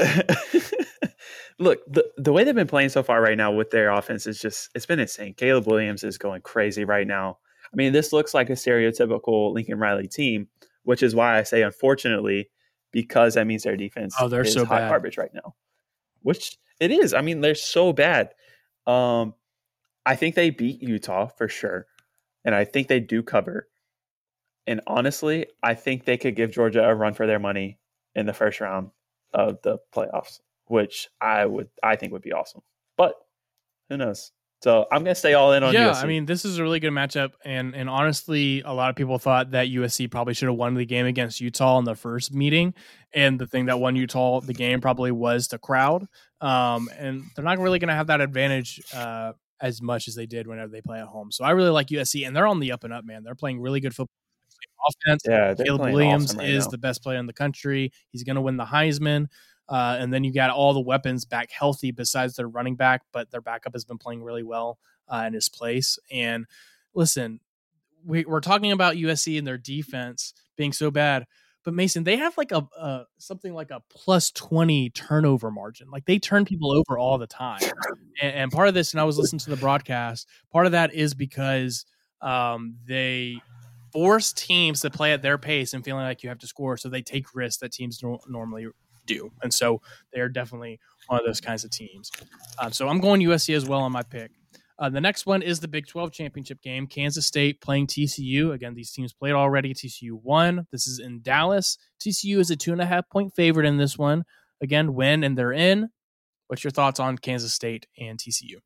[1.60, 4.40] look, the the way they've been playing so far right now with their offense is
[4.40, 5.34] just it's been insane.
[5.34, 7.38] Caleb Williams is going crazy right now.
[7.72, 10.48] I mean, this looks like a stereotypical Lincoln Riley team,
[10.84, 12.50] which is why I say unfortunately,
[12.92, 14.90] because that means their defense oh, they're so high bad.
[14.90, 15.56] garbage right now.
[16.22, 17.14] Which it is.
[17.14, 18.34] I mean, they're so bad.
[18.88, 19.34] Um,
[20.06, 21.88] I think they beat Utah for sure,
[22.44, 23.68] and I think they do cover.
[24.66, 27.80] And honestly, I think they could give Georgia a run for their money
[28.16, 28.92] in the first round
[29.34, 32.61] of the playoffs, which I would I think would be awesome.
[32.98, 33.15] But
[33.90, 34.31] who knows?
[34.64, 36.03] So I'm gonna stay all in on yeah, USC.
[36.03, 39.19] I mean, this is a really good matchup, and and honestly, a lot of people
[39.19, 42.73] thought that USC probably should have won the game against Utah in the first meeting,
[43.14, 46.07] and the thing that won Utah the game probably was the crowd,
[46.40, 50.48] um, and they're not really gonna have that advantage uh, as much as they did
[50.48, 51.30] whenever they play at home.
[51.30, 53.23] So I really like USC, and they're on the up and up, man.
[53.23, 54.15] They're playing really good football
[54.88, 55.23] offense.
[55.27, 56.72] Yeah, Caleb Williams awesome right is now.
[56.72, 57.91] the best player in the country.
[58.10, 59.27] He's going to win the Heisman.
[59.74, 63.32] Uh, and then you got all the weapons back healthy besides their running back, but
[63.32, 64.78] their backup has been playing really well
[65.12, 65.98] uh, in his place.
[66.12, 66.45] And
[66.94, 67.40] listen,
[68.06, 71.26] we, are talking about USC and their defense being so bad,
[71.64, 75.90] but Mason, they have like a, a something like a plus twenty turnover margin.
[75.90, 77.62] Like they turn people over all the time,
[78.22, 80.28] and, and part of this, and I was listening to the broadcast.
[80.52, 81.86] Part of that is because
[82.22, 83.38] um, they
[83.91, 86.90] force teams to play at their pace and feeling like you have to score, so
[86.90, 88.68] they take risks that teams no- normally
[89.06, 89.82] do, and so
[90.14, 92.12] they are definitely one of those kinds of teams.
[92.60, 94.32] Um, so I'm going USC as well on my pick.
[94.80, 96.88] Uh, the next one is the Big 12 championship game.
[96.88, 98.54] Kansas State playing TCU.
[98.54, 99.74] Again, these teams played already.
[99.74, 100.68] TCU won.
[100.72, 101.78] This is in Dallas.
[102.02, 104.24] TCU is a two and a half point favorite in this one.
[104.62, 105.90] Again, win and they're in.
[106.48, 108.58] What's your thoughts on Kansas State and TCU?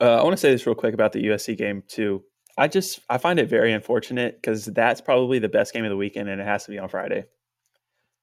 [0.00, 2.22] Uh, I want to say this real quick about the USC game too.
[2.56, 5.96] I just I find it very unfortunate because that's probably the best game of the
[5.96, 7.24] weekend, and it has to be on Friday.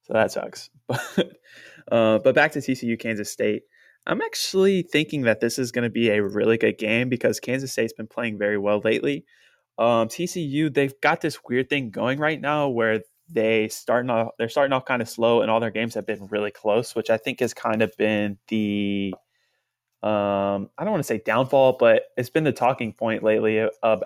[0.04, 0.70] So that sucks.
[1.88, 3.64] But uh, but back to TCU Kansas State.
[4.06, 7.72] I'm actually thinking that this is going to be a really good game because Kansas
[7.72, 9.26] State's been playing very well lately.
[9.78, 14.50] Um, TCU they've got this weird thing going right now where they starting off they're
[14.50, 17.18] starting off kind of slow, and all their games have been really close, which I
[17.18, 19.14] think has kind of been the
[20.04, 24.04] um, I don't want to say downfall, but it's been the talking point lately of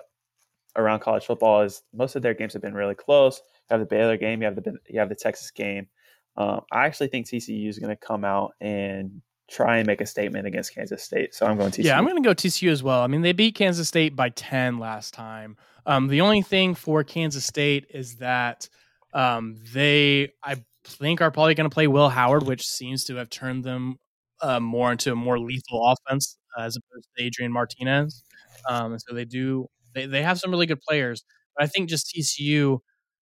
[0.76, 3.40] around college football is most of their games have been really close.
[3.70, 5.88] You have the Baylor game, you have the you have the Texas game.
[6.36, 10.06] Um, I actually think TCU is going to come out and try and make a
[10.06, 11.34] statement against Kansas State.
[11.34, 11.84] So I'm going TCU.
[11.84, 13.00] Yeah, I'm going to go TCU as well.
[13.00, 15.56] I mean, they beat Kansas State by 10 last time.
[15.86, 18.68] Um, the only thing for Kansas State is that
[19.14, 23.30] um, they, I think, are probably going to play Will Howard, which seems to have
[23.30, 23.98] turned them
[24.42, 28.22] uh, more into a more lethal offense uh, as opposed to Adrian Martinez.
[28.68, 31.24] Um, and so they do they they have some really good players,
[31.56, 32.80] but I think just TCU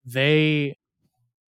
[0.08, 0.78] they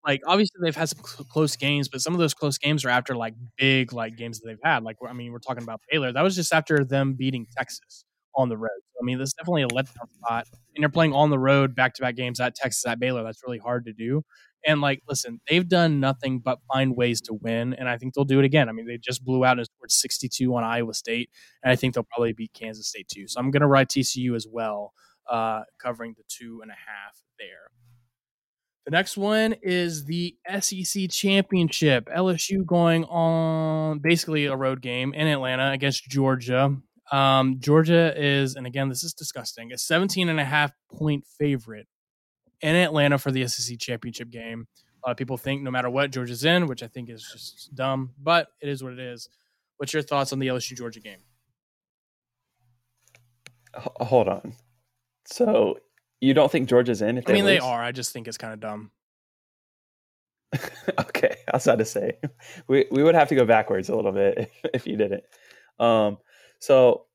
[0.05, 3.15] like obviously they've had some close games, but some of those close games are after
[3.15, 4.83] like big like games that they've had.
[4.83, 6.11] Like I mean, we're talking about Baylor.
[6.11, 8.05] That was just after them beating Texas
[8.35, 8.69] on the road.
[9.01, 10.47] I mean, this is definitely a letdown spot.
[10.75, 13.23] And you're playing on the road back to back games at Texas at Baylor.
[13.23, 14.23] That's really hard to do.
[14.65, 18.25] And like, listen, they've done nothing but find ways to win, and I think they'll
[18.25, 18.67] do it again.
[18.67, 21.29] I mean, they just blew out and scored 62 on Iowa State,
[21.63, 23.27] and I think they'll probably beat Kansas State too.
[23.27, 24.93] So I'm going to ride TCU as well
[25.29, 27.71] uh, covering the two and a half there.
[28.89, 32.09] The next one is the SEC Championship.
[32.09, 36.75] LSU going on basically a road game in Atlanta against Georgia.
[37.11, 41.85] Um, Georgia is, and again, this is disgusting, a 17 and a half point favorite
[42.61, 44.65] in Atlanta for the SEC Championship game.
[45.03, 47.69] A lot of people think no matter what, Georgia's in, which I think is just
[47.75, 49.29] dumb, but it is what it is.
[49.77, 51.19] What's your thoughts on the LSU Georgia game?
[53.75, 54.55] Hold on.
[55.27, 55.77] So
[56.21, 57.23] you don't think Georgia's in?
[57.25, 57.45] I mean, lose?
[57.45, 57.81] they are.
[57.81, 58.91] I just think it's kind of dumb.
[60.99, 62.17] okay, I was about to say
[62.67, 65.23] we we would have to go backwards a little bit if, if you didn't.
[65.79, 66.17] Um,
[66.59, 67.05] so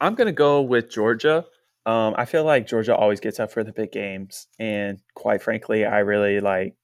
[0.00, 1.46] I'm gonna go with Georgia.
[1.84, 5.84] Um, I feel like Georgia always gets up for the big games, and quite frankly,
[5.84, 6.76] I really like.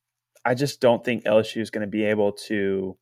[0.45, 2.97] I just don't think LSU is going to be able to.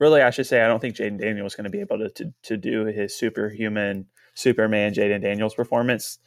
[0.00, 2.08] Really, I should say I don't think Jayden Daniels is going to be able to,
[2.10, 6.18] to to do his superhuman Superman Jayden Daniels performance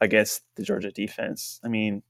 [0.00, 1.60] against the Georgia defense.
[1.64, 2.02] I mean,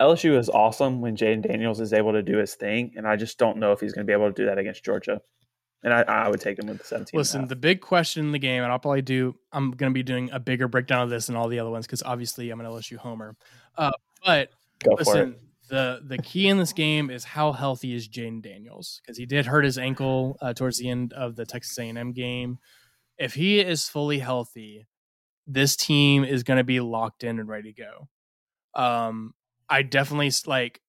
[0.00, 3.38] LSU is awesome when Jayden Daniels is able to do his thing, and I just
[3.38, 5.20] don't know if he's going to be able to do that against Georgia.
[5.82, 7.16] And I, I would take him with the 17.
[7.16, 10.02] Listen, the big question in the game, and I'll probably do, I'm going to be
[10.02, 12.66] doing a bigger breakdown of this than all the other ones because obviously I'm an
[12.66, 13.34] LSU homer.
[13.78, 13.92] Uh,
[14.24, 14.50] but
[14.84, 15.36] Go listen,
[15.70, 19.46] the the key in this game is how healthy is Jayden Daniels because he did
[19.46, 22.58] hurt his ankle uh, towards the end of the Texas A&M game
[23.20, 24.86] if he is fully healthy,
[25.52, 28.08] this team is going to be locked in and ready to go.
[28.80, 29.34] Um,
[29.68, 30.80] I definitely like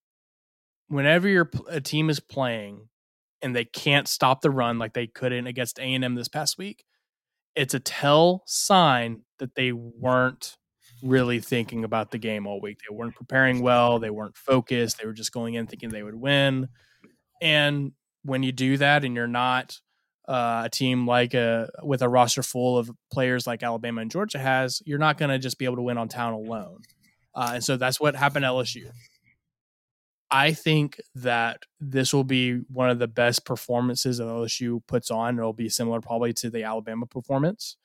[0.87, 2.87] whenever your a team is playing
[3.41, 6.85] and they can't stop the run like they couldn't against A&M this past week,
[7.55, 10.57] it's a tell sign that they weren't
[11.01, 12.77] really thinking about the game all week.
[12.87, 16.15] They weren't preparing well, they weren't focused, they were just going in thinking they would
[16.15, 16.67] win.
[17.41, 17.93] And
[18.23, 19.79] when you do that and you're not
[20.31, 24.39] uh, a team like a with a roster full of players like Alabama and Georgia
[24.39, 26.77] has, you're not going to just be able to win on town alone.
[27.35, 28.89] Uh, and so that's what happened at LSU.
[30.29, 35.37] I think that this will be one of the best performances that LSU puts on.
[35.37, 37.75] It'll be similar probably to the Alabama performance.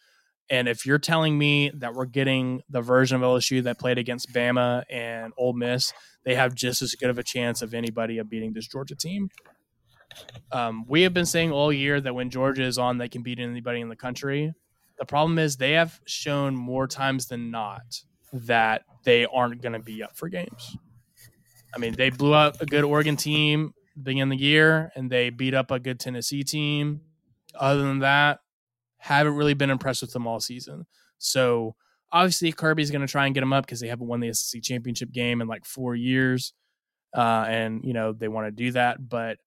[0.49, 4.33] And if you're telling me that we're getting the version of LSU that played against
[4.33, 5.93] Bama and Ole Miss,
[6.25, 9.29] they have just as good of a chance of anybody of beating this Georgia team.
[10.53, 13.39] Um, we have been saying all year that when Georgia is on, they can beat
[13.39, 14.55] anybody in the country.
[14.99, 18.03] The problem is they have shown more times than not
[18.33, 20.77] that they aren't going to be up for games.
[21.75, 25.31] I mean, they blew out a good Oregon team beginning of the year, and they
[25.31, 27.01] beat up a good Tennessee team.
[27.55, 28.41] Other than that,
[28.99, 30.87] haven't really been impressed with them all season.
[31.19, 31.75] So
[32.13, 34.63] obviously, Kirby's going to try and get them up because they haven't won the SEC
[34.63, 36.53] championship game in like four years,
[37.15, 39.09] uh, and you know they want to do that.
[39.09, 39.39] But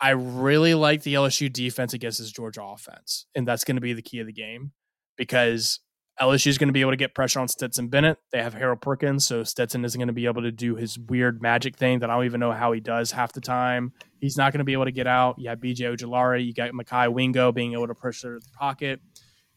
[0.00, 3.92] I really like the LSU defense against this Georgia offense, and that's going to be
[3.92, 4.72] the key of the game
[5.16, 5.80] because
[6.20, 8.18] LSU is going to be able to get pressure on Stetson Bennett.
[8.32, 11.42] They have Harold Perkins, so Stetson isn't going to be able to do his weird
[11.42, 13.92] magic thing that I don't even know how he does half the time.
[14.20, 15.38] He's not going to be able to get out.
[15.38, 19.00] You have BJ Ojulari, you got Mekhi Wingo being able to push the pocket,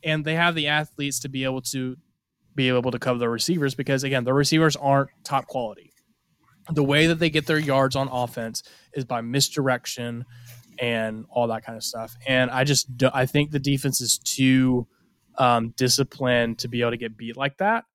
[0.03, 1.97] and they have the athletes to be able to
[2.53, 5.93] be able to cover the receivers because again, the receivers aren't top quality.
[6.69, 8.61] The way that they get their yards on offense
[8.93, 10.25] is by misdirection
[10.79, 12.15] and all that kind of stuff.
[12.27, 14.87] And I just I think the defense is too
[15.37, 17.85] um, discipline to be able to get beat like that.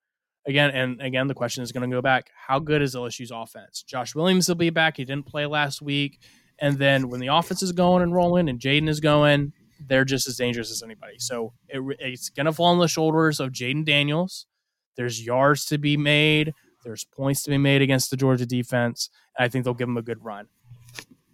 [0.46, 3.82] Again, and again, the question is going to go back: How good is LSU's offense?
[3.82, 4.96] Josh Williams will be back.
[4.96, 6.20] He didn't play last week,
[6.60, 9.52] and then when the offense is going and rolling, and Jayden is going,
[9.84, 11.18] they're just as dangerous as anybody.
[11.18, 14.46] So it, it's going to fall on the shoulders of Jayden Daniels.
[14.96, 16.54] There's yards to be made.
[16.84, 19.96] There's points to be made against the Georgia defense, and I think they'll give them
[19.96, 20.46] a good run.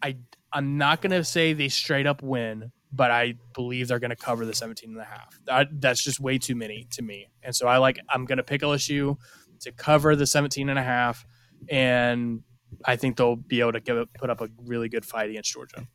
[0.02, 0.16] I
[0.52, 4.16] I'm not going to say they straight up win but I believe they're going to
[4.16, 5.38] cover the 17 and a half.
[5.46, 7.28] That, that's just way too many to me.
[7.42, 9.16] And so I like, I'm going to pick LSU
[9.60, 11.24] to cover the 17 and a half.
[11.70, 12.42] And
[12.84, 15.86] I think they'll be able to give, put up a really good fight against Georgia.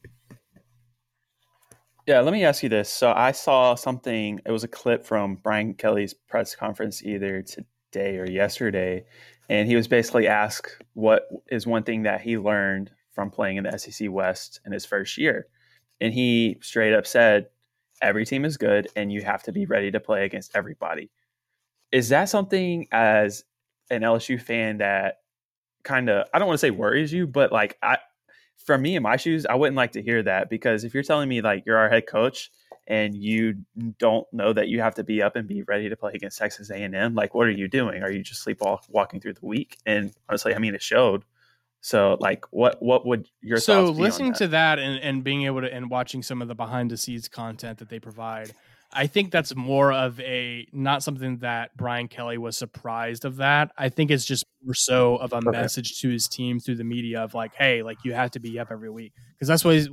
[2.07, 2.89] Yeah, let me ask you this.
[2.89, 8.17] So I saw something, it was a clip from Brian Kelly's press conference either today
[8.17, 9.05] or yesterday.
[9.49, 13.63] And he was basically asked what is one thing that he learned from playing in
[13.63, 15.47] the SEC West in his first year
[15.99, 17.47] and he straight up said
[17.99, 21.09] every team is good and you have to be ready to play against everybody.
[21.91, 23.43] Is that something as
[23.89, 25.21] an LSU fan that
[25.83, 27.97] kind of I don't want to say worries you, but like I
[28.63, 31.27] for me in my shoes, I wouldn't like to hear that because if you're telling
[31.27, 32.51] me like you're our head coach
[32.85, 33.55] and you
[33.97, 36.69] don't know that you have to be up and be ready to play against Texas
[36.69, 38.03] A&M, like what are you doing?
[38.03, 39.79] Are you just sleepwalking through the week?
[39.87, 41.23] And honestly, I mean it showed.
[41.81, 45.73] So like what what would your so listening to that and, and being able to
[45.73, 48.51] and watching some of the behind the scenes content that they provide,
[48.91, 53.71] I think that's more of a not something that Brian Kelly was surprised of that.
[53.77, 57.21] I think it's just more so of a message to his team through the media
[57.21, 59.89] of like, hey, like you have to be up every week because that's what he's.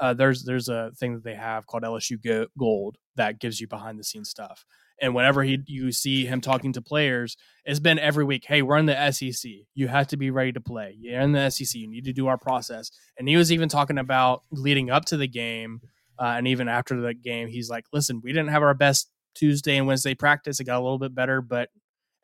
[0.00, 3.98] Uh, there's there's a thing that they have called LSU Gold that gives you behind
[3.98, 4.64] the scenes stuff.
[5.00, 8.44] And whenever he you see him talking to players, it's been every week.
[8.46, 9.50] Hey, we're in the SEC.
[9.74, 10.96] You have to be ready to play.
[10.98, 11.74] You're in the SEC.
[11.74, 12.90] You need to do our process.
[13.16, 15.80] And he was even talking about leading up to the game,
[16.18, 19.76] uh, and even after the game, he's like, "Listen, we didn't have our best Tuesday
[19.76, 20.58] and Wednesday practice.
[20.58, 21.70] It got a little bit better, but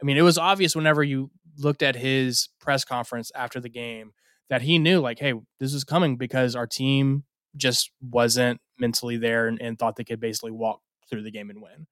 [0.03, 4.13] I mean, it was obvious whenever you looked at his press conference after the game
[4.51, 7.25] that he knew, like, hey, this is coming because our team
[7.57, 11.63] just wasn't mentally there and, and thought they could basically walk through the game and
[11.63, 11.87] win.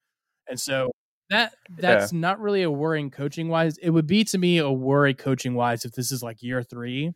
[0.53, 0.93] And so
[1.31, 2.19] that that's yeah.
[2.19, 3.79] not really a worrying coaching wise.
[3.79, 7.13] It would be to me a worry coaching wise if this is like year three.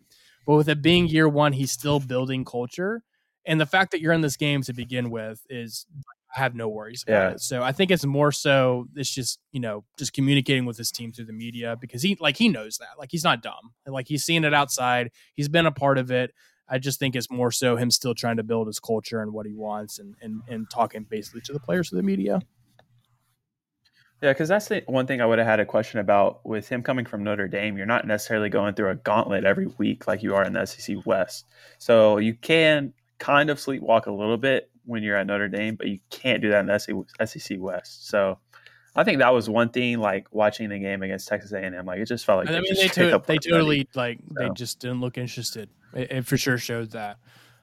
[0.47, 3.03] But with it being year one, he's still building culture.
[3.45, 5.87] And the fact that you're in this game to begin with is
[6.35, 7.31] I have no worries about yeah.
[7.33, 7.41] it.
[7.41, 11.13] So I think it's more so it's just, you know, just communicating with his team
[11.13, 12.99] through the media because he like he knows that.
[12.99, 13.75] Like he's not dumb.
[13.87, 15.11] Like he's seen it outside.
[15.35, 16.33] He's been a part of it.
[16.69, 19.47] I just think it's more so him still trying to build his culture and what
[19.47, 22.41] he wants and and, and talking basically to the players through the media.
[24.23, 26.83] Yeah, because that's the one thing I would have had a question about with him
[26.83, 27.77] coming from Notre Dame.
[27.77, 31.05] You're not necessarily going through a gauntlet every week like you are in the SEC
[31.05, 31.45] West.
[31.79, 35.89] So you can kind of sleepwalk a little bit when you're at Notre Dame, but
[35.89, 38.09] you can't do that in the SEC West.
[38.09, 38.39] So
[38.95, 41.85] I think that was one thing, like watching the game against Texas A&M.
[41.85, 44.35] Like it just felt like I mean, they, to- they totally like so.
[44.39, 45.69] they just didn't look interested.
[45.93, 47.19] It, it, for sure showed that.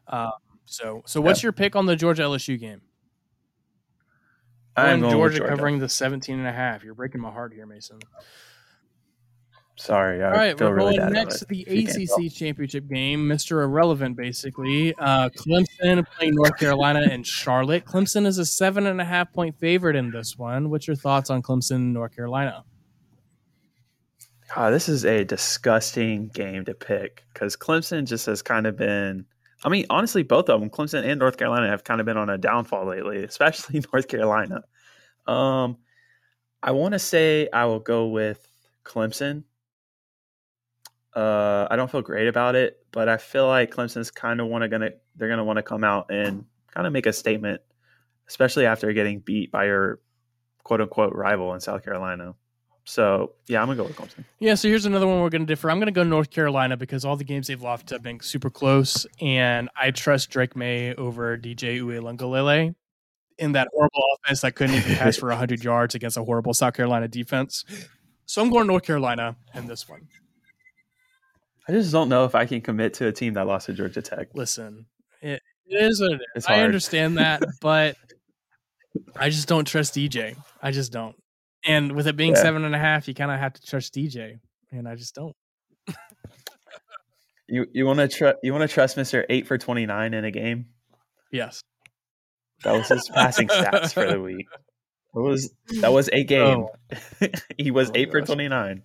[0.07, 0.31] Uh,
[0.65, 2.81] So, so what's your pick on the Georgia LSU game?
[4.75, 6.83] I'm going Georgia, Georgia, covering the 17 and a half.
[6.83, 7.99] You're breaking my heart here, Mason.
[9.75, 10.23] Sorry.
[10.23, 13.27] I All right, feel we're really going next to the ACC championship game.
[13.27, 13.63] Mr.
[13.63, 14.93] Irrelevant, basically.
[14.95, 17.85] Uh, Clemson playing North Carolina and Charlotte.
[17.85, 20.69] Clemson is a seven and a half point favorite in this one.
[20.69, 22.63] What's your thoughts on Clemson, North Carolina?
[24.55, 29.25] Ah, this is a disgusting game to pick because Clemson just has kind of been.
[29.63, 32.29] I mean, honestly, both of them, Clemson and North Carolina, have kind of been on
[32.29, 34.63] a downfall lately, especially North Carolina.
[35.25, 35.77] Um,
[36.61, 38.45] I want to say I will go with
[38.83, 39.43] Clemson.
[41.15, 44.63] Uh, I don't feel great about it, but I feel like Clemson's kind of want
[44.63, 47.61] to gonna they're gonna want to come out and kind of make a statement,
[48.27, 49.99] especially after getting beat by your
[50.63, 52.33] quote unquote rival in South Carolina.
[52.85, 54.25] So yeah, I'm gonna go with Clemson.
[54.39, 55.71] Yeah, so here's another one we're going to differ.
[55.71, 58.49] I'm going to go North Carolina because all the games they've lost have been super
[58.49, 62.75] close, and I trust Drake Maye over DJ Uiagalelei
[63.37, 66.73] in that horrible offense that couldn't even pass for 100 yards against a horrible South
[66.73, 67.63] Carolina defense.
[68.25, 70.07] So I'm going North Carolina in this one.
[71.67, 74.01] I just don't know if I can commit to a team that lost to Georgia
[74.01, 74.27] Tech.
[74.33, 74.85] Listen,
[75.21, 76.27] it, it is what it is.
[76.35, 76.65] It's I hard.
[76.65, 77.95] understand that, but
[79.15, 80.35] I just don't trust DJ.
[80.61, 81.15] I just don't.
[81.65, 82.41] And with it being Yeah.
[82.41, 84.39] seven and a half, you kind of have to trust DJ,
[84.71, 85.35] and I just don't.
[87.47, 90.23] You you want to tr- you want to trust Mister Eight for twenty nine in
[90.25, 90.67] a game?
[91.31, 91.61] Yes.
[92.63, 94.47] That was his passing stats for the week.
[95.15, 96.23] It was that was a oh.
[96.23, 96.65] game.
[97.57, 98.83] he was Oh, eight for twenty nine.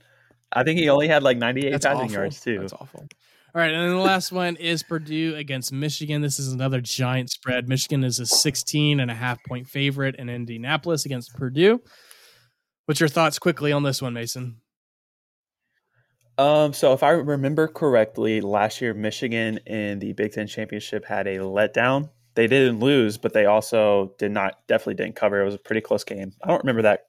[0.52, 2.10] I think he only had like ninety eight passing awful.
[2.12, 2.58] yards too.
[2.60, 3.06] That's awful.
[3.54, 6.20] All right, and then the last one is Purdue against Michigan.
[6.20, 7.66] This is another giant spread.
[7.66, 11.80] Michigan is a 16 and a half point favorite in Indianapolis against Purdue.
[12.88, 14.62] What's your thoughts quickly on this one, Mason?
[16.38, 21.26] Um, so if I remember correctly, last year Michigan in the Big Ten championship had
[21.26, 22.08] a letdown.
[22.34, 25.38] They didn't lose, but they also did not definitely didn't cover.
[25.38, 26.32] It was a pretty close game.
[26.42, 27.08] I don't remember that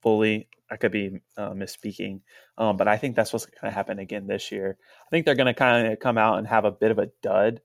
[0.00, 0.48] fully.
[0.70, 2.22] I could be uh, misspeaking,
[2.56, 4.78] um, but I think that's what's going to happen again this year.
[5.06, 7.10] I think they're going to kind of come out and have a bit of a
[7.22, 7.60] dud.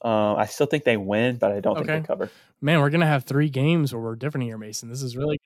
[0.00, 2.30] Um, I still think they win, but I don't think they cover.
[2.60, 4.90] Man, we're gonna have three games where we're different here, Mason.
[4.90, 5.40] This is really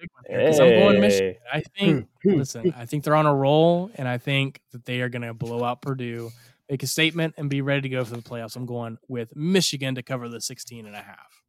[0.00, 1.34] gonna be a big one here 'cause I'm going Michigan.
[1.52, 2.08] I think.
[2.24, 5.62] listen, I think they're on a roll, and I think that they are gonna blow
[5.64, 6.30] out Purdue,
[6.68, 8.56] make a statement, and be ready to go for the playoffs.
[8.56, 11.42] I'm going with Michigan to cover the 16 and a half.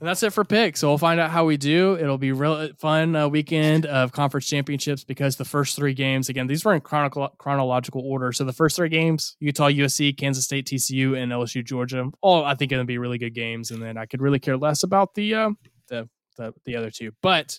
[0.00, 0.78] And that's it for picks.
[0.78, 1.96] So we'll find out how we do.
[1.98, 6.46] It'll be real fun uh, weekend of conference championships because the first three games, again,
[6.46, 8.30] these were in chronicle- chronological order.
[8.30, 12.54] So the first three games, Utah, USC, Kansas State, TCU, and LSU, Georgia, all I
[12.54, 13.72] think going to be really good games.
[13.72, 15.50] And then I could really care less about the uh,
[15.88, 17.12] the, the the other two.
[17.22, 17.58] But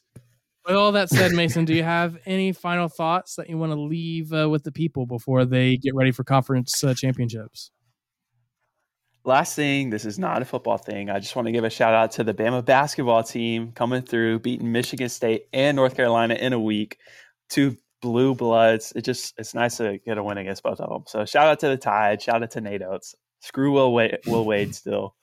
[0.65, 3.79] with all that said, Mason, do you have any final thoughts that you want to
[3.79, 7.71] leave uh, with the people before they get ready for conference uh, championships?
[9.25, 11.09] Last thing, this is not a football thing.
[11.09, 14.39] I just want to give a shout out to the Bama basketball team coming through,
[14.39, 16.97] beating Michigan State and North Carolina in a week.
[17.49, 18.93] Two blue bloods.
[18.95, 21.03] It just it's nice to get a win against both of them.
[21.07, 22.21] So shout out to the Tide.
[22.21, 23.13] Shout out to Nate Oats.
[23.41, 25.15] Screw Will Wade, Will Wade still.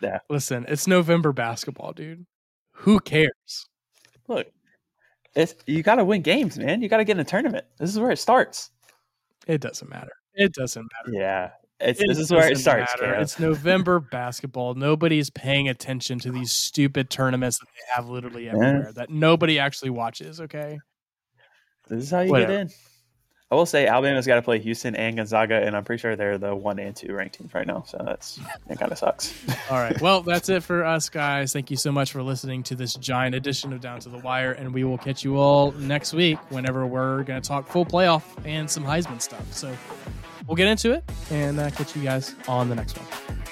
[0.00, 0.20] Yeah.
[0.30, 2.26] Listen, it's November basketball, dude.
[2.76, 3.66] Who cares?
[4.28, 4.46] Look,
[5.34, 6.82] it's you got to win games, man.
[6.82, 7.64] You got to get in a tournament.
[7.78, 8.70] This is where it starts.
[9.46, 10.12] It doesn't matter.
[10.34, 11.18] It doesn't matter.
[11.18, 11.50] Yeah.
[11.78, 12.92] It's It this is where it starts.
[12.98, 14.74] It's November basketball.
[14.74, 19.90] Nobody's paying attention to these stupid tournaments that they have literally everywhere that nobody actually
[19.90, 20.40] watches.
[20.40, 20.78] Okay.
[21.88, 22.52] This is how you Whatever.
[22.52, 22.70] get in.
[23.48, 26.36] I will say Alabama's got to play Houston and Gonzaga, and I'm pretty sure they're
[26.36, 27.84] the one and two ranked teams right now.
[27.86, 28.76] So that's it.
[28.76, 29.32] Kind of sucks.
[29.70, 30.00] All right.
[30.00, 31.52] Well, that's it for us, guys.
[31.52, 34.50] Thank you so much for listening to this giant edition of Down to the Wire,
[34.50, 38.24] and we will catch you all next week whenever we're going to talk full playoff
[38.44, 39.52] and some Heisman stuff.
[39.52, 39.72] So
[40.48, 43.45] we'll get into it and uh, catch you guys on the next one.